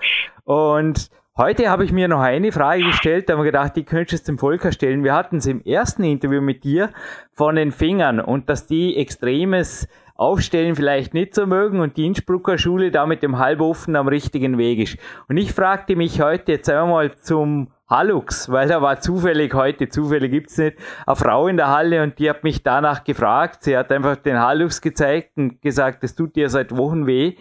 Und 0.44 1.10
heute 1.38 1.70
habe 1.70 1.86
ich 1.86 1.94
mir 1.94 2.10
noch 2.10 2.20
eine 2.20 2.52
Frage 2.52 2.84
gestellt, 2.84 3.30
da 3.30 3.34
haben 3.34 3.40
wir 3.40 3.46
gedacht, 3.46 3.78
die 3.78 3.86
könntest 3.86 4.28
du 4.28 4.34
dem 4.34 4.38
Volker 4.38 4.74
stellen. 4.74 5.06
Wir 5.06 5.16
hatten 5.16 5.38
es 5.38 5.46
im 5.46 5.64
ersten 5.64 6.04
Interview 6.04 6.42
mit 6.42 6.66
dir 6.66 6.90
von 7.32 7.56
den 7.56 7.72
Fingern 7.72 8.20
und 8.20 8.50
dass 8.50 8.68
die 8.68 8.98
extremes 8.98 9.88
Aufstellen 10.16 10.76
vielleicht 10.76 11.14
nicht 11.14 11.34
so 11.34 11.48
mögen 11.48 11.80
und 11.80 11.96
die 11.96 12.08
Innsbrucker 12.08 12.58
Schule 12.58 12.92
da 12.92 13.06
mit 13.06 13.24
dem 13.24 13.40
Halbofen 13.40 13.96
am 13.96 14.10
richtigen 14.10 14.58
Weg 14.58 14.80
ist. 14.80 14.98
Und 15.30 15.38
ich 15.38 15.54
fragte 15.54 15.96
mich 15.96 16.22
heute 16.22 16.52
jetzt 16.52 16.70
einmal 16.70 17.16
zum 17.16 17.70
Hallux, 17.92 18.50
weil 18.50 18.70
da 18.70 18.82
war 18.82 19.02
zufällig 19.02 19.54
heute, 19.54 19.90
zufällig 19.90 20.32
gibt's 20.32 20.58
nicht, 20.58 20.78
eine 21.06 21.16
Frau 21.16 21.48
in 21.48 21.58
der 21.58 21.68
Halle 21.68 22.02
und 22.02 22.18
die 22.18 22.30
hat 22.30 22.44
mich 22.44 22.64
danach 22.64 23.04
gefragt. 23.04 23.64
Sie 23.64 23.78
hat 23.78 23.92
einfach 23.92 24.16
den 24.16 24.40
Hallux 24.40 24.82
gezeigt 24.82 25.38
und 25.38 25.62
gesagt, 25.62 26.04
es 26.04 26.16
tut 26.16 26.36
dir 26.36 26.50
seit 26.50 26.76
Wochen 26.76 27.06
weh. 27.06 27.36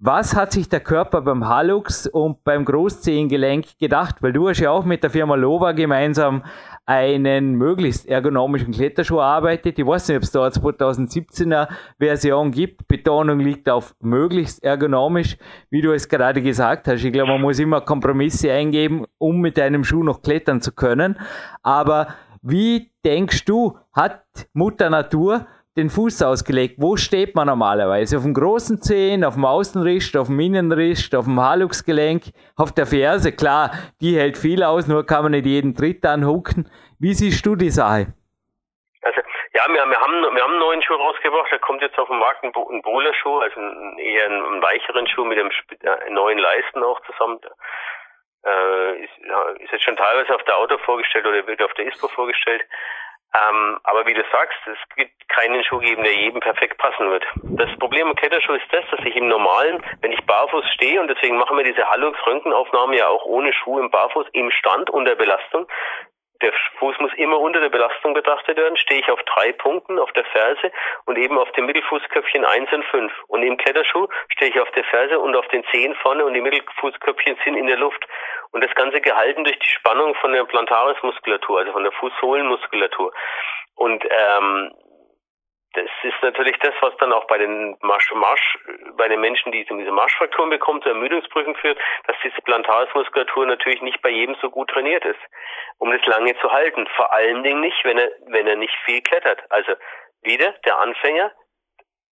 Was 0.00 0.34
hat 0.34 0.52
sich 0.52 0.68
der 0.68 0.80
Körper 0.80 1.22
beim 1.22 1.46
Hallux 1.48 2.08
und 2.08 2.42
beim 2.42 2.64
Großzehengelenk 2.64 3.78
gedacht? 3.78 4.22
Weil 4.22 4.32
du 4.32 4.48
hast 4.48 4.58
ja 4.58 4.72
auch 4.72 4.84
mit 4.84 5.04
der 5.04 5.10
Firma 5.10 5.36
Lova 5.36 5.70
gemeinsam 5.70 6.42
einen 6.84 7.54
möglichst 7.54 8.06
ergonomischen 8.06 8.72
Kletterschuh 8.72 9.20
arbeitet. 9.20 9.78
Ich 9.78 9.86
weiß 9.86 10.08
nicht, 10.08 10.16
ob 10.16 10.22
es 10.24 10.32
da 10.32 10.42
eine 10.42 10.50
2017er 10.50 11.68
Version 11.98 12.50
gibt. 12.50 12.88
Betonung 12.88 13.38
liegt 13.38 13.70
auf 13.70 13.94
möglichst 14.00 14.64
ergonomisch, 14.64 15.38
wie 15.70 15.80
du 15.80 15.92
es 15.92 16.08
gerade 16.08 16.42
gesagt 16.42 16.88
hast. 16.88 17.04
Ich 17.04 17.12
glaube, 17.12 17.30
man 17.30 17.40
muss 17.40 17.60
immer 17.60 17.80
Kompromisse 17.80 18.50
eingeben, 18.50 19.06
um 19.18 19.40
mit 19.40 19.58
einem 19.60 19.84
Schuh 19.84 20.02
noch 20.02 20.22
klettern 20.22 20.60
zu 20.60 20.72
können. 20.72 21.18
Aber 21.62 22.08
wie 22.42 22.90
denkst 23.04 23.44
du, 23.44 23.78
hat 23.92 24.24
Mutter 24.52 24.90
Natur 24.90 25.46
den 25.76 25.90
Fuß 25.90 26.22
ausgelegt. 26.22 26.76
Wo 26.78 26.96
steht 26.96 27.34
man 27.34 27.48
normalerweise? 27.48 28.16
Auf 28.16 28.22
dem 28.22 28.34
großen 28.34 28.80
Zehen, 28.80 29.24
auf 29.24 29.34
dem 29.34 29.44
Außenrist, 29.44 30.16
auf 30.16 30.28
dem 30.28 30.38
Innenrist, 30.38 31.14
auf 31.14 31.24
dem 31.24 31.40
Haluxgelenk, 31.40 32.22
auf 32.56 32.72
der 32.72 32.86
Ferse. 32.86 33.34
Klar, 33.34 33.70
die 34.00 34.16
hält 34.16 34.38
viel 34.38 34.62
aus, 34.62 34.86
nur 34.86 35.04
kann 35.04 35.22
man 35.22 35.32
nicht 35.32 35.46
jeden 35.46 35.74
Tritt 35.74 36.06
anhucken. 36.06 36.70
Wie 37.00 37.12
siehst 37.12 37.44
du 37.44 37.56
die 37.56 37.70
Sache? 37.70 38.14
Also, 39.02 39.20
ja, 39.52 39.62
wir, 39.68 39.84
wir, 39.90 40.00
haben, 40.00 40.34
wir 40.34 40.42
haben 40.42 40.52
einen 40.52 40.60
neuen 40.60 40.82
Schuh 40.82 40.94
rausgebracht. 40.94 41.50
Der 41.50 41.58
kommt 41.58 41.82
jetzt 41.82 41.98
auf 41.98 42.08
den 42.08 42.18
Markt, 42.18 42.44
ein, 42.44 42.52
ein 42.54 42.82
Bowler-Schuh, 42.82 43.40
also 43.40 43.60
ein, 43.60 43.98
eher 43.98 44.26
einen, 44.26 44.44
einen, 44.44 44.62
weicheren 44.62 45.06
Schuh 45.08 45.24
mit 45.24 45.38
einem 45.38 45.50
äh, 45.50 46.10
neuen 46.10 46.38
Leisten 46.38 46.82
auch 46.84 47.00
zusammen. 47.00 47.40
Äh, 48.46 49.04
ist, 49.04 49.12
ja, 49.26 49.48
ist 49.58 49.72
jetzt 49.72 49.84
schon 49.84 49.96
teilweise 49.96 50.34
auf 50.34 50.42
der 50.44 50.56
Auto 50.56 50.78
vorgestellt 50.78 51.26
oder 51.26 51.46
wird 51.46 51.62
auf 51.62 51.74
der 51.74 51.86
ISPO 51.86 52.08
vorgestellt. 52.08 52.62
Ähm, 53.34 53.80
aber 53.82 54.06
wie 54.06 54.14
du 54.14 54.22
sagst, 54.30 54.58
es 54.66 54.96
gibt 54.96 55.28
keinen 55.28 55.64
Schuh 55.64 55.78
geben, 55.78 56.04
der 56.04 56.14
jedem 56.14 56.40
perfekt 56.40 56.78
passen 56.78 57.10
wird. 57.10 57.24
Das 57.42 57.68
Problem 57.78 58.08
im 58.08 58.14
Kletterschuh 58.14 58.52
ist 58.52 58.66
das, 58.70 58.84
dass 58.90 59.04
ich 59.04 59.16
im 59.16 59.26
Normalen, 59.26 59.82
wenn 60.02 60.12
ich 60.12 60.24
barfuß 60.24 60.64
stehe, 60.74 61.00
und 61.00 61.08
deswegen 61.08 61.36
machen 61.36 61.56
wir 61.56 61.64
diese 61.64 61.84
Hallux-Röntgenaufnahme 61.90 62.96
ja 62.96 63.08
auch 63.08 63.24
ohne 63.24 63.52
Schuh 63.52 63.80
im 63.80 63.90
Barfuß 63.90 64.26
im 64.32 64.52
Stand 64.52 64.88
unter 64.90 65.16
Belastung, 65.16 65.66
der 66.42 66.52
Fuß 66.78 66.98
muss 66.98 67.12
immer 67.14 67.38
unter 67.38 67.60
der 67.60 67.68
Belastung 67.68 68.14
betrachtet 68.14 68.56
werden, 68.56 68.76
stehe 68.76 69.00
ich 69.00 69.10
auf 69.10 69.22
drei 69.22 69.52
Punkten 69.52 69.98
auf 69.98 70.12
der 70.12 70.24
Ferse 70.24 70.72
und 71.06 71.16
eben 71.16 71.38
auf 71.38 71.50
dem 71.52 71.66
Mittelfußköpfchen 71.66 72.44
eins 72.44 72.72
und 72.72 72.84
fünf. 72.86 73.12
Und 73.28 73.42
im 73.42 73.56
Kletterschuh 73.56 74.08
stehe 74.28 74.50
ich 74.50 74.60
auf 74.60 74.70
der 74.72 74.84
Ferse 74.84 75.18
und 75.18 75.36
auf 75.36 75.46
den 75.48 75.64
Zehen 75.72 75.94
vorne 75.96 76.24
und 76.24 76.34
die 76.34 76.40
Mittelfußköpfchen 76.40 77.36
sind 77.44 77.56
in 77.56 77.66
der 77.66 77.78
Luft. 77.78 78.06
Und 78.50 78.64
das 78.64 78.74
Ganze 78.74 79.00
gehalten 79.00 79.44
durch 79.44 79.58
die 79.58 79.70
Spannung 79.70 80.14
von 80.16 80.32
der 80.32 80.44
Plantarismuskulatur, 80.44 81.60
also 81.60 81.72
von 81.72 81.84
der 81.84 81.92
Fußsohlenmuskulatur. 81.92 83.12
Und 83.76 84.04
ähm, 84.04 84.70
das 85.74 85.90
ist 86.02 86.22
natürlich 86.22 86.56
das, 86.60 86.74
was 86.80 86.96
dann 86.98 87.12
auch 87.12 87.26
bei 87.26 87.36
den 87.38 87.76
Marsch, 87.80 88.12
Marsch 88.14 88.58
bei 88.96 89.08
den 89.08 89.20
Menschen, 89.20 89.50
die 89.50 89.64
diese 89.64 89.90
Marschfrakturen 89.90 90.50
bekommen, 90.50 90.80
zu 90.82 90.88
Ermüdungsbrüchen 90.88 91.56
führt, 91.56 91.78
dass 92.06 92.16
diese 92.22 92.40
Plantarismuskulatur 92.42 93.46
natürlich 93.46 93.82
nicht 93.82 94.00
bei 94.00 94.10
jedem 94.10 94.36
so 94.40 94.50
gut 94.50 94.70
trainiert 94.70 95.04
ist, 95.04 95.20
um 95.78 95.90
das 95.90 96.04
lange 96.06 96.36
zu 96.38 96.50
halten. 96.50 96.86
Vor 96.96 97.12
allen 97.12 97.42
Dingen 97.42 97.60
nicht, 97.60 97.84
wenn 97.84 97.98
er, 97.98 98.10
wenn 98.26 98.46
er 98.46 98.56
nicht 98.56 98.74
viel 98.84 99.02
klettert. 99.02 99.42
Also 99.50 99.72
wieder 100.22 100.52
der 100.64 100.78
Anfänger, 100.78 101.32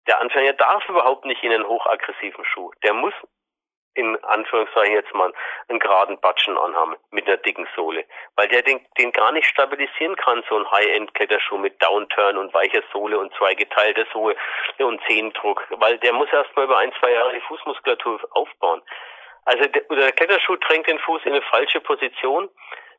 der 0.09 0.21
Anfänger 0.21 0.55
darf 0.55 0.89
überhaupt 0.89 1.25
nicht 1.25 1.43
in 1.45 1.53
einen 1.53 1.67
hochaggressiven 1.67 2.45
Schuh. 2.45 2.73
Der 2.83 2.95
muss 2.95 3.15
in 3.95 4.23
Anführungszeichen 4.25 4.95
jetzt 4.95 5.15
mal 5.15 5.33
einen 5.69 5.79
geraden 5.79 6.19
Batschen 6.21 6.57
anhaben 6.57 6.97
mit 7.11 7.27
einer 7.27 7.37
dicken 7.37 7.67
Sohle, 7.77 8.05
weil 8.37 8.49
der 8.49 8.63
den, 8.63 8.81
den 8.99 9.13
gar 9.13 9.33
nicht 9.33 9.47
stabilisieren 9.47 10.17
kann, 10.17 10.43
so 10.49 10.57
ein 10.57 10.71
High-End-Kletterschuh 10.71 11.59
mit 11.59 11.83
Downturn 11.83 12.39
und 12.39 12.55
weicher 12.55 12.83
Sohle 12.93 13.19
und 13.19 13.33
zwei 13.35 13.55
geteilte 13.55 14.07
Sohle 14.13 14.37
und 14.79 15.01
Zehendruck, 15.07 15.67
weil 15.71 15.99
der 15.99 16.13
muss 16.13 16.33
erstmal 16.33 16.65
über 16.67 16.79
ein, 16.79 16.93
zwei 17.01 17.13
Jahre 17.13 17.35
die 17.35 17.41
Fußmuskulatur 17.41 18.21
aufbauen. 18.31 18.83
Also 19.45 19.67
der, 19.67 19.83
der 19.83 20.13
Kletterschuh 20.13 20.57
drängt 20.57 20.87
den 20.87 20.99
Fuß 21.01 21.23
in 21.25 21.33
eine 21.33 21.43
falsche 21.43 21.81
Position, 21.81 22.49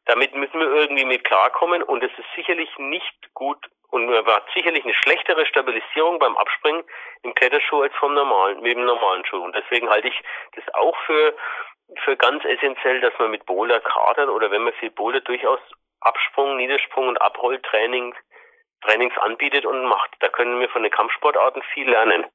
Damit 0.05 0.35
müssen 0.35 0.59
wir 0.59 0.67
irgendwie 0.67 1.05
mit 1.05 1.23
klarkommen 1.23 1.81
und 1.81 2.03
es 2.03 2.11
ist 2.17 2.27
sicherlich 2.35 2.69
nicht 2.77 3.33
gut 3.33 3.57
und 3.89 4.09
hat 4.09 4.45
sicherlich 4.53 4.83
eine 4.83 4.93
schlechtere 4.93 5.45
Stabilisierung 5.45 6.19
beim 6.19 6.35
Abspringen 6.35 6.83
im 7.21 7.33
Kletterschuh 7.35 7.83
als 7.83 7.93
vom 7.95 8.13
normalen, 8.13 8.61
mit 8.61 8.75
dem 8.75 8.85
normalen 8.85 9.23
Schuh. 9.25 9.43
Und 9.43 9.55
deswegen 9.55 9.89
halte 9.89 10.07
ich 10.07 10.21
das 10.55 10.63
auch 10.73 10.95
für, 11.05 11.35
für 12.03 12.17
ganz 12.17 12.43
essentiell, 12.43 13.01
dass 13.01 13.13
man 13.19 13.31
mit 13.31 13.45
Boulder 13.45 13.79
kadert 13.79 14.29
oder 14.29 14.51
wenn 14.51 14.63
man 14.63 14.73
viel 14.73 14.89
Boulder 14.89 15.21
durchaus 15.21 15.59
Absprung, 16.01 16.57
Niedersprung 16.57 17.07
und 17.07 17.21
Abrolltraining 17.21 18.13
Trainings 18.81 19.13
anbietet 19.17 19.65
und 19.65 19.85
macht. 19.85 20.11
Da 20.19 20.29
können 20.29 20.59
wir 20.59 20.69
von 20.69 20.83
den 20.83 20.91
Kampfsportarten 20.91 21.61
viel 21.73 21.89
lernen. 21.89 22.25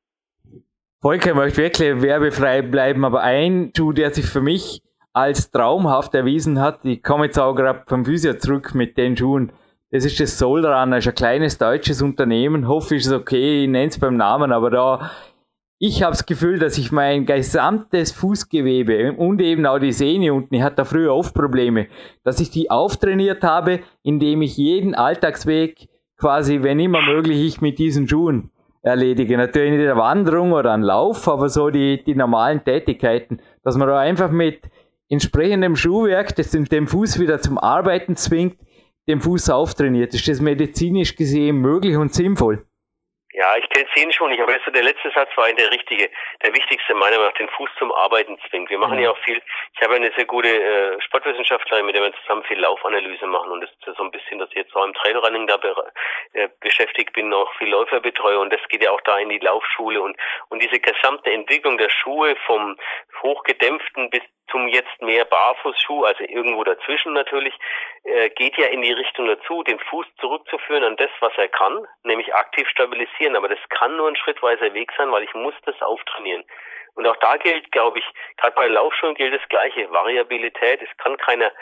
Volker 1.00 1.34
möchte 1.34 1.58
wirklich 1.58 2.02
werbefrei 2.02 2.62
bleiben, 2.62 3.04
aber 3.04 3.20
ein 3.20 3.72
Schuh, 3.76 3.92
der 3.92 4.10
sich 4.10 4.26
für 4.26 4.40
mich 4.40 4.80
als 5.12 5.50
traumhaft 5.50 6.14
erwiesen 6.14 6.60
hat, 6.60 6.84
ich 6.84 7.02
komme 7.02 7.26
jetzt 7.26 7.38
auch 7.38 7.54
gerade 7.54 7.82
vom 7.86 8.04
Physio 8.04 8.34
zurück 8.34 8.74
mit 8.74 8.96
den 8.96 9.16
Schuhen, 9.16 9.52
das 9.90 10.04
ist 10.04 10.20
das 10.20 10.38
Soulrunner, 10.38 10.96
das 10.96 11.06
ist 11.06 11.08
ein 11.08 11.14
kleines 11.14 11.58
deutsches 11.58 12.02
Unternehmen, 12.02 12.68
hoffe 12.68 12.96
ist 12.96 13.10
okay, 13.10 13.64
ich 13.64 13.68
nenne 13.68 13.88
es 13.88 13.98
beim 13.98 14.16
Namen, 14.16 14.52
aber 14.52 14.70
da, 14.70 15.10
ich 15.78 16.02
habe 16.02 16.12
das 16.12 16.26
Gefühl, 16.26 16.58
dass 16.58 16.76
ich 16.76 16.92
mein 16.92 17.24
gesamtes 17.24 18.12
Fußgewebe 18.12 19.14
und 19.14 19.40
eben 19.40 19.64
auch 19.64 19.78
die 19.78 19.92
Sehne 19.92 20.34
unten, 20.34 20.54
ich 20.54 20.62
hatte 20.62 20.84
früher 20.84 21.14
oft 21.14 21.34
Probleme, 21.34 21.86
dass 22.22 22.40
ich 22.40 22.50
die 22.50 22.70
auftrainiert 22.70 23.42
habe, 23.42 23.80
indem 24.02 24.42
ich 24.42 24.56
jeden 24.56 24.94
Alltagsweg 24.94 25.88
quasi, 26.18 26.62
wenn 26.62 26.80
immer 26.80 27.00
möglich, 27.00 27.46
ich 27.46 27.60
mit 27.60 27.78
diesen 27.78 28.08
Schuhen 28.08 28.50
erledige. 28.82 29.36
Natürlich 29.36 29.72
nicht 29.72 29.88
eine 29.88 29.96
Wanderung 29.96 30.52
oder 30.52 30.72
ein 30.72 30.82
Lauf, 30.82 31.28
aber 31.28 31.48
so 31.48 31.70
die, 31.70 32.02
die 32.02 32.14
normalen 32.14 32.64
Tätigkeiten, 32.64 33.40
dass 33.62 33.76
man 33.76 33.88
da 33.88 33.98
einfach 33.98 34.30
mit 34.30 34.62
entsprechendem 35.08 35.76
Schuhwerk, 35.76 36.36
das 36.36 36.50
den 36.50 36.86
Fuß 36.86 37.18
wieder 37.18 37.40
zum 37.40 37.58
Arbeiten 37.58 38.16
zwingt, 38.16 38.56
den 39.08 39.20
Fuß 39.20 39.50
auftrainiert. 39.50 40.14
Ist 40.14 40.28
das 40.28 40.40
medizinisch 40.40 41.16
gesehen 41.16 41.56
möglich 41.56 41.96
und 41.96 42.12
sinnvoll? 42.12 42.67
Ja, 43.38 43.56
ich 43.56 43.68
kenne 43.68 43.86
es 43.94 44.16
schon 44.16 44.30
nicht, 44.30 44.42
aber 44.42 44.52
das, 44.52 44.62
der 44.66 44.82
letzte 44.82 45.12
Satz 45.12 45.30
war 45.36 45.48
der 45.52 45.70
richtige, 45.70 46.10
der 46.42 46.52
wichtigste 46.52 46.92
meiner 46.92 47.18
Meinung 47.18 47.26
nach, 47.26 47.38
den 47.38 47.48
Fuß 47.50 47.70
zum 47.78 47.92
Arbeiten 47.92 48.36
zwingt. 48.50 48.68
Wir 48.68 48.78
machen 48.78 48.96
mhm. 48.96 49.04
ja 49.04 49.10
auch 49.12 49.18
viel, 49.18 49.40
ich 49.74 49.80
habe 49.80 49.94
eine 49.94 50.10
sehr 50.16 50.24
gute 50.24 50.48
äh, 50.48 51.00
Sportwissenschaftlerin, 51.02 51.86
mit 51.86 51.94
der 51.94 52.02
wir 52.02 52.12
zusammen 52.22 52.42
viel 52.42 52.58
Laufanalyse 52.58 53.26
machen 53.26 53.52
und 53.52 53.60
das 53.60 53.70
ist 53.70 53.96
so 53.96 54.02
ein 54.02 54.10
bisschen, 54.10 54.40
dass 54.40 54.50
ich 54.50 54.56
jetzt 54.56 54.74
auch 54.74 54.84
im 54.84 54.92
Trailrunning 54.92 55.46
da 55.46 55.56
be 55.56 55.72
äh, 56.32 56.48
beschäftigt 56.58 57.12
bin, 57.12 57.32
auch 57.32 57.54
viel 57.58 57.68
Läufer 57.68 58.00
betreue 58.00 58.40
und 58.40 58.52
das 58.52 58.60
geht 58.70 58.82
ja 58.82 58.90
auch 58.90 59.00
da 59.02 59.16
in 59.18 59.28
die 59.28 59.38
Laufschule 59.38 60.02
und, 60.02 60.16
und 60.48 60.60
diese 60.60 60.80
gesamte 60.80 61.30
Entwicklung 61.30 61.78
der 61.78 61.90
Schuhe 61.90 62.34
vom 62.44 62.76
hochgedämpften 63.22 64.10
bis 64.10 64.22
zum 64.50 64.68
jetzt 64.68 65.00
mehr 65.02 65.24
Barfußschuh, 65.24 66.04
also 66.04 66.24
irgendwo 66.24 66.64
dazwischen 66.64 67.12
natürlich, 67.12 67.54
äh, 68.04 68.30
geht 68.30 68.56
ja 68.56 68.66
in 68.66 68.82
die 68.82 68.92
Richtung 68.92 69.26
dazu, 69.26 69.62
den 69.62 69.78
Fuß 69.78 70.06
zurückzuführen 70.20 70.84
an 70.84 70.96
das, 70.96 71.10
was 71.20 71.32
er 71.36 71.48
kann, 71.48 71.86
nämlich 72.02 72.34
aktiv 72.34 72.68
stabilisieren. 72.68 73.27
Aber 73.36 73.48
das 73.48 73.58
kann 73.68 73.96
nur 73.96 74.08
ein 74.08 74.16
schrittweiser 74.16 74.74
Weg 74.74 74.92
sein, 74.96 75.10
weil 75.12 75.24
ich 75.24 75.34
muss 75.34 75.54
das 75.64 75.80
auftrainieren. 75.82 76.44
Und 76.94 77.06
auch 77.06 77.16
da 77.16 77.36
gilt, 77.36 77.70
glaube 77.70 78.00
ich, 78.00 78.04
gerade 78.36 78.54
bei 78.54 78.66
Laufschuhen 78.66 79.14
gilt 79.14 79.34
das 79.34 79.48
Gleiche, 79.48 79.90
Variabilität. 79.90 80.82
Es 80.82 80.96
kann 80.96 81.16
keiner 81.16 81.52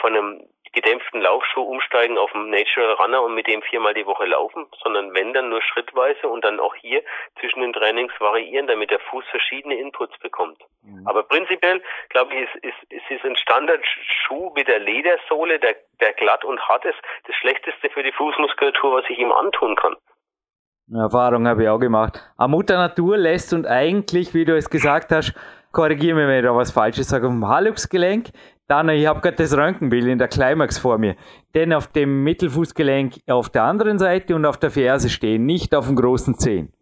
von 0.00 0.14
einem 0.14 0.46
gedämpften 0.72 1.20
Laufschuh 1.20 1.62
umsteigen 1.62 2.18
auf 2.18 2.34
einen 2.34 2.50
Natural 2.50 2.94
Runner 2.94 3.22
und 3.22 3.34
mit 3.34 3.46
dem 3.46 3.62
viermal 3.62 3.94
die 3.94 4.06
Woche 4.06 4.24
laufen, 4.24 4.66
sondern 4.82 5.14
wenn 5.14 5.32
dann 5.34 5.50
nur 5.50 5.60
schrittweise 5.62 6.28
und 6.28 6.44
dann 6.44 6.60
auch 6.60 6.74
hier 6.74 7.02
zwischen 7.40 7.60
den 7.60 7.72
Trainings 7.72 8.12
variieren, 8.18 8.66
damit 8.66 8.90
der 8.90 8.98
Fuß 9.00 9.24
verschiedene 9.30 9.74
Inputs 9.74 10.18
bekommt. 10.18 10.58
Mhm. 10.82 11.06
Aber 11.06 11.24
prinzipiell, 11.24 11.82
glaube 12.08 12.34
ich, 12.34 12.42
ist, 12.42 12.64
ist, 12.64 12.92
ist, 12.92 13.10
ist 13.10 13.24
ein 13.24 13.36
Standardschuh 13.36 14.52
mit 14.54 14.66
der 14.66 14.78
Ledersohle, 14.78 15.58
der, 15.58 15.76
der 16.00 16.14
glatt 16.14 16.44
und 16.44 16.60
hart 16.66 16.84
ist, 16.86 16.98
das 17.26 17.36
Schlechteste 17.36 17.90
für 17.90 18.02
die 18.02 18.12
Fußmuskulatur, 18.12 18.94
was 18.94 19.10
ich 19.10 19.18
ihm 19.18 19.32
antun 19.32 19.76
kann. 19.76 19.96
Erfahrung 20.92 21.46
habe 21.46 21.62
ich 21.62 21.68
auch 21.68 21.78
gemacht. 21.78 22.20
Aber 22.36 22.48
Mutter 22.48 22.76
Natur 22.76 23.16
lässt 23.16 23.52
und 23.52 23.66
eigentlich, 23.66 24.34
wie 24.34 24.44
du 24.44 24.56
es 24.56 24.68
gesagt 24.68 25.12
hast, 25.12 25.34
korrigiere 25.72 26.16
mich, 26.16 26.26
wenn 26.26 26.38
ich 26.38 26.44
da 26.44 26.54
was 26.54 26.70
Falsches 26.70 27.08
sage, 27.08 27.26
um 27.26 27.48
Halluxgelenk 27.48 28.30
dann, 28.72 28.88
ich 28.88 29.06
habe 29.06 29.20
gerade 29.20 29.36
das 29.36 29.54
Röntgenbild 29.54 30.06
in 30.06 30.18
der 30.18 30.28
Climax 30.28 30.78
vor 30.78 30.96
mir. 30.96 31.16
Denn 31.54 31.74
auf 31.74 31.88
dem 31.88 32.24
Mittelfußgelenk 32.24 33.16
auf 33.28 33.50
der 33.50 33.64
anderen 33.64 33.98
Seite 33.98 34.34
und 34.34 34.46
auf 34.46 34.56
der 34.56 34.70
Ferse 34.70 35.10
stehen, 35.10 35.44
nicht 35.44 35.74
auf 35.74 35.86
dem 35.86 35.96
großen 35.96 36.38
Zehen. 36.38 36.72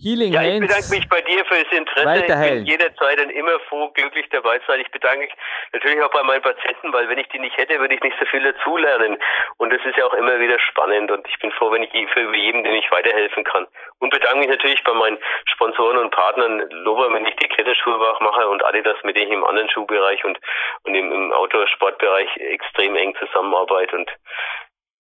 Healing 0.03 0.33
ja, 0.33 0.43
ich 0.43 0.61
bedanke 0.61 0.91
mich 0.91 1.09
bei 1.09 1.21
dir 1.21 1.45
für 1.45 1.63
das 1.63 1.73
Interesse. 1.77 2.25
Ich 2.25 2.27
bin 2.27 2.65
jederzeit 2.65 3.21
und 3.21 3.31
immer 3.31 3.61
froh, 3.69 3.89
glücklich 3.93 4.27
dabei 4.31 4.59
zu 4.61 4.67
sein. 4.69 4.81
Ich 4.81 4.91
bedanke 4.91 5.21
mich 5.21 5.33
natürlich 5.75 6.01
auch 6.03 6.11
bei 6.11 6.23
meinen 6.23 6.41
Patienten, 6.41 6.91
weil 6.93 7.07
wenn 7.11 7.19
ich 7.19 7.29
die 7.29 7.39
nicht 7.39 7.57
hätte, 7.59 7.79
würde 7.79 7.95
ich 7.95 8.03
nicht 8.03 8.17
so 8.19 8.25
viel 8.27 8.43
dazulernen. 8.43 9.19
Und 9.59 9.71
das 9.71 9.81
ist 9.85 9.99
ja 9.99 10.07
auch 10.07 10.15
immer 10.15 10.41
wieder 10.41 10.59
spannend 10.59 11.11
und 11.11 11.29
ich 11.29 11.39
bin 11.41 11.51
froh, 11.53 11.71
wenn 11.71 11.83
ich 11.83 11.91
für 11.91 12.35
jeden, 12.35 12.65
den 12.65 12.75
ich 12.75 12.91
weiterhelfen 12.91 13.45
kann. 13.45 13.67
Und 13.99 14.11
bedanke 14.11 14.39
mich 14.39 14.49
natürlich 14.49 14.83
bei 14.85 14.95
meinen 14.95 15.19
Sponsoren 15.53 15.99
und 15.99 16.11
Partnern, 16.11 16.61
Lover, 16.71 17.13
wenn 17.13 17.27
ich 17.27 17.37
die 17.37 17.49
Kletterschuhe 17.49 17.99
mache 18.21 18.49
und 18.49 18.65
Adidas, 18.65 18.97
mit 19.05 19.17
denen 19.17 19.29
ich 19.29 19.37
im 19.37 19.45
anderen 19.45 19.69
Schuhbereich 19.69 20.25
und, 20.25 20.39
und 20.85 20.95
im, 20.95 21.13
im 21.13 21.33
Outdoor-Sportbereich 21.33 22.37
extrem 22.39 22.97
eng 22.97 23.15
zusammenarbeite 23.17 23.97
und 23.97 24.11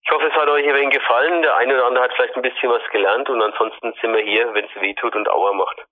ich 0.07 0.15
hoffe, 0.15 0.27
es 0.29 0.35
hat 0.35 0.49
euch 0.49 0.65
ein 0.65 0.91
gefallen. 0.91 1.43
Der 1.43 1.57
eine 1.57 1.75
oder 1.75 1.87
andere 1.87 2.05
hat 2.05 2.13
vielleicht 2.15 2.37
ein 2.37 2.43
bisschen 2.43 2.71
was 2.71 2.83
gelernt 2.93 3.29
und 3.29 3.43
ansonsten 3.43 3.93
sind 4.01 4.13
wir 4.15 4.23
hier, 4.23 4.55
wenn 4.55 4.65
es 4.65 4.81
weh 4.81 4.95
tut 4.95 5.17
und 5.17 5.29
Auer 5.29 5.53
macht. 5.55 5.85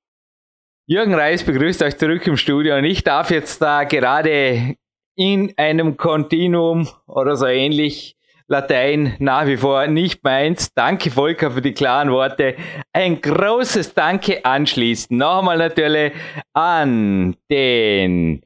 Jürgen 0.86 1.14
Reis 1.14 1.44
begrüßt 1.44 1.82
euch 1.82 1.98
zurück 1.98 2.24
im 2.26 2.36
Studio 2.36 2.76
und 2.76 2.84
ich 2.84 3.02
darf 3.02 3.30
jetzt 3.30 3.60
da 3.60 3.84
gerade 3.84 4.76
in 5.16 5.54
einem 5.56 5.96
Kontinuum 5.96 6.88
oder 7.08 7.34
so 7.34 7.46
ähnlich 7.46 8.16
Latein 8.46 9.16
nach 9.18 9.46
wie 9.46 9.56
vor 9.56 9.86
nicht 9.86 10.22
meins. 10.22 10.72
Danke 10.74 11.10
Volker 11.10 11.50
für 11.50 11.62
die 11.62 11.72
klaren 11.72 12.12
Worte. 12.12 12.56
Ein 12.92 13.20
großes 13.20 13.94
Danke 13.94 14.44
anschließend. 14.44 15.18
Nochmal 15.18 15.58
natürlich 15.58 16.12
an 16.52 17.34
den 17.50 18.44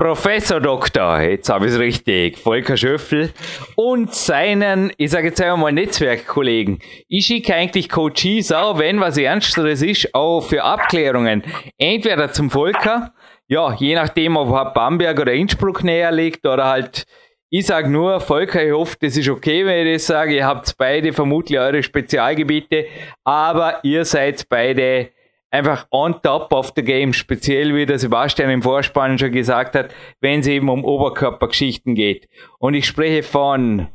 Professor 0.00 0.60
Doktor, 0.60 1.20
jetzt 1.20 1.50
habe 1.50 1.66
ich 1.66 1.72
es 1.72 1.78
richtig, 1.78 2.38
Volker 2.38 2.78
Schöffel 2.78 3.34
und 3.76 4.14
seinen, 4.14 4.90
ich 4.96 5.10
sage 5.10 5.26
jetzt 5.26 5.42
einmal 5.42 5.72
Netzwerkkollegen. 5.72 6.78
Ich 7.06 7.26
schicke 7.26 7.54
eigentlich 7.54 7.90
Coaches 7.90 8.50
auch, 8.50 8.78
wenn 8.78 8.98
was 8.98 9.18
Ernsteres 9.18 9.82
ist, 9.82 10.14
auch 10.14 10.40
für 10.40 10.64
Abklärungen. 10.64 11.42
Entweder 11.76 12.32
zum 12.32 12.48
Volker, 12.48 13.12
ja, 13.46 13.74
je 13.74 13.94
nachdem, 13.94 14.38
ob 14.38 14.48
er 14.48 14.72
Bamberg 14.72 15.20
oder 15.20 15.34
Innsbruck 15.34 15.84
näher 15.84 16.12
liegt 16.12 16.46
oder 16.46 16.64
halt, 16.64 17.04
ich 17.50 17.66
sage 17.66 17.90
nur, 17.90 18.20
Volker, 18.20 18.64
ich 18.64 18.72
hoffe, 18.72 18.96
das 19.02 19.18
ist 19.18 19.28
okay, 19.28 19.66
wenn 19.66 19.86
ich 19.86 19.96
das 19.96 20.06
sage. 20.06 20.34
Ihr 20.34 20.46
habt 20.46 20.78
beide 20.78 21.12
vermutlich 21.12 21.58
eure 21.58 21.82
Spezialgebiete, 21.82 22.86
aber 23.22 23.80
ihr 23.82 24.06
seid 24.06 24.48
beide 24.48 25.10
einfach 25.50 25.86
on 25.90 26.20
top 26.22 26.52
of 26.52 26.72
the 26.76 26.82
game, 26.82 27.12
speziell 27.12 27.74
wie 27.74 27.86
der 27.86 27.98
Sebastian 27.98 28.50
im 28.50 28.62
Vorspann 28.62 29.18
schon 29.18 29.32
gesagt 29.32 29.74
hat, 29.74 29.94
wenn 30.20 30.40
es 30.40 30.46
eben 30.46 30.68
um 30.68 30.84
Oberkörpergeschichten 30.84 31.94
geht. 31.94 32.28
Und 32.58 32.74
ich 32.74 32.86
spreche 32.86 33.22
von 33.22 33.88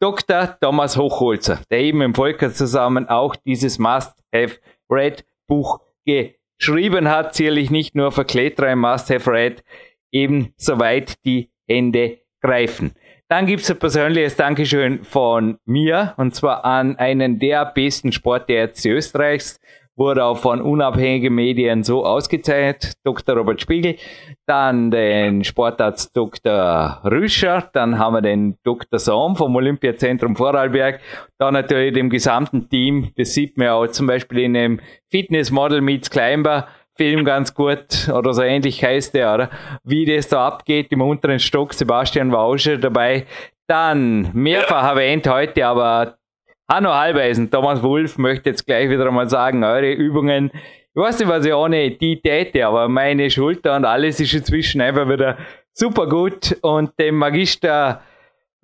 Dr. 0.00 0.56
Thomas 0.60 0.96
Hochholzer, 0.96 1.60
der 1.70 1.80
eben 1.80 2.00
im 2.00 2.14
Volker 2.14 2.52
zusammen 2.52 3.08
auch 3.08 3.36
dieses 3.36 3.78
Must-Have 3.78 4.58
Red 4.90 5.24
Buch 5.46 5.80
geschrieben 6.06 7.08
hat, 7.08 7.34
sicherlich 7.34 7.70
nicht 7.70 7.94
nur 7.94 8.12
für 8.12 8.24
Kletterer 8.24 8.72
im 8.72 8.80
Must-Have-Red, 8.80 9.62
eben 10.12 10.54
soweit 10.56 11.24
die 11.24 11.50
Hände 11.68 12.18
greifen. 12.40 12.94
Dann 13.28 13.46
gibt 13.46 13.62
es 13.62 13.70
ein 13.70 13.78
persönliches 13.78 14.36
Dankeschön 14.36 15.04
von 15.04 15.58
mir, 15.64 16.14
und 16.16 16.34
zwar 16.34 16.64
an 16.64 16.96
einen 16.96 17.38
der 17.38 17.64
besten 17.66 18.10
Sportärzte 18.10 18.90
Österreichs, 18.90 19.60
wurde 20.00 20.24
auch 20.24 20.38
von 20.38 20.62
unabhängigen 20.62 21.34
Medien 21.34 21.84
so 21.84 22.06
ausgezeichnet, 22.06 22.94
Dr. 23.04 23.36
Robert 23.36 23.60
Spiegel, 23.60 23.96
dann 24.46 24.90
den 24.90 25.44
Sportarzt 25.44 26.16
Dr. 26.16 27.02
Rüscher, 27.04 27.68
dann 27.74 27.98
haben 27.98 28.14
wir 28.14 28.22
den 28.22 28.56
Dr. 28.64 28.98
Sohm 28.98 29.36
vom 29.36 29.54
Olympiazentrum 29.54 30.36
Vorarlberg, 30.36 31.00
dann 31.38 31.52
natürlich 31.52 31.92
dem 31.92 32.08
gesamten 32.08 32.70
Team, 32.70 33.10
das 33.16 33.34
sieht 33.34 33.58
man 33.58 33.68
auch 33.68 33.86
zum 33.88 34.06
Beispiel 34.06 34.38
in 34.38 34.54
dem 34.54 34.80
Fitness 35.10 35.50
Model 35.50 35.82
Meets 35.82 36.10
Climber, 36.10 36.66
Film 36.96 37.24
ganz 37.26 37.54
gut, 37.54 38.08
oder 38.12 38.32
so 38.32 38.42
ähnlich 38.42 38.82
heißt 38.82 39.14
der, 39.14 39.34
oder? 39.34 39.50
Wie 39.84 40.06
das 40.06 40.28
da 40.28 40.46
abgeht 40.46 40.92
im 40.92 41.02
unteren 41.02 41.38
Stock, 41.38 41.74
Sebastian 41.74 42.32
schon 42.58 42.80
dabei. 42.80 43.26
Dann, 43.66 44.30
mehrfach 44.32 44.90
erwähnt 44.90 45.28
heute, 45.28 45.66
aber 45.66 46.16
Hanno 46.72 46.94
Halbeisen, 46.94 47.50
Thomas 47.50 47.82
Wulff 47.82 48.16
möchte 48.16 48.50
jetzt 48.50 48.64
gleich 48.64 48.88
wieder 48.88 49.04
einmal 49.04 49.28
sagen, 49.28 49.64
eure 49.64 49.92
Übungen, 49.92 50.52
ich 50.54 50.94
weiß 50.94 51.18
nicht, 51.18 51.28
was 51.28 51.44
ich 51.44 51.52
ohne 51.52 51.90
die 51.90 52.20
täte, 52.20 52.64
aber 52.64 52.86
meine 52.86 53.28
Schulter 53.28 53.74
und 53.74 53.84
alles 53.84 54.20
ist 54.20 54.32
inzwischen 54.34 54.80
einfach 54.80 55.08
wieder 55.08 55.36
super 55.72 56.08
gut. 56.08 56.56
Und 56.62 56.92
dem 57.00 57.16
Magister 57.16 58.02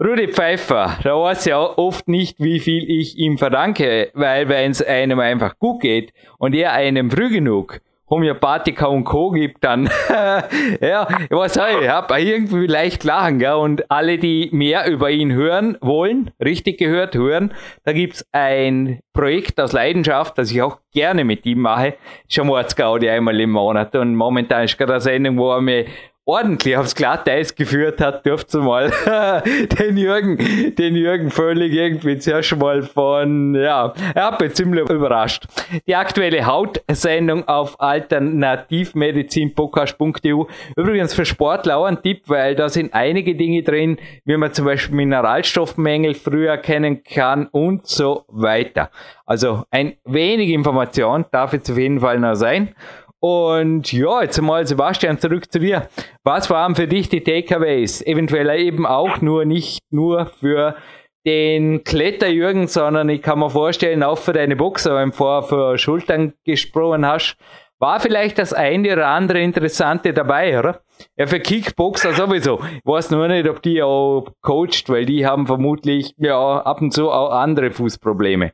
Rudi 0.01 0.29
Pfeiffer, 0.29 0.97
da 1.03 1.21
weiß 1.21 1.47
ja 1.47 1.59
oft 1.59 2.07
nicht, 2.07 2.39
wie 2.39 2.61
viel 2.61 2.89
ich 2.89 3.19
ihm 3.19 3.39
verdanke, 3.39 4.13
weil 4.15 4.49
wenn 4.49 4.71
es 4.71 4.83
einem 4.83 5.19
einfach 5.19 5.59
gut 5.59 5.81
geht 5.81 6.13
und 6.39 6.55
er 6.55 6.75
einem 6.75 7.11
früh 7.11 7.29
genug 7.29 7.81
Homöopathika 8.09 8.87
und 8.87 9.05
Co. 9.05 9.31
gibt, 9.31 9.65
dann, 9.65 9.91
ja, 10.81 11.09
was 11.31 11.57
weiß 11.57 11.83
ich, 11.83 11.89
hab 11.89 12.11
irgendwie 12.17 12.67
leicht 12.67 13.05
lachen, 13.05 13.39
gell? 13.39 13.55
Und 13.55 13.91
alle, 13.91 14.19
die 14.19 14.49
mehr 14.53 14.89
über 14.89 15.11
ihn 15.11 15.33
hören 15.33 15.77
wollen, 15.81 16.31
richtig 16.43 16.79
gehört 16.79 17.15
hören, 17.15 17.53
da 17.85 17.93
gibt's 17.93 18.25
ein 18.33 19.01
Projekt 19.13 19.61
aus 19.61 19.73
Leidenschaft, 19.73 20.39
das 20.39 20.51
ich 20.51 20.63
auch 20.63 20.79
gerne 20.93 21.25
mit 21.25 21.45
ihm 21.47 21.61
mache, 21.61 21.95
schon 22.29 22.47
Mordsgaudi 22.47 23.09
einmal 23.09 23.41
im 23.41 23.51
Monat. 23.51 23.97
Und 23.97 24.15
momentan 24.15 24.65
ist 24.65 24.79
gerade 24.79 24.95
eine 24.95 25.01
Sendung, 25.01 25.39
wo 25.39 25.53
er 25.53 25.61
mir 25.61 25.87
ordentlich 26.27 26.77
aufs 26.77 26.95
Glatteis 26.97 27.55
geführt 27.55 28.01
hat, 28.01 28.27
dürfte 28.27 28.59
mal 28.59 28.91
den 29.79 29.97
Jürgen, 29.97 30.75
den 30.75 30.97
Jürgen 30.97 31.31
völlig 31.31 31.73
irgendwie 31.73 32.19
zuerst 32.19 32.57
mal 32.57 32.83
von, 32.83 33.55
ja, 33.55 33.95
er 34.13 34.27
hat 34.27 34.41
mich 34.41 34.55
ziemlich 34.55 34.91
überrascht. 34.91 35.45
Die 35.87 35.95
aktuelle 35.95 36.45
Hautsendung 36.45 37.47
auf 37.47 37.81
alternativmedizinpodcast.eu. 37.81 40.47
Übrigens 40.77 41.15
für 41.15 41.25
Sportler 41.25 41.77
auch 41.77 41.85
ein 41.85 42.03
Tipp, 42.03 42.25
weil 42.27 42.57
da 42.57 42.69
sind 42.69 42.93
einige 42.93 43.37
Dinge 43.37 43.63
drin, 43.63 43.99
wie 44.25 44.37
man 44.37 44.53
zum 44.53 44.65
Beispiel 44.65 44.97
Mineralstoffmängel 44.97 46.15
früher 46.15 46.51
erkennen 46.51 47.05
kann 47.05 47.47
und 47.47 47.87
so 47.87 48.25
weiter. 48.27 48.91
Also 49.27 49.63
ein 49.71 49.93
wenig 50.05 50.51
Information 50.51 51.25
darf 51.31 51.53
jetzt 51.53 51.71
auf 51.71 51.79
jeden 51.79 52.01
Fall 52.01 52.19
noch 52.19 52.35
sein. 52.35 52.75
Und 53.21 53.93
ja, 53.93 54.23
jetzt 54.23 54.41
mal 54.41 54.67
Sebastian, 54.67 55.19
zurück 55.19 55.51
zu 55.51 55.59
dir. 55.59 55.89
Was 56.23 56.51
waren 56.51 56.75
für 56.75 56.87
dich 56.87 57.09
die 57.09 57.25
Takeaways? 57.25 58.03
Eventuell 58.07 58.51
eben 58.61 58.87
auch 58.87 59.21
nur 59.21 59.45
nicht 59.45 59.81
nur 59.91 60.27
für 60.27 60.77
den 61.25 61.83
Kletterjürgen, 61.83 62.69
sondern 62.69 63.09
ich 63.09 63.21
kann 63.23 63.41
mir 63.41 63.51
vorstellen, 63.51 64.03
auch 64.03 64.19
für 64.19 64.33
deine 64.33 64.55
Boxer, 64.55 64.95
wenn 64.95 65.11
du 65.11 65.17
vorher 65.17 65.43
für 65.43 65.79
Schultern 65.79 66.35
gesprochen 66.45 67.05
hast, 67.05 67.37
war 67.79 68.01
vielleicht 68.01 68.39
das 68.39 68.53
eine 68.53 68.93
oder 68.93 69.09
andere 69.09 69.41
Interessante 69.41 70.15
dabei, 70.15 70.59
oder? 70.59 70.81
Ja, 71.17 71.27
für 71.27 71.41
Kickboxer 71.41 72.15
sowieso. 72.15 72.61
Ich 72.63 72.81
weiß 72.85 73.11
nur 73.11 73.29
nicht, 73.29 73.49
ob 73.49 73.61
die 73.61 73.83
auch 73.83 74.29
coacht, 74.41 74.89
weil 74.89 75.05
die 75.05 75.27
haben 75.27 75.47
vermutlich 75.47 76.15
ja 76.17 76.59
ab 76.61 76.81
und 76.81 76.93
zu 76.93 77.11
auch 77.11 77.33
andere 77.33 77.71
Fußprobleme. 77.71 78.53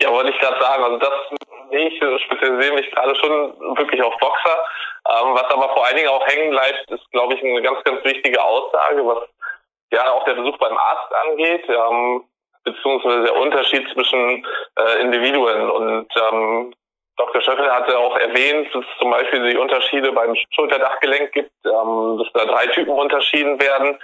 Ja, 0.00 0.10
wollte 0.10 0.30
ich 0.30 0.38
gerade 0.38 0.60
sagen. 0.60 0.82
Also 0.82 0.98
das 0.98 1.10
nee, 1.70 1.88
ich 1.88 2.22
spezialisiere 2.24 2.74
mich 2.74 2.90
gerade 2.90 3.14
schon 3.16 3.76
wirklich 3.76 4.02
auf 4.02 4.16
Boxer. 4.18 4.58
Ähm, 5.08 5.34
was 5.34 5.44
aber 5.44 5.68
vor 5.70 5.86
allen 5.86 5.96
Dingen 5.96 6.08
auch 6.08 6.26
hängen 6.26 6.50
bleibt, 6.50 6.90
ist, 6.90 7.10
glaube 7.10 7.34
ich, 7.34 7.42
eine 7.42 7.62
ganz, 7.62 7.82
ganz 7.84 8.04
wichtige 8.04 8.42
Aussage, 8.42 9.06
was 9.06 9.28
ja 9.92 10.10
auch 10.12 10.24
der 10.24 10.34
Besuch 10.34 10.56
beim 10.58 10.76
Arzt 10.76 11.12
angeht, 11.26 11.64
ähm, 11.68 12.24
beziehungsweise 12.64 13.22
der 13.24 13.36
Unterschied 13.36 13.88
zwischen 13.92 14.46
äh, 14.76 15.00
Individuen. 15.00 15.70
Und 15.70 16.08
ähm, 16.16 16.74
Dr. 17.16 17.42
Schöffel 17.42 17.70
hatte 17.70 17.98
auch 17.98 18.16
erwähnt, 18.16 18.68
dass 18.74 18.84
es 18.84 18.98
zum 18.98 19.10
Beispiel 19.10 19.50
die 19.50 19.56
Unterschiede 19.56 20.12
beim 20.12 20.34
Schulterdachgelenk 20.54 21.32
gibt, 21.32 21.52
ähm, 21.64 22.18
dass 22.18 22.32
da 22.32 22.44
drei 22.44 22.66
Typen 22.68 22.92
unterschieden 22.92 23.60
werden. 23.60 23.98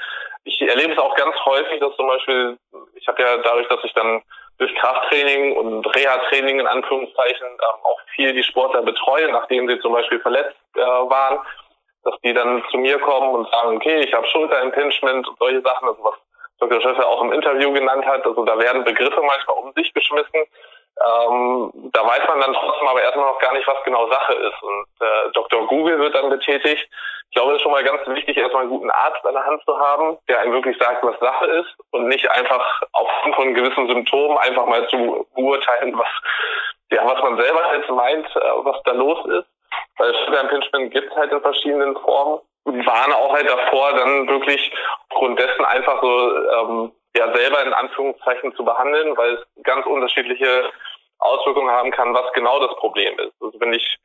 Ich 0.45 0.61
erlebe 0.63 0.93
es 0.93 0.99
auch 0.99 1.15
ganz 1.17 1.35
häufig, 1.45 1.81
dass 1.81 1.97
zum 1.97 2.07
Beispiel, 2.07 2.59
ich 2.95 3.07
habe 3.09 3.23
ja 3.23 3.37
dadurch, 3.39 3.69
dass 3.69 3.83
ich 3.85 3.93
dann 3.95 4.23
durch 4.59 4.75
Krafttraining 4.77 5.57
und 5.57 5.87
Reha-Training 5.95 6.61
in 6.61 6.67
Anführungszeichen 6.67 7.47
ähm, 7.47 7.85
auch 7.85 8.01
viel 8.15 8.33
die 8.33 8.43
Sportler 8.43 8.83
betreuen, 8.83 9.33
nachdem 9.33 9.69
sie 9.69 9.79
zum 9.81 9.93
Beispiel 9.93 10.21
verletzt 10.21 10.57
äh, 10.75 10.81
waren, 10.81 11.39
dass 12.05 12.15
die 12.25 12.33
dann 12.33 12.65
zu 12.71 12.79
mir 12.79 12.99
kommen 12.99 13.35
und 13.35 13.51
sagen, 13.51 13.77
okay, 13.77 14.01
ich 14.01 14.13
habe 14.15 14.27
Schulterimpingement 14.29 15.29
und 15.29 15.39
solche 15.39 15.61
Sachen, 15.61 15.89
also 15.89 16.05
was 16.05 16.15
Dr. 16.59 16.81
Schöffer 16.81 17.07
auch 17.07 17.23
im 17.23 17.33
Interview 17.33 17.73
genannt 17.73 18.07
hat. 18.07 18.25
Also 18.25 18.45
da 18.45 18.59
werden 18.59 18.85
Begriffe 18.85 19.21
manchmal 19.21 19.59
um 19.59 19.73
sich 19.75 19.93
geschmissen. 19.93 20.45
Ähm, 20.97 21.71
da 21.93 22.07
weiß 22.07 22.27
man 22.27 22.41
dann 22.41 22.55
trotzdem 22.55 22.89
aber 22.89 23.03
erstmal 23.03 23.27
noch 23.27 23.39
gar 23.39 23.53
nicht, 23.53 23.67
was 23.67 23.83
genau 23.85 24.09
Sache 24.09 24.33
ist. 24.33 24.63
Und 24.63 24.87
äh, 25.01 25.31
Dr. 25.33 25.67
Google 25.67 25.99
wird 25.99 26.15
dann 26.15 26.31
betätigt. 26.31 26.89
Ich 27.29 27.35
glaube, 27.35 27.53
es 27.53 27.57
ist 27.57 27.63
schon 27.63 27.73
mal 27.73 27.85
ganz 27.85 28.07
wichtig, 28.07 28.37
erstmal 28.37 28.63
einen 28.63 28.71
guten 28.71 28.91
Arzt 28.91 29.25
an 29.27 29.35
der 29.35 29.45
Hand 29.45 29.63
zu 29.65 29.79
haben, 29.79 30.17
der 30.29 30.41
einem 30.41 30.53
wirklich 30.53 30.79
sagt, 30.79 31.05
was 31.05 31.19
Sache 31.21 31.45
ist 31.47 31.77
und 31.91 32.09
nicht 32.09 32.31
einfach 32.31 32.83
aufgrund 32.93 33.35
von 33.35 33.55
gewissen 33.55 33.89
Symptomen 33.89 34.39
einfach 34.39 34.65
mal 34.65 34.89
zu 34.89 35.27
beurteilen, 35.35 35.99
was, 35.99 36.09
ja, 36.91 37.05
was 37.05 37.21
man 37.21 37.37
selber 37.37 37.77
jetzt 37.77 37.91
meint, 37.91 38.27
äh, 38.37 38.41
was 38.65 38.83
da 38.85 38.93
los 38.93 39.19
ist. 39.27 39.47
Weil 39.99 40.15
Sugar 40.25 40.43
Impingement 40.43 40.93
gibt 40.93 41.15
halt 41.15 41.33
in 41.33 41.41
verschiedenen 41.43 41.97
Formen. 41.97 42.41
Und 42.65 42.85
warne 42.85 43.15
auch 43.15 43.33
halt 43.33 43.49
davor, 43.49 43.93
dann 43.93 44.29
wirklich 44.29 44.73
aufgrund 45.11 45.39
dessen 45.39 45.65
einfach 45.65 46.03
so 46.03 46.37
ähm, 46.37 46.93
ja 47.17 47.33
selber 47.35 47.63
in 47.65 47.73
Anführungszeichen 47.73 48.55
zu 48.55 48.65
behandeln, 48.65 49.17
weil 49.17 49.35
es 49.35 49.63
ganz 49.65 49.87
unterschiedliche 49.87 50.71
Auswirkungen 51.19 51.71
haben 51.71 51.91
kann, 51.91 52.15
was 52.15 52.33
genau 52.33 52.61
das 52.61 52.77
Problem 52.77 53.19
ist. 53.19 53.33
Also 53.41 53.59
wenn 53.61 53.73
ich, 53.73 53.99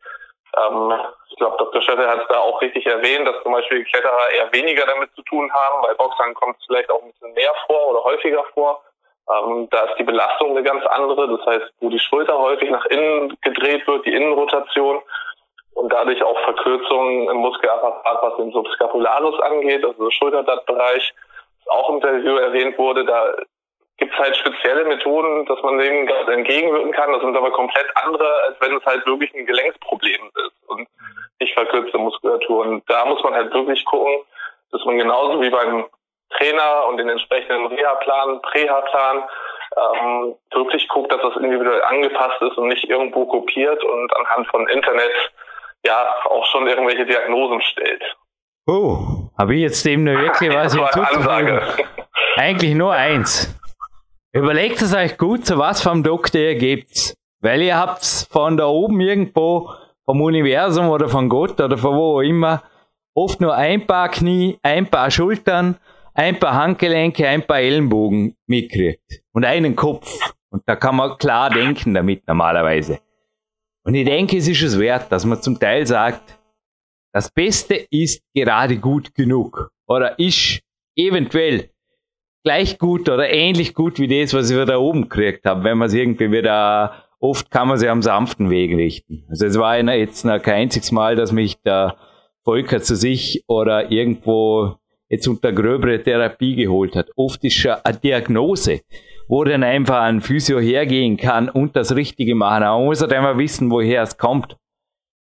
ähm, 0.58 0.94
ich 1.30 1.36
glaube, 1.38 1.58
Dr. 1.58 1.82
Schötter 1.82 2.08
hat 2.08 2.22
es 2.22 2.28
da 2.28 2.40
auch 2.40 2.62
richtig 2.62 2.86
erwähnt, 2.86 3.28
dass 3.28 3.42
zum 3.44 3.52
Beispiel 3.52 3.84
Kletterer 3.86 4.30
eher 4.36 4.52
weniger 4.54 4.86
damit 4.86 5.14
zu 5.16 5.22
tun 5.24 5.52
haben. 5.54 5.82
Bei 5.82 5.94
Boxern 5.94 6.34
kommt 6.34 6.58
es 6.60 6.66
vielleicht 6.66 6.90
auch 6.90 7.02
ein 7.02 7.12
bisschen 7.12 7.34
mehr 7.34 7.54
vor 7.68 7.90
oder 7.90 8.04
häufiger 8.04 8.44
vor. 8.54 8.82
Ähm, 9.30 9.68
da 9.72 9.86
ist 9.86 9.98
die 10.00 10.04
Belastung 10.04 10.52
eine 10.52 10.64
ganz 10.64 10.86
andere. 10.86 11.38
Das 11.38 11.46
heißt, 11.46 11.74
wo 11.80 11.90
die 11.90 12.00
Schulter 12.00 12.38
häufig 12.38 12.70
nach 12.70 12.86
innen 12.86 13.38
gedreht 13.42 13.86
wird, 13.88 14.06
die 14.06 14.14
Innenrotation 14.14 15.02
und 15.74 15.92
dadurch 15.92 16.22
auch 16.24 16.40
Verkürzungen 16.42 17.30
im 17.30 17.38
Muskelapparat, 17.38 18.20
was 18.22 18.38
den 18.38 18.52
Subscapularis 18.52 19.40
angeht, 19.40 19.86
also 19.86 20.10
Schulterblattbereich, 20.12 21.14
auch 21.70 21.90
im 21.90 21.96
Interview 21.96 22.36
erwähnt 22.38 22.78
wurde, 22.78 23.06
da 23.06 23.34
gibt 23.98 24.14
es 24.14 24.20
halt 24.20 24.36
spezielle 24.36 24.86
Methoden, 24.86 25.46
dass 25.46 25.62
man 25.62 25.78
dem 25.78 26.08
entgegenwirken 26.08 26.92
kann. 26.92 27.12
Das 27.12 27.22
sind 27.22 27.38
aber 27.38 27.52
komplett 27.52 27.86
andere, 27.96 28.34
als 28.48 28.60
wenn 28.60 28.76
es 28.76 28.86
halt 28.86 29.06
wirklich 29.06 29.34
ein 29.36 29.46
Gelenksproblem 29.46 30.32
ist 30.36 30.70
und 30.70 30.88
nicht 31.40 31.54
verkürzte 31.54 31.98
Muskulatur. 31.98 32.66
Und 32.66 32.90
da 32.90 33.06
muss 33.06 33.22
man 33.24 33.34
halt 33.34 33.54
wirklich 33.54 33.86
gucken, 33.86 34.24
dass 34.72 34.84
man 34.86 34.98
genauso 34.98 35.42
wie 35.42 35.50
beim 35.50 35.86
Trainer 36.38 36.88
und 36.88 36.98
den 36.98 37.10
entsprechenden 37.10 37.68
Reha-Plan, 37.68 38.42
Präha-Plan 38.42 39.24
ähm, 39.78 40.36
wirklich 40.52 40.88
guckt, 40.88 41.12
dass 41.12 41.22
das 41.22 41.36
individuell 41.38 41.84
angepasst 41.84 42.42
ist 42.42 42.58
und 42.58 42.70
nicht 42.70 42.86
irgendwo 42.86 43.26
kopiert 43.26 43.84
und 43.84 44.16
anhand 44.18 44.48
von 44.48 44.68
Internet 44.68 45.32
ja 45.86 46.16
auch 46.26 46.46
schon 46.46 46.68
irgendwelche 46.68 47.06
Diagnosen 47.06 47.62
stellt. 47.62 48.04
Oh, 48.68 49.21
habe 49.42 49.56
ich 49.56 49.62
jetzt 49.62 49.84
dem 49.86 50.04
nur 50.04 50.16
wirklich 50.18 50.54
was 50.54 50.76
hinzuzufügen? 50.76 51.60
Eigentlich 52.36 52.76
nur 52.76 52.94
eins. 52.94 53.54
Überlegt 54.34 54.82
es 54.82 54.94
euch 54.94 55.18
gut, 55.18 55.46
zu 55.46 55.58
was 55.58 55.82
vom 55.82 56.04
Doktor 56.04 56.40
ihr 56.40 56.56
gebt. 56.56 57.16
Weil 57.42 57.64
ihr 57.64 57.76
habt 57.76 58.06
von 58.30 58.56
da 58.56 58.68
oben 58.68 59.02
irgendwo, 59.02 59.72
vom 60.06 60.22
Universum 60.22 60.90
oder 60.90 61.10
von 61.10 61.28
Gott 61.28 61.60
oder 61.60 61.76
von 61.76 61.96
wo 61.96 62.18
auch 62.18 62.22
immer, 62.22 62.62
oft 63.16 63.42
nur 63.42 63.56
ein 63.56 63.88
paar 63.88 64.10
Knie, 64.10 64.60
ein 64.62 64.86
paar 64.86 65.10
Schultern, 65.10 65.78
ein 66.14 66.38
paar 66.40 66.54
Handgelenke, 66.54 67.28
ein 67.28 67.42
paar 67.42 67.60
Ellenbogen 67.60 68.36
mitkriegt. 68.46 69.24
Und 69.34 69.44
einen 69.44 69.76
Kopf. 69.76 70.20
Und 70.52 70.62
da 70.68 70.76
kann 70.76 70.98
man 70.98 71.18
klar 71.18 71.50
denken 71.50 71.96
damit 71.96 72.28
normalerweise. 72.28 73.00
Und 73.84 73.96
ich 73.96 74.06
denke, 74.06 74.38
es 74.38 74.48
ist 74.48 74.62
es 74.62 74.78
wert, 74.78 75.12
dass 75.12 75.26
man 75.26 75.42
zum 75.42 75.60
Teil 75.60 75.88
sagt, 75.88 76.38
das 77.14 77.32
Beste 77.32 77.76
ist 77.90 78.24
gerade 78.34 78.78
gut 78.78 79.14
genug 79.14 79.72
oder 79.88 80.18
ist 80.20 80.62
eventuell 80.96 81.70
gleich 82.44 82.78
gut 82.78 83.10
oder 83.10 83.30
ähnlich 83.30 83.74
gut 83.74 84.00
wie 84.00 84.08
das, 84.08 84.34
was 84.34 84.50
ich 84.50 84.66
da 84.66 84.78
oben 84.78 85.04
gekriegt 85.04 85.46
habe, 85.46 85.64
wenn 85.64 85.78
man 85.78 85.88
es 85.88 85.94
irgendwie 85.94 86.32
wieder 86.32 87.06
oft 87.20 87.52
kann 87.52 87.68
man 87.68 87.78
sie 87.78 87.88
am 87.88 88.02
sanften 88.02 88.50
Weg 88.50 88.76
richten. 88.76 89.26
Also 89.30 89.46
es 89.46 89.58
war 89.58 89.78
jetzt 89.80 90.26
noch 90.26 90.42
kein 90.42 90.64
einziges 90.64 90.92
Mal, 90.92 91.16
dass 91.16 91.32
mich 91.32 91.62
der 91.62 91.96
Volker 92.44 92.82
zu 92.82 92.96
sich 92.96 93.44
oder 93.48 93.92
irgendwo 93.92 94.78
jetzt 95.08 95.28
unter 95.28 95.52
gröbere 95.52 96.02
Therapie 96.02 96.56
geholt 96.56 96.96
hat. 96.96 97.10
Oft 97.16 97.44
ist 97.44 97.54
schon 97.54 97.76
eine 97.84 97.98
Diagnose, 97.98 98.82
wo 99.28 99.44
dann 99.44 99.64
einfach 99.64 100.02
ein 100.02 100.22
Physio 100.22 100.60
hergehen 100.60 101.18
kann 101.18 101.50
und 101.50 101.76
das 101.76 101.96
Richtige 101.96 102.34
machen. 102.34 102.64
Aber 102.64 102.80
man 102.80 102.88
muss 102.88 103.02
halt 103.02 103.14
einfach 103.14 103.38
wissen, 103.38 103.70
woher 103.70 104.02
es 104.02 104.18
kommt. 104.18 104.58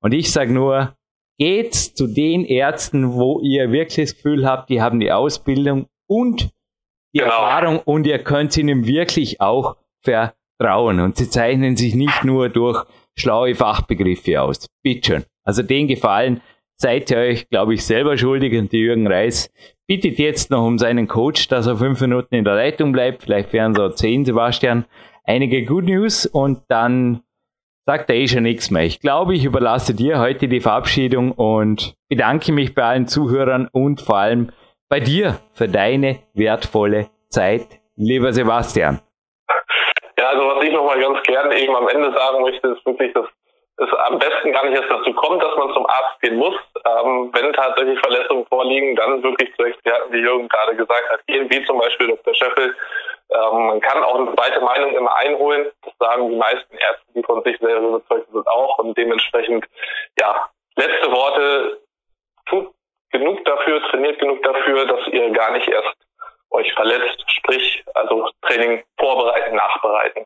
Und 0.01 0.13
ich 0.13 0.31
sage 0.31 0.51
nur, 0.51 0.95
geht 1.37 1.73
zu 1.73 2.07
den 2.07 2.45
Ärzten, 2.45 3.13
wo 3.13 3.39
ihr 3.41 3.71
wirklich 3.71 4.09
das 4.09 4.15
Gefühl 4.15 4.47
habt, 4.47 4.69
die 4.69 4.81
haben 4.81 4.99
die 4.99 5.11
Ausbildung 5.11 5.87
und 6.07 6.49
die 7.13 7.19
genau. 7.19 7.31
Erfahrung 7.31 7.79
und 7.79 8.07
ihr 8.07 8.19
könnt 8.19 8.55
ihnen 8.57 8.85
wirklich 8.85 9.41
auch 9.41 9.77
vertrauen. 10.01 10.99
Und 10.99 11.17
sie 11.17 11.29
zeichnen 11.29 11.75
sich 11.75 11.95
nicht 11.95 12.23
nur 12.23 12.49
durch 12.49 12.85
schlaue 13.15 13.55
Fachbegriffe 13.55 14.41
aus. 14.41 14.67
Bitte 14.83 15.25
Also 15.43 15.63
den 15.63 15.87
Gefallen 15.87 16.41
seid 16.75 17.09
ihr 17.11 17.17
euch, 17.17 17.49
glaube 17.49 17.73
ich, 17.73 17.85
selber 17.85 18.17
schuldig 18.17 18.57
und 18.57 18.71
die 18.71 18.79
Jürgen 18.79 19.07
Reis 19.07 19.49
bittet 19.87 20.17
jetzt 20.17 20.51
noch 20.51 20.65
um 20.65 20.77
seinen 20.77 21.07
Coach, 21.07 21.47
dass 21.47 21.67
er 21.67 21.77
fünf 21.77 22.01
Minuten 22.01 22.35
in 22.35 22.43
der 22.43 22.55
Leitung 22.55 22.91
bleibt. 22.91 23.23
Vielleicht 23.23 23.53
wären 23.53 23.75
so 23.75 23.89
zehn, 23.89 24.25
Sebastian. 24.25 24.85
Einige 25.23 25.63
Good 25.63 25.85
News 25.85 26.25
und 26.25 26.63
dann 26.67 27.21
sagt 27.85 28.09
er 28.09 28.15
eh 28.15 28.27
schon 28.27 28.43
nichts 28.43 28.71
mehr. 28.71 28.83
Ich 28.83 28.99
glaube, 28.99 29.35
ich 29.35 29.45
überlasse 29.45 29.93
dir 29.93 30.19
heute 30.19 30.47
die 30.47 30.59
Verabschiedung 30.59 31.31
und 31.31 31.95
bedanke 32.09 32.51
mich 32.51 32.73
bei 32.73 32.83
allen 32.83 33.07
Zuhörern 33.07 33.69
und 33.71 34.01
vor 34.01 34.17
allem 34.17 34.51
bei 34.89 34.99
dir 34.99 35.39
für 35.53 35.67
deine 35.67 36.19
wertvolle 36.33 37.09
Zeit, 37.29 37.79
lieber 37.95 38.33
Sebastian. 38.33 39.01
Ja, 40.17 40.29
also 40.29 40.43
was 40.47 40.63
ich 40.63 40.71
nochmal 40.71 40.99
ganz 40.99 41.21
gerne 41.23 41.55
eben 41.57 41.75
am 41.75 41.87
Ende 41.87 42.11
sagen 42.13 42.41
möchte, 42.41 42.67
ist 42.69 42.85
wirklich, 42.85 43.13
dass 43.13 43.25
es 43.77 43.93
am 44.07 44.19
besten 44.19 44.53
gar 44.53 44.65
nicht 44.65 44.79
erst 44.79 44.89
dazu 44.89 45.13
kommt, 45.13 45.43
dass 45.43 45.55
man 45.57 45.73
zum 45.73 45.85
Arzt 45.85 46.21
gehen 46.21 46.37
muss. 46.37 46.55
Ähm, 46.85 47.29
wenn 47.33 47.51
tatsächlich 47.53 47.99
Verletzungen 47.99 48.45
vorliegen, 48.47 48.95
dann 48.95 49.21
wirklich 49.21 49.53
zu 49.55 49.63
Experten, 49.63 50.13
wie 50.13 50.19
Jürgen 50.19 50.47
gerade 50.47 50.75
gesagt 50.75 51.09
hat, 51.09 51.25
gehen, 51.27 51.49
wie 51.49 51.65
zum 51.65 51.79
Beispiel 51.79 52.07
Dr. 52.07 52.33
Scheffel. 52.33 52.75
Ähm, 53.29 53.67
man 53.67 53.81
kann 53.81 54.03
auch 54.03 54.15
eine 54.15 54.33
zweite 54.33 54.61
Meinung 54.61 54.95
immer 54.95 55.13
einholen. 55.17 55.67
Das 55.83 55.93
sagen 55.99 56.29
die 56.29 56.37
meisten 56.37 56.77
Ärzte, 56.77 57.05
die 57.15 57.23
von 57.23 57.43
sich 57.43 57.57
selber 57.59 57.87
überzeugt 57.87 58.31
sind, 58.31 58.47
auch. 58.47 58.77
Und 58.79 58.97
dementsprechend, 58.97 59.65
ja, 60.19 60.49
letzte 60.77 61.11
Worte, 61.11 61.81
tut 62.45 62.71
genug 63.11 63.43
dafür, 63.45 63.81
trainiert 63.89 64.19
genug 64.19 64.41
dafür, 64.43 64.85
dass 64.85 65.07
ihr 65.07 65.31
gar 65.31 65.51
nicht 65.51 65.67
erst 65.67 65.95
euch 66.51 66.71
verletzt, 66.73 67.23
sprich 67.27 67.83
also 67.93 68.29
Training 68.41 68.83
vorbereiten, 68.97 69.55
nachbereiten. 69.55 70.25